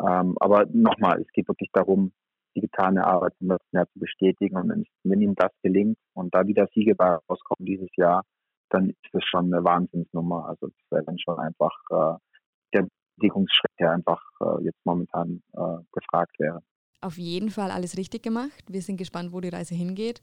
Ähm, 0.00 0.36
aber 0.40 0.66
nochmal, 0.72 1.20
es 1.20 1.32
geht 1.32 1.48
wirklich 1.48 1.70
darum, 1.72 2.12
die 2.54 2.60
getane 2.60 3.04
Arbeit 3.06 3.34
zum 3.38 3.48
letzten 3.48 3.76
Jahr 3.76 3.88
zu 3.92 3.98
bestätigen. 3.98 4.56
Und 4.56 4.68
wenn, 4.68 4.84
wenn 5.04 5.20
ihm 5.20 5.34
das 5.34 5.52
gelingt 5.62 5.98
und 6.14 6.34
da 6.34 6.46
wieder 6.46 6.68
Siege 6.74 6.94
bei 6.94 7.16
rauskommen 7.28 7.66
dieses 7.66 7.88
Jahr, 7.96 8.24
dann 8.70 8.90
ist 8.90 8.98
das 9.12 9.24
schon 9.24 9.52
eine 9.52 9.64
Wahnsinnsnummer. 9.64 10.48
Also 10.48 10.66
das 10.68 10.90
wäre 10.90 11.04
dann 11.04 11.18
schon 11.18 11.38
einfach 11.38 11.72
äh, 11.90 12.18
der 12.74 12.88
Bestätigungsschritt, 13.16 13.72
der 13.78 13.92
einfach 13.92 14.22
äh, 14.40 14.64
jetzt 14.64 14.84
momentan 14.84 15.42
äh, 15.54 15.78
gefragt 15.92 16.38
wäre. 16.38 16.62
Auf 17.00 17.18
jeden 17.18 17.50
Fall 17.50 17.70
alles 17.70 17.96
richtig 17.96 18.22
gemacht. 18.22 18.64
Wir 18.68 18.80
sind 18.80 18.96
gespannt, 18.96 19.32
wo 19.32 19.40
die 19.40 19.48
Reise 19.48 19.74
hingeht. 19.74 20.22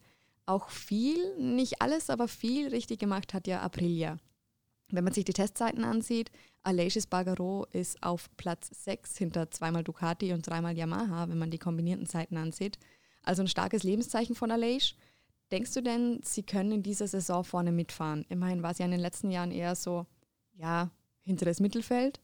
Auch 0.50 0.70
viel, 0.70 1.38
nicht 1.38 1.80
alles, 1.80 2.10
aber 2.10 2.28
viel 2.28 2.70
richtig 2.70 2.98
gemacht 2.98 3.36
hat 3.36 3.46
ja 3.46 3.62
Aprilia. 3.62 4.18
Wenn 4.90 5.04
man 5.04 5.14
sich 5.14 5.24
die 5.24 5.34
Testzeiten 5.34 5.84
ansieht, 5.84 6.32
Aleix 6.64 7.00
Spargaro 7.04 7.68
ist 7.72 8.02
auf 8.02 8.36
Platz 8.36 8.72
6 8.84 9.16
hinter 9.16 9.52
zweimal 9.52 9.84
Ducati 9.84 10.34
und 10.34 10.50
dreimal 10.50 10.76
Yamaha, 10.76 11.30
wenn 11.30 11.38
man 11.38 11.52
die 11.52 11.60
kombinierten 11.60 12.08
Zeiten 12.08 12.36
ansieht. 12.36 12.80
Also 13.22 13.44
ein 13.44 13.48
starkes 13.48 13.84
Lebenszeichen 13.84 14.36
von 14.36 14.50
Aleix. 14.50 14.96
Denkst 15.52 15.76
du 15.76 15.84
denn, 15.84 16.20
sie 16.24 16.42
können 16.42 16.72
in 16.72 16.82
dieser 16.82 17.06
Saison 17.06 17.44
vorne 17.44 17.72
mitfahren? 17.72 18.26
Immerhin 18.28 18.64
war 18.64 18.74
sie 18.74 18.82
ja 18.82 18.86
in 18.86 18.92
den 18.92 19.02
letzten 19.02 19.30
Jahren 19.30 19.52
eher 19.52 19.76
so, 19.76 20.08
ja, 20.54 20.90
hinteres 21.22 21.60
Mittelfeld. 21.60 22.20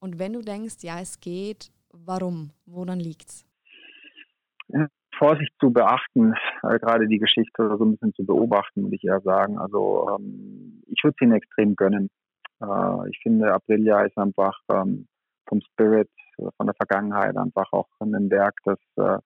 Und 0.00 0.18
wenn 0.18 0.32
du 0.32 0.40
denkst, 0.40 0.78
ja, 0.82 0.98
es 0.98 1.20
geht, 1.20 1.70
warum? 1.90 2.50
Woran 2.66 2.98
liegt's? 2.98 3.46
Vorsicht 5.16 5.52
zu 5.60 5.70
beachten, 5.70 6.34
äh, 6.62 6.78
gerade 6.78 7.08
die 7.08 7.18
Geschichte 7.18 7.76
so 7.78 7.84
ein 7.84 7.92
bisschen 7.92 8.14
zu 8.14 8.24
beobachten, 8.24 8.82
würde 8.82 8.96
ich 8.96 9.04
eher 9.04 9.20
sagen. 9.20 9.58
Also 9.58 10.08
ähm, 10.16 10.82
ich 10.86 11.02
würde 11.02 11.16
es 11.18 11.22
ihnen 11.22 11.34
extrem 11.34 11.76
gönnen. 11.76 12.10
Äh, 12.60 13.10
ich 13.10 13.18
finde, 13.22 13.52
Aprilia 13.52 14.02
ist 14.02 14.16
einfach 14.18 14.58
ähm, 14.70 15.06
vom 15.48 15.60
Spirit, 15.72 16.10
äh, 16.38 16.48
von 16.56 16.66
der 16.66 16.74
Vergangenheit 16.74 17.36
einfach 17.36 17.72
auch 17.72 17.88
ein 18.00 18.30
Werk, 18.30 18.56
das 18.64 18.78
äh, 18.96 19.18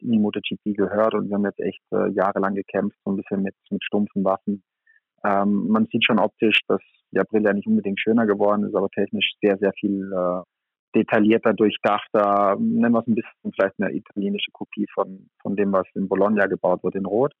in 0.00 0.12
die 0.12 0.18
MotoGP 0.18 0.76
gehört 0.76 1.14
und 1.14 1.28
wir 1.28 1.34
haben 1.34 1.44
jetzt 1.44 1.60
echt 1.60 1.82
äh, 1.92 2.10
jahrelang 2.10 2.54
gekämpft, 2.54 2.98
so 3.04 3.12
ein 3.12 3.16
bisschen 3.16 3.42
mit, 3.42 3.54
mit 3.70 3.84
stumpfen 3.84 4.24
Waffen. 4.24 4.62
Ähm, 5.24 5.68
man 5.68 5.86
sieht 5.86 6.04
schon 6.04 6.18
optisch, 6.18 6.60
dass 6.66 6.80
die 7.12 7.20
Aprilia 7.20 7.52
nicht 7.52 7.68
unbedingt 7.68 8.00
schöner 8.00 8.26
geworden 8.26 8.64
ist, 8.64 8.74
aber 8.74 8.88
technisch 8.90 9.32
sehr, 9.40 9.56
sehr 9.58 9.72
viel 9.74 10.12
äh, 10.12 10.42
detaillierter, 10.94 11.54
durchdachter, 11.54 12.56
nennen 12.58 12.92
wir 12.92 13.00
es 13.00 13.06
ein 13.06 13.14
bisschen 13.14 13.52
vielleicht 13.54 13.74
eine 13.80 13.92
italienische 13.92 14.50
Kopie 14.52 14.86
von, 14.94 15.28
von 15.40 15.56
dem, 15.56 15.72
was 15.72 15.86
in 15.94 16.08
Bologna 16.08 16.46
gebaut 16.46 16.82
wird 16.84 16.94
in 16.94 17.06
Rot. 17.06 17.32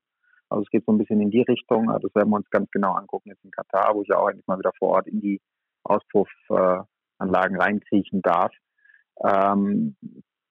Also 0.48 0.62
es 0.62 0.70
geht 0.70 0.84
so 0.84 0.92
ein 0.92 0.98
bisschen 0.98 1.20
in 1.20 1.30
die 1.30 1.42
Richtung. 1.42 1.86
Das 1.86 2.14
werden 2.14 2.30
wir 2.30 2.36
uns 2.36 2.50
ganz 2.50 2.70
genau 2.70 2.92
angucken 2.92 3.30
jetzt 3.30 3.44
in 3.44 3.50
Katar, 3.50 3.94
wo 3.94 4.02
ich 4.02 4.12
auch 4.12 4.26
eigentlich 4.26 4.46
mal 4.46 4.58
wieder 4.58 4.72
vor 4.78 4.90
Ort 4.90 5.06
in 5.06 5.20
die 5.20 5.40
Auspuffanlagen 5.84 7.56
reinkriechen 7.56 8.20
darf. 8.22 8.52
Ähm, 9.24 9.96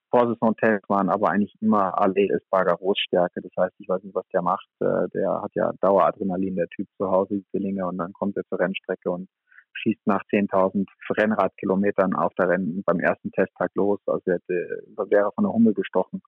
Vorsaisontests 0.10 0.90
waren 0.90 1.10
aber 1.10 1.30
eigentlich 1.30 1.56
immer 1.62 1.98
alle 1.98 2.30
Espargarosstärke. 2.30 3.42
Das 3.42 3.52
heißt, 3.58 3.76
ich 3.80 3.88
weiß 3.88 4.04
nicht, 4.04 4.16
was 4.16 4.28
der 4.34 4.42
macht. 4.42 4.68
Äh, 4.80 5.08
der 5.14 5.42
hat 5.42 5.52
ja 5.56 5.72
Daueradrenalin, 5.82 6.56
der 6.56 6.68
Typ 6.68 6.88
zu 6.98 7.10
Hause, 7.10 7.36
die 7.36 7.46
Zwillinge, 7.52 7.86
und 7.88 7.98
dann 7.98 8.12
kommt 8.14 8.36
er 8.38 8.44
zur 8.46 8.60
Rennstrecke 8.60 9.10
und 9.10 9.30
schießt 9.74 10.06
nach 10.06 10.24
10.000 10.32 10.88
Rennradkilometern 11.10 12.16
auf 12.16 12.34
der 12.36 12.50
Rennen 12.50 12.84
beim 12.86 13.00
ersten 13.00 13.32
Testtag 13.32 13.72
los. 13.76 14.00
Also 14.06 14.32
er 14.32 14.40
wäre 14.48 15.32
von 15.34 15.44
der 15.44 15.54
Hummel 15.54 15.74
gestochen. 15.74 16.22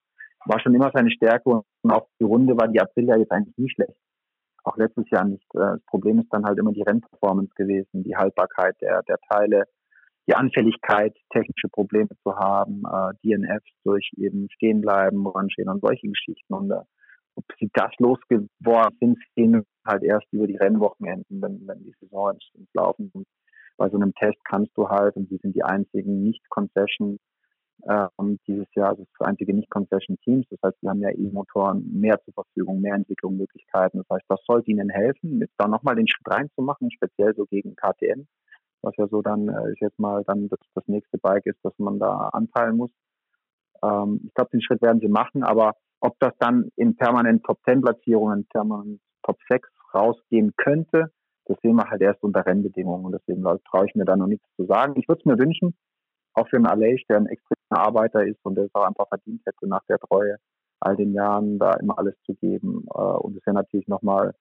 War 0.46 0.60
schon 0.60 0.74
immer 0.74 0.90
seine 0.92 1.10
Stärke 1.10 1.62
und 1.82 1.90
auch 1.90 2.08
die 2.20 2.24
Runde 2.24 2.56
war 2.56 2.68
die 2.68 2.80
Aprilia 2.80 3.16
jetzt 3.16 3.32
eigentlich 3.32 3.56
nie 3.56 3.70
schlecht. 3.70 3.96
Auch 4.64 4.76
letztes 4.76 5.08
Jahr 5.10 5.24
nicht. 5.24 5.46
Äh, 5.54 5.76
das 5.76 5.84
Problem 5.86 6.18
ist 6.20 6.28
dann 6.30 6.44
halt 6.44 6.58
immer 6.58 6.72
die 6.72 6.82
Rennperformance 6.82 7.52
gewesen, 7.54 8.02
die 8.02 8.16
Haltbarkeit 8.16 8.76
der, 8.80 9.02
der 9.02 9.18
Teile, 9.28 9.64
die 10.26 10.34
Anfälligkeit, 10.34 11.14
technische 11.30 11.68
Probleme 11.68 12.08
zu 12.22 12.34
haben, 12.36 12.82
äh, 12.86 13.12
DNFs 13.22 13.70
durch 13.84 14.10
eben 14.16 14.48
stehen 14.50 14.80
bleiben, 14.80 15.26
ranstehen 15.26 15.68
und 15.68 15.82
solche 15.82 16.08
Geschichten. 16.08 16.54
Und 16.54 16.70
äh, 16.70 16.80
ob 17.36 17.44
sie 17.58 17.70
das 17.74 17.90
losgeworden 17.98 18.96
sind, 19.00 19.18
sehen 19.34 19.64
halt 19.86 20.02
erst 20.02 20.26
über 20.32 20.46
die 20.46 20.56
Rennwochenenden, 20.56 21.42
wenn, 21.42 21.66
wenn 21.66 21.84
die 21.84 21.94
Saison 22.00 22.32
ins 22.54 22.72
Laufen 22.74 23.10
kommt. 23.12 23.26
Bei 23.76 23.88
so 23.88 23.96
einem 23.96 24.14
Test 24.14 24.38
kannst 24.44 24.70
du 24.76 24.88
halt, 24.88 25.16
und 25.16 25.28
sie 25.28 25.38
sind 25.38 25.54
die 25.54 25.64
einzigen 25.64 26.22
Nicht-Concession 26.22 27.18
äh, 27.82 28.06
dieses 28.46 28.72
Jahr, 28.74 28.94
das 28.96 29.06
einzige 29.18 29.54
Nicht-Concession-Teams. 29.54 30.46
Das 30.50 30.58
heißt, 30.64 30.76
sie 30.80 30.88
haben 30.88 31.00
ja 31.00 31.10
E-Motoren 31.10 31.84
mehr 31.92 32.20
zur 32.24 32.34
Verfügung, 32.34 32.80
mehr 32.80 32.94
Entwicklungsmöglichkeiten. 32.94 34.00
Das 34.00 34.16
heißt, 34.16 34.24
das 34.28 34.40
sollte 34.46 34.70
ihnen 34.70 34.90
helfen, 34.90 35.40
jetzt 35.40 35.54
da 35.58 35.66
nochmal 35.66 35.96
den 35.96 36.08
Schritt 36.08 36.26
reinzumachen, 36.28 36.90
speziell 36.92 37.34
so 37.34 37.46
gegen 37.46 37.74
KTM, 37.74 38.26
was 38.82 38.94
ja 38.96 39.08
so 39.08 39.22
dann, 39.22 39.48
äh, 39.48 39.72
ich 39.72 39.80
jetzt 39.80 39.98
mal, 39.98 40.22
dann 40.24 40.48
das, 40.48 40.60
das 40.74 40.86
nächste 40.86 41.18
Bike 41.18 41.46
ist, 41.46 41.58
das 41.62 41.72
man 41.78 41.98
da 41.98 42.28
anteilen 42.32 42.76
muss. 42.76 42.90
Ähm, 43.82 44.20
ich 44.24 44.34
glaube, 44.34 44.50
den 44.50 44.62
Schritt 44.62 44.82
werden 44.82 45.00
sie 45.00 45.08
machen, 45.08 45.42
aber 45.42 45.74
ob 46.04 46.18
das 46.20 46.32
dann 46.38 46.70
in 46.76 46.96
permanent 46.96 47.44
Top 47.44 47.58
10 47.66 47.80
Platzierungen, 47.80 48.46
permanent 48.52 49.00
Top 49.22 49.38
6 49.48 49.68
rausgehen 49.94 50.52
könnte, 50.56 51.10
das 51.46 51.56
sehen 51.62 51.76
wir 51.76 51.88
halt 51.88 52.02
erst 52.02 52.22
unter 52.22 52.44
Rennbedingungen 52.44 53.06
und 53.06 53.12
deswegen 53.12 53.42
traue 53.42 53.86
ich 53.86 53.94
mir 53.94 54.04
da 54.04 54.16
noch 54.16 54.26
nichts 54.26 54.46
zu 54.56 54.66
sagen. 54.66 54.94
Ich 54.96 55.08
würde 55.08 55.20
es 55.20 55.26
mir 55.26 55.38
wünschen, 55.38 55.74
auch 56.34 56.48
für 56.48 56.56
einen 56.56 56.66
Aleix, 56.66 57.00
der 57.08 57.18
ein 57.18 57.26
extremer 57.26 57.80
Arbeiter 57.86 58.24
ist 58.26 58.38
und 58.44 58.56
der 58.56 58.64
es 58.64 58.74
auch 58.74 58.84
einfach 58.84 59.08
verdient 59.08 59.42
hätte, 59.46 59.66
nach 59.66 59.84
der 59.88 59.98
Treue 59.98 60.36
all 60.80 60.96
den 60.96 61.14
Jahren 61.14 61.58
da 61.58 61.74
immer 61.74 61.98
alles 61.98 62.14
zu 62.26 62.34
geben. 62.34 62.84
Äh, 62.94 62.98
und 62.98 63.36
es 63.36 63.46
wäre 63.46 63.54
natürlich 63.54 63.88
nochmal 63.88 64.34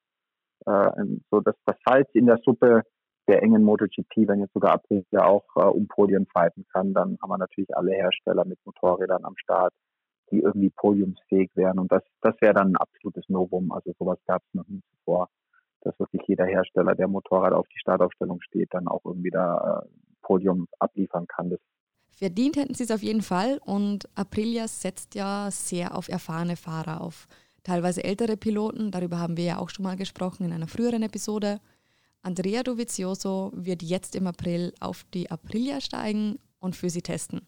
äh, 0.65 0.91
so 1.32 1.39
dass 1.41 1.56
das 1.65 1.78
Salz 1.86 2.10
in 2.13 2.26
der 2.26 2.39
Suppe 2.43 2.84
der 3.28 3.41
engen 3.41 3.63
MotoGP, 3.63 4.28
wenn 4.28 4.41
jetzt 4.41 4.54
sogar 4.54 4.73
April 4.73 5.06
ja 5.12 5.26
auch 5.26 5.45
äh, 5.56 5.62
um 5.62 5.88
Podien 5.88 6.28
fighten 6.28 6.65
kann, 6.73 6.93
dann 6.93 7.17
haben 7.21 7.30
wir 7.30 7.38
natürlich 7.38 7.76
alle 7.76 7.91
Hersteller 7.91 8.43
mit 8.45 8.60
Motorrädern 8.65 9.23
am 9.23 9.38
Start, 9.38 9.73
die 10.31 10.39
irgendwie 10.39 10.69
podiumsfähig 10.69 11.51
wären. 11.55 11.79
Und 11.79 11.91
das, 11.91 12.03
das 12.21 12.36
wäre 12.41 12.53
dann 12.53 12.73
ein 12.73 12.77
absolutes 12.77 13.27
Novum. 13.29 13.71
Also 13.71 13.93
sowas 13.99 14.19
gab 14.25 14.41
es 14.47 14.53
noch 14.53 14.67
nie 14.67 14.81
zuvor, 14.91 15.29
dass 15.81 15.97
wirklich 15.99 16.23
jeder 16.27 16.45
Hersteller, 16.45 16.95
der 16.95 17.07
Motorrad 17.07 17.53
auf 17.53 17.67
die 17.67 17.79
Startaufstellung 17.79 18.41
steht, 18.41 18.73
dann 18.73 18.88
auch 18.88 19.03
irgendwie 19.05 19.31
da 19.31 19.83
äh, 19.83 19.88
Podium 20.21 20.67
abliefern 20.79 21.27
kann. 21.27 21.49
Das 21.49 21.59
Verdient 22.15 22.57
hätten 22.57 22.75
sie 22.75 22.83
es 22.83 22.91
auf 22.91 23.01
jeden 23.01 23.23
Fall 23.23 23.59
und 23.65 24.07
Aprilia 24.15 24.67
setzt 24.67 25.15
ja 25.15 25.49
sehr 25.49 25.97
auf 25.97 26.09
erfahrene 26.09 26.55
Fahrer, 26.55 27.01
auf 27.01 27.27
teilweise 27.63 28.03
ältere 28.03 28.38
Piloten. 28.38 28.91
Darüber 28.91 29.17
haben 29.19 29.36
wir 29.36 29.45
ja 29.45 29.57
auch 29.57 29.69
schon 29.69 29.83
mal 29.83 29.95
gesprochen 29.95 30.45
in 30.45 30.53
einer 30.53 30.67
früheren 30.67 31.01
Episode. 31.01 31.59
Andrea 32.21 32.62
Dovizioso 32.62 33.51
wird 33.55 33.81
jetzt 33.81 34.15
im 34.15 34.27
April 34.27 34.73
auf 34.79 35.03
die 35.13 35.31
Aprilia 35.31 35.81
steigen 35.81 36.38
und 36.59 36.75
für 36.75 36.89
sie 36.89 37.01
testen. 37.01 37.41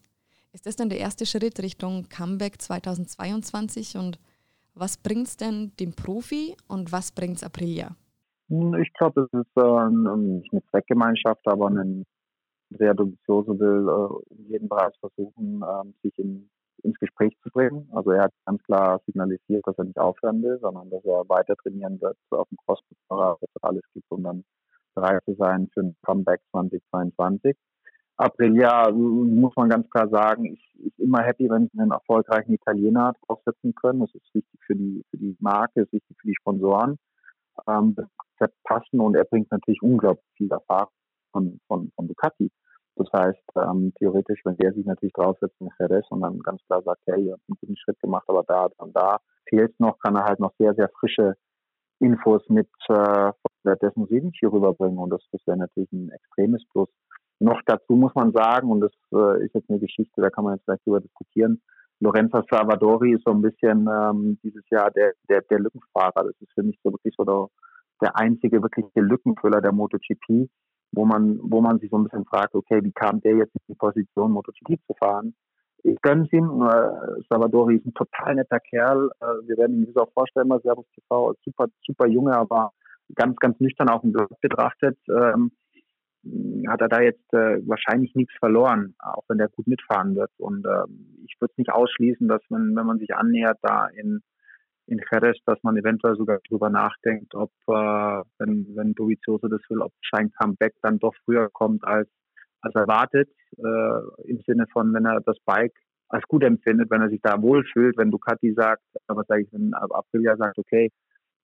Ist 0.55 0.65
das 0.65 0.77
dann 0.77 0.87
der 0.87 0.99
erste 0.99 1.25
Schritt 1.25 1.59
Richtung 1.59 2.07
Comeback 2.07 2.61
2022 2.61 3.97
und 3.97 4.17
was 4.73 4.95
bringt 4.95 5.27
es 5.27 5.35
denn 5.35 5.73
dem 5.81 5.91
Profi 5.91 6.55
und 6.69 6.93
was 6.93 7.11
bringt 7.11 7.35
es 7.35 7.43
Aprilia? 7.43 7.97
Hm, 8.47 8.73
ich 8.75 8.93
glaube, 8.93 9.23
es 9.23 9.33
ist 9.37 9.57
äh, 9.57 9.89
nicht 9.89 10.53
eine 10.53 10.63
Zweckgemeinschaft, 10.71 11.45
aber 11.45 11.67
ein 11.67 12.05
sehr 12.69 12.93
Dovizioso 12.93 13.59
will 13.59 13.85
äh, 13.85 14.33
um 14.33 14.47
jeden 14.47 14.69
Preis 14.69 14.93
versuchen, 15.01 15.61
äh, 15.61 15.91
sich 16.03 16.17
in, 16.19 16.49
ins 16.83 16.97
Gespräch 16.99 17.35
zu 17.43 17.49
bringen. 17.49 17.89
Also 17.91 18.11
er 18.11 18.23
hat 18.23 18.33
ganz 18.45 18.63
klar 18.63 19.01
signalisiert, 19.05 19.67
dass 19.67 19.77
er 19.77 19.83
nicht 19.83 19.99
aufhören 19.99 20.41
will, 20.41 20.57
sondern 20.61 20.89
dass 20.89 21.03
er 21.03 21.27
weiter 21.27 21.57
trainieren 21.57 21.99
wird 21.99 22.17
auf 22.29 22.47
dem 22.47 22.57
Crossfit-Fahrrad, 22.65 23.41
dass 23.41 23.49
er 23.61 23.69
alles 23.71 23.83
gibt, 23.93 24.09
um 24.09 24.23
dann 24.23 24.45
bereit 24.93 25.21
zu 25.25 25.35
sein 25.35 25.67
für 25.73 25.81
ein 25.81 25.97
Comeback 26.01 26.39
2022. 26.51 27.57
Aprilia, 28.17 28.91
muss 28.91 29.53
man 29.55 29.69
ganz 29.69 29.89
klar 29.89 30.07
sagen, 30.09 30.45
ist, 30.45 30.85
ist 30.85 30.99
immer 30.99 31.21
happy, 31.21 31.49
wenn 31.49 31.67
sie 31.67 31.79
einen 31.79 31.91
erfolgreichen 31.91 32.53
Italiener 32.53 33.13
draufsetzen 33.27 33.75
können. 33.75 34.01
Das 34.01 34.13
ist 34.13 34.33
wichtig 34.33 34.59
für 34.65 34.75
die, 34.75 35.03
für 35.09 35.17
die 35.17 35.35
Marke, 35.39 35.81
ist 35.81 35.91
wichtig 35.91 36.17
für 36.19 36.27
die 36.27 36.35
Sponsoren. 36.39 36.97
Ähm, 37.67 37.95
das 37.95 38.07
Konzept 38.17 38.55
passen 38.63 38.99
und 38.99 39.15
er 39.15 39.25
bringt 39.25 39.51
natürlich 39.51 39.81
unglaublich 39.81 40.25
viel 40.37 40.51
Erfahrung 40.51 40.91
von, 41.31 41.59
von, 41.67 41.91
von 41.95 42.07
Ducati. 42.07 42.51
Das 42.95 43.07
heißt, 43.11 43.43
ähm, 43.57 43.93
theoretisch, 43.99 44.39
wenn 44.45 44.55
der 44.57 44.73
sich 44.73 44.85
natürlich 44.85 45.13
draufsetzt 45.13 45.55
in 45.59 45.69
Jerez 45.79 46.05
und 46.09 46.21
dann 46.21 46.39
ganz 46.39 46.61
klar 46.67 46.81
sagt, 46.83 47.01
hey, 47.07 47.25
ihr 47.25 47.33
habt 47.33 47.43
einen 47.49 47.57
guten 47.59 47.75
Schritt 47.75 47.99
gemacht, 47.99 48.23
aber 48.27 48.43
da, 48.47 48.69
dann 48.77 48.93
da 48.93 49.19
fehlt 49.49 49.77
noch, 49.79 49.99
kann 49.99 50.15
er 50.15 50.23
halt 50.23 50.39
noch 50.39 50.53
sehr, 50.57 50.73
sehr 50.75 50.89
frische 50.99 51.35
Infos 51.99 52.41
mit 52.47 52.69
äh, 52.87 53.31
Desmos 53.81 54.09
hier 54.09 54.51
rüberbringen 54.51 54.97
und 54.97 55.09
das, 55.09 55.21
das 55.31 55.41
wäre 55.45 55.57
natürlich 55.57 55.91
ein 55.91 56.09
extremes 56.11 56.63
Plus. 56.69 56.89
Noch 57.39 57.61
dazu 57.65 57.93
muss 57.93 58.13
man 58.15 58.31
sagen, 58.31 58.69
und 58.71 58.81
das 58.81 58.91
äh, 59.13 59.45
ist 59.45 59.53
jetzt 59.53 59.69
eine 59.69 59.79
Geschichte, 59.79 60.21
da 60.21 60.29
kann 60.29 60.45
man 60.45 60.55
jetzt 60.55 60.65
vielleicht 60.65 60.85
drüber 60.85 61.01
diskutieren, 61.01 61.61
Lorenzo 61.99 62.41
Salvadori 62.49 63.13
ist 63.13 63.23
so 63.25 63.31
ein 63.31 63.41
bisschen 63.41 63.87
ähm, 63.87 64.37
dieses 64.43 64.63
Jahr 64.69 64.91
der, 64.91 65.13
der, 65.29 65.41
der 65.43 65.59
Lückenfahrer. 65.59 66.25
Das 66.25 66.35
ist 66.41 66.51
für 66.53 66.63
mich 66.63 66.77
so 66.83 66.91
wirklich 66.91 67.13
so 67.17 67.23
der, 67.23 67.47
der 68.01 68.17
einzige 68.17 68.61
wirkliche 68.61 68.99
Lückenfüller 68.99 69.61
der 69.61 69.71
MotoGP, 69.71 70.49
wo 70.91 71.05
man, 71.05 71.39
wo 71.41 71.61
man 71.61 71.79
sich 71.79 71.89
so 71.89 71.97
ein 71.97 72.03
bisschen 72.03 72.25
fragt, 72.25 72.53
okay, 72.53 72.83
wie 72.83 72.91
kam 72.91 73.21
der 73.21 73.37
jetzt 73.37 73.55
in 73.55 73.61
die 73.69 73.75
Position, 73.75 74.31
MotoGP 74.31 74.77
zu 74.87 74.93
fahren? 74.99 75.33
ich 75.85 76.01
gönne 76.01 76.27
ihm. 76.31 76.61
Äh, 76.63 77.21
Salvadori 77.29 77.77
ist 77.77 77.85
ein 77.85 77.93
total 77.93 78.35
netter 78.35 78.59
Kerl. 78.59 79.09
Äh, 79.21 79.47
wir 79.47 79.57
werden 79.57 79.77
ihn 79.77 79.85
sich 79.85 79.97
auch 79.97 80.11
vorstellen 80.13 80.49
bei 80.49 80.59
Servus 80.59 80.85
TV. 80.95 81.33
Super, 81.43 81.67
super 81.85 82.07
Junge, 82.07 82.35
aber 82.35 82.71
ganz, 83.13 83.35
ganz 83.37 83.59
nüchtern 83.59 83.89
auf 83.89 84.01
dem 84.01 84.11
Blatt 84.11 84.29
betrachtet. 84.41 84.97
Ähm, 85.09 85.51
hat 86.67 86.81
er 86.81 86.89
da 86.89 87.01
jetzt 87.01 87.33
äh, 87.33 87.59
wahrscheinlich 87.67 88.15
nichts 88.15 88.33
verloren, 88.39 88.95
auch 88.99 89.23
wenn 89.27 89.37
der 89.37 89.49
gut 89.49 89.67
mitfahren 89.67 90.15
wird. 90.15 90.31
Und 90.37 90.65
ähm, 90.65 91.25
ich 91.25 91.35
würde 91.39 91.51
es 91.53 91.57
nicht 91.57 91.71
ausschließen, 91.71 92.27
dass 92.27 92.41
man, 92.49 92.75
wenn 92.75 92.85
man 92.85 92.99
sich 92.99 93.15
annähert 93.15 93.57
da 93.61 93.87
in 93.87 94.21
in 94.87 95.01
Jerez, 95.11 95.37
dass 95.47 95.57
man 95.63 95.77
eventuell 95.77 96.15
sogar 96.15 96.39
drüber 96.47 96.69
nachdenkt, 96.69 97.33
ob 97.33 97.51
äh, 97.67 98.23
wenn 98.37 98.67
wenn 98.75 98.93
Dovizioso 98.93 99.47
das 99.47 99.61
will, 99.69 99.81
ob 99.81 99.91
sein 100.11 100.31
Comeback 100.39 100.75
dann 100.81 100.99
doch 100.99 101.15
früher 101.25 101.49
kommt 101.51 101.83
als 101.83 102.07
als 102.61 102.75
erwartet, 102.75 103.29
äh, 103.57 104.29
im 104.29 104.41
Sinne 104.45 104.65
von, 104.71 104.93
wenn 104.93 105.05
er 105.05 105.21
das 105.21 105.37
Bike 105.45 105.75
als 106.09 106.23
gut 106.27 106.43
empfindet, 106.43 106.89
wenn 106.91 107.01
er 107.01 107.09
sich 107.09 107.21
da 107.21 107.41
wohlfühlt, 107.41 107.97
wenn 107.97 108.11
Ducati 108.11 108.53
sagt, 108.53 108.83
was 109.07 109.27
sage 109.27 109.43
ich, 109.43 109.53
wenn 109.53 109.73
Aprilia 109.73 110.35
sagt, 110.37 110.57
okay, 110.57 110.91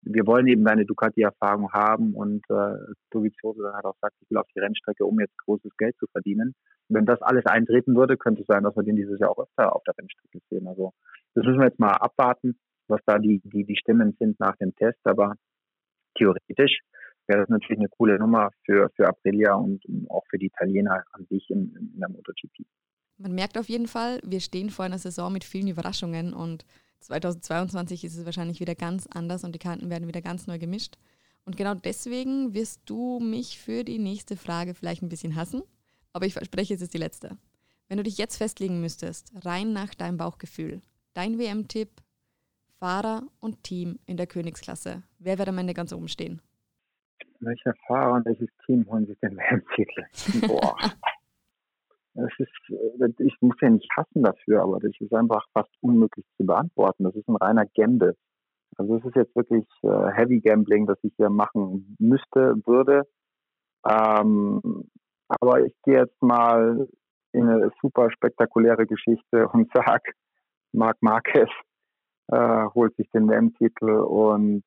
wir 0.03 0.25
wollen 0.25 0.47
eben 0.47 0.63
deine 0.63 0.85
Ducati-Erfahrung 0.85 1.71
haben 1.73 2.13
und 2.13 2.43
äh, 2.49 2.75
Dovizioso 3.11 3.61
dann 3.61 3.75
halt 3.75 3.85
auch 3.85 3.95
sagt, 4.01 4.15
ich 4.21 4.29
will 4.29 4.37
auf 4.37 4.47
die 4.55 4.59
Rennstrecke, 4.59 5.05
um 5.05 5.19
jetzt 5.19 5.37
großes 5.37 5.71
Geld 5.77 5.95
zu 5.97 6.07
verdienen. 6.11 6.55
Wenn 6.89 7.05
das 7.05 7.21
alles 7.21 7.45
eintreten 7.45 7.95
würde, 7.95 8.17
könnte 8.17 8.41
es 8.41 8.47
sein, 8.47 8.63
dass 8.63 8.75
wir 8.75 8.83
den 8.83 8.95
dieses 8.95 9.19
Jahr 9.19 9.31
auch 9.31 9.39
öfter 9.39 9.75
auf 9.75 9.83
der 9.83 9.95
Rennstrecke 9.97 10.39
sehen. 10.49 10.67
Also 10.67 10.93
das 11.35 11.45
müssen 11.45 11.59
wir 11.59 11.67
jetzt 11.67 11.79
mal 11.79 11.93
abwarten, 11.93 12.57
was 12.87 13.01
da 13.05 13.19
die, 13.19 13.41
die, 13.43 13.63
die 13.63 13.77
Stimmen 13.77 14.15
sind 14.19 14.39
nach 14.39 14.55
dem 14.57 14.75
Test. 14.75 14.99
Aber 15.03 15.35
theoretisch 16.17 16.79
wäre 17.27 17.41
das 17.41 17.49
natürlich 17.49 17.79
eine 17.79 17.89
coole 17.89 18.17
Nummer 18.17 18.49
für, 18.65 18.89
für 18.95 19.07
Aprilia 19.07 19.53
und 19.53 19.83
auch 20.09 20.23
für 20.29 20.37
die 20.37 20.47
Italiener 20.47 21.03
an 21.13 21.25
sich 21.29 21.49
in, 21.49 21.75
in 21.75 21.99
der 21.99 22.09
MotoGP. 22.09 22.65
Man 23.17 23.35
merkt 23.35 23.57
auf 23.57 23.69
jeden 23.69 23.87
Fall, 23.87 24.19
wir 24.23 24.39
stehen 24.39 24.71
vor 24.71 24.85
einer 24.85 24.97
Saison 24.97 25.31
mit 25.31 25.43
vielen 25.43 25.67
Überraschungen 25.67 26.33
und 26.33 26.65
2022 27.01 28.03
ist 28.03 28.17
es 28.17 28.25
wahrscheinlich 28.25 28.59
wieder 28.59 28.75
ganz 28.75 29.07
anders 29.07 29.43
und 29.43 29.53
die 29.53 29.59
Karten 29.59 29.89
werden 29.89 30.07
wieder 30.07 30.21
ganz 30.21 30.47
neu 30.47 30.59
gemischt. 30.59 30.97
Und 31.45 31.57
genau 31.57 31.73
deswegen 31.73 32.53
wirst 32.53 32.81
du 32.85 33.19
mich 33.19 33.59
für 33.59 33.83
die 33.83 33.97
nächste 33.97 34.37
Frage 34.37 34.73
vielleicht 34.75 35.01
ein 35.01 35.09
bisschen 35.09 35.35
hassen, 35.35 35.63
aber 36.13 36.25
ich 36.25 36.33
verspreche, 36.33 36.73
es 36.73 36.81
ist 36.81 36.93
die 36.93 36.99
letzte. 36.99 37.37
Wenn 37.87 37.97
du 37.97 38.03
dich 38.03 38.17
jetzt 38.17 38.37
festlegen 38.37 38.79
müsstest, 38.79 39.33
rein 39.43 39.73
nach 39.73 39.93
deinem 39.95 40.17
Bauchgefühl, 40.17 40.81
dein 41.13 41.39
WM-Tipp, 41.39 41.89
Fahrer 42.79 43.23
und 43.39 43.63
Team 43.63 43.99
in 44.05 44.17
der 44.17 44.27
Königsklasse, 44.27 45.03
wer 45.19 45.37
wird 45.37 45.49
am 45.49 45.57
Ende 45.57 45.73
ganz 45.73 45.91
oben 45.93 46.07
stehen? 46.07 46.41
Welcher 47.39 47.73
Fahrer 47.87 48.13
und 48.13 48.25
welches 48.25 48.49
Team 48.65 48.85
holen 48.89 49.07
sich 49.07 49.17
den 49.19 49.35
WM-Titel? 49.35 50.47
Boah. 50.47 50.75
Das 52.13 52.31
ist, 52.37 52.49
äh, 52.69 53.09
ich 53.19 53.35
muss 53.41 53.55
ja 53.61 53.69
nicht 53.69 53.89
hassen 53.95 54.23
dafür, 54.23 54.63
aber 54.63 54.79
das 54.79 54.91
ist 54.99 55.13
einfach 55.13 55.45
fast 55.53 55.71
unmöglich 55.81 56.25
zu 56.37 56.45
beantworten. 56.45 57.03
Das 57.05 57.15
ist 57.15 57.27
ein 57.27 57.35
reiner 57.35 57.65
Gamble. 57.75 58.15
Also 58.77 58.97
es 58.97 59.05
ist 59.05 59.15
jetzt 59.15 59.35
wirklich 59.35 59.65
äh, 59.83 60.11
Heavy 60.13 60.39
Gambling, 60.39 60.87
das 60.87 60.97
ich 61.03 61.13
hier 61.17 61.29
machen 61.29 61.95
müsste, 61.99 62.55
würde. 62.65 63.07
Ähm, 63.87 64.89
aber 65.27 65.65
ich 65.65 65.73
gehe 65.83 65.99
jetzt 65.99 66.21
mal 66.21 66.87
in 67.33 67.47
eine 67.47 67.71
super 67.81 68.11
spektakuläre 68.11 68.85
Geschichte 68.85 69.47
und 69.49 69.69
sag, 69.73 70.01
Marc 70.73 70.97
Marquez 71.01 71.49
äh, 72.27 72.65
holt 72.73 72.95
sich 72.95 73.09
den 73.11 73.29
WM-Titel 73.29 73.89
und 73.89 74.63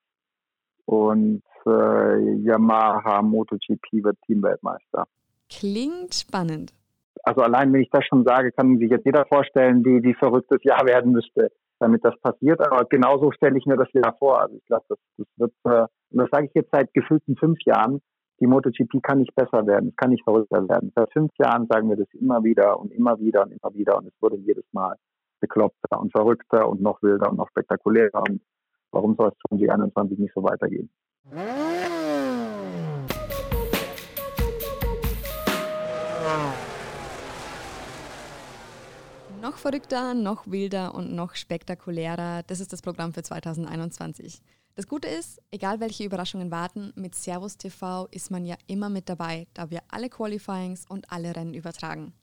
und 0.87 1.43
äh, 1.65 2.43
Yamaha 2.43 3.23
MotoGP 3.23 4.05
wird 4.05 4.19
Teamweltmeister. 4.27 5.07
Klingt 5.49 6.15
spannend. 6.15 6.75
Also 7.25 7.41
allein 7.41 7.73
wenn 7.73 7.81
ich 7.81 7.91
das 7.91 8.05
schon 8.05 8.25
sage, 8.25 8.53
kann 8.53 8.79
sich 8.79 8.91
jetzt 8.91 9.07
jeder 9.07 9.25
vorstellen, 9.27 9.85
wie, 9.85 10.03
wie 10.03 10.15
verrücktes 10.15 10.63
Jahr 10.63 10.85
werden 10.87 11.13
müsste, 11.13 11.51
damit 11.81 12.05
das 12.05 12.15
passiert. 12.21 12.61
Aber 12.61 12.85
genauso 12.85 13.33
stelle 13.33 13.57
ich 13.57 13.65
mir 13.67 13.77
das 13.77 13.93
Jahr 13.93 14.15
vor. 14.19 14.41
Also 14.41 14.57
ich 14.57 14.65
glaube, 14.67 14.85
das, 14.89 14.99
das 15.17 15.27
wird, 15.37 15.53
äh, 15.65 15.87
das 16.11 16.29
sage 16.31 16.47
ich 16.47 16.55
jetzt 16.55 16.71
seit 16.71 16.93
gefühlten 16.93 17.37
fünf 17.37 17.59
Jahren, 17.65 18.01
die 18.41 18.47
MotoGP 18.47 19.03
kann 19.03 19.21
nicht 19.21 19.35
besser 19.35 19.67
werden, 19.67 19.91
es 19.91 19.97
kann 19.97 20.11
nicht 20.11 20.25
verrückter 20.25 20.69
werden. 20.69 20.93
Seit 20.95 21.13
fünf 21.13 21.31
Jahren 21.39 21.67
sagen 21.71 21.89
wir 21.89 21.97
das 21.97 22.13
immer 22.13 22.43
wieder 22.45 22.79
und 22.79 22.93
immer 22.93 23.19
wieder 23.19 23.45
und 23.45 23.53
immer 23.53 23.75
wieder 23.75 23.97
und 23.97 24.07
es 24.07 24.15
wurde 24.21 24.37
jedes 24.37 24.65
Mal 24.73 24.97
bekloppter 25.41 26.01
und 26.01 26.11
verrückter 26.11 26.69
und 26.69 26.83
noch 26.83 27.01
wilder 27.03 27.31
und 27.31 27.39
noch 27.39 27.49
spektakulärer. 27.51 28.23
Und 28.29 28.43
warum 28.91 29.15
soll 29.17 29.29
es 29.29 29.39
2021 29.49 30.19
nicht 30.19 30.35
so 30.35 30.43
weitergehen? 30.43 30.91
Noch 39.45 39.59
verrückter, 39.59 40.15
noch 40.15 40.47
wilder 40.47 40.95
und 40.95 41.13
noch 41.13 41.35
spektakulärer, 41.35 42.45
das 42.45 42.61
ist 42.61 42.73
das 42.73 42.81
Programm 42.81 43.13
für 43.13 43.23
2021. 43.23 44.41
Das 44.75 44.89
Gute 44.89 45.07
ist, 45.07 45.39
egal 45.51 45.81
welche 45.81 46.05
Überraschungen 46.05 46.51
warten, 46.51 46.95
mit 46.97 47.15
Servus 47.15 47.59
TV 47.59 48.07
ist 48.11 48.31
man 48.31 48.47
ja 48.47 48.57
immer 48.69 48.89
mit 48.89 49.11
dabei, 49.11 49.47
da 49.53 49.69
wir 49.69 49.83
alle 49.89 50.09
Qualifyings 50.09 50.87
und 50.89 51.13
alle 51.13 51.37
Rennen 51.37 51.53
übertragen. 51.53 52.15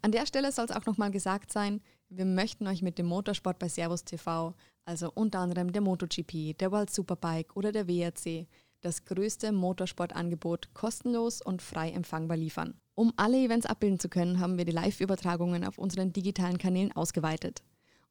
An 0.00 0.10
der 0.10 0.24
Stelle 0.24 0.52
soll 0.52 0.64
es 0.64 0.70
auch 0.70 0.86
nochmal 0.86 1.10
gesagt 1.10 1.52
sein, 1.52 1.82
wir 2.08 2.24
möchten 2.24 2.66
euch 2.66 2.80
mit 2.80 2.96
dem 2.96 3.04
Motorsport 3.04 3.58
bei 3.58 3.68
Servus 3.68 4.04
TV, 4.04 4.54
also 4.86 5.12
unter 5.14 5.40
anderem 5.40 5.72
der 5.72 5.82
MotoGP, 5.82 6.56
der 6.56 6.72
World 6.72 6.88
Superbike 6.88 7.56
oder 7.56 7.72
der 7.72 7.88
WRC, 7.88 8.46
das 8.80 9.04
größte 9.04 9.52
Motorsportangebot 9.52 10.72
kostenlos 10.72 11.42
und 11.42 11.60
frei 11.60 11.90
empfangbar 11.90 12.38
liefern. 12.38 12.80
Um 13.00 13.14
alle 13.16 13.38
Events 13.38 13.64
abbilden 13.64 13.98
zu 13.98 14.10
können, 14.10 14.40
haben 14.40 14.58
wir 14.58 14.66
die 14.66 14.72
Live-Übertragungen 14.72 15.64
auf 15.64 15.78
unseren 15.78 16.12
digitalen 16.12 16.58
Kanälen 16.58 16.92
ausgeweitet. 16.92 17.62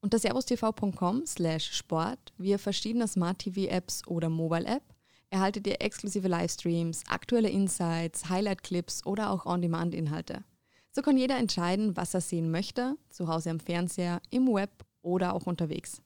Unter 0.02 0.18
servustv.com 0.18 1.28
slash 1.28 1.74
sport 1.74 2.34
via 2.40 2.58
verschiedener 2.58 3.06
Smart-TV-Apps 3.06 4.08
oder 4.08 4.30
Mobile-App 4.30 4.82
erhaltet 5.30 5.68
ihr 5.68 5.80
exklusive 5.80 6.28
Livestreams, 6.28 7.04
aktuelle 7.08 7.52
Insights, 7.52 8.30
Highlight-Clips 8.30 9.06
oder 9.06 9.30
auch 9.30 9.46
On-Demand-Inhalte. 9.46 10.44
So 10.90 11.04
kann 11.04 11.18
jeder 11.18 11.38
entscheiden, 11.38 11.96
was 11.96 12.16
er 12.16 12.22
sehen 12.22 12.50
möchte, 12.50 12.96
zu 13.10 13.28
Hause 13.28 13.52
am 13.52 13.60
Fernseher, 13.60 14.24
im 14.32 14.52
Web 14.52 14.72
oder 15.04 15.36
auch 15.36 15.46
unterwegs. 15.46 16.02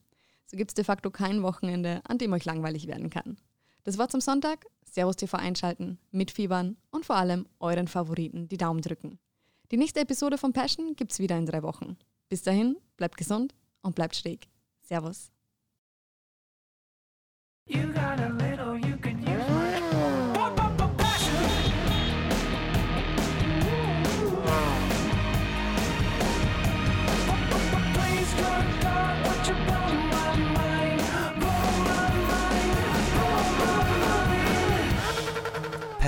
So 0.45 0.57
gibt 0.57 0.71
es 0.71 0.75
de 0.75 0.83
facto 0.83 1.09
kein 1.09 1.41
Wochenende, 1.41 2.01
an 2.03 2.17
dem 2.17 2.33
euch 2.33 2.43
langweilig 2.43 2.87
werden 2.87 3.09
kann. 3.09 3.37
Das 3.83 3.97
Wort 3.97 4.11
zum 4.11 4.21
Sonntag, 4.21 4.65
Servus 4.85 5.17
TV 5.17 5.37
einschalten, 5.37 5.99
mitfiebern 6.11 6.77
und 6.89 7.05
vor 7.05 7.17
allem 7.17 7.47
euren 7.59 7.87
Favoriten 7.87 8.47
die 8.47 8.57
Daumen 8.57 8.81
drücken. 8.81 9.19
Die 9.71 9.77
nächste 9.77 9.99
Episode 9.99 10.37
von 10.37 10.53
Passion 10.53 10.95
gibt's 10.95 11.19
wieder 11.19 11.37
in 11.37 11.45
drei 11.45 11.63
Wochen. 11.63 11.97
Bis 12.29 12.43
dahin, 12.43 12.77
bleibt 12.95 13.17
gesund 13.17 13.53
und 13.81 13.95
bleibt 13.95 14.15
schräg. 14.15 14.47
Servus. 14.81 15.31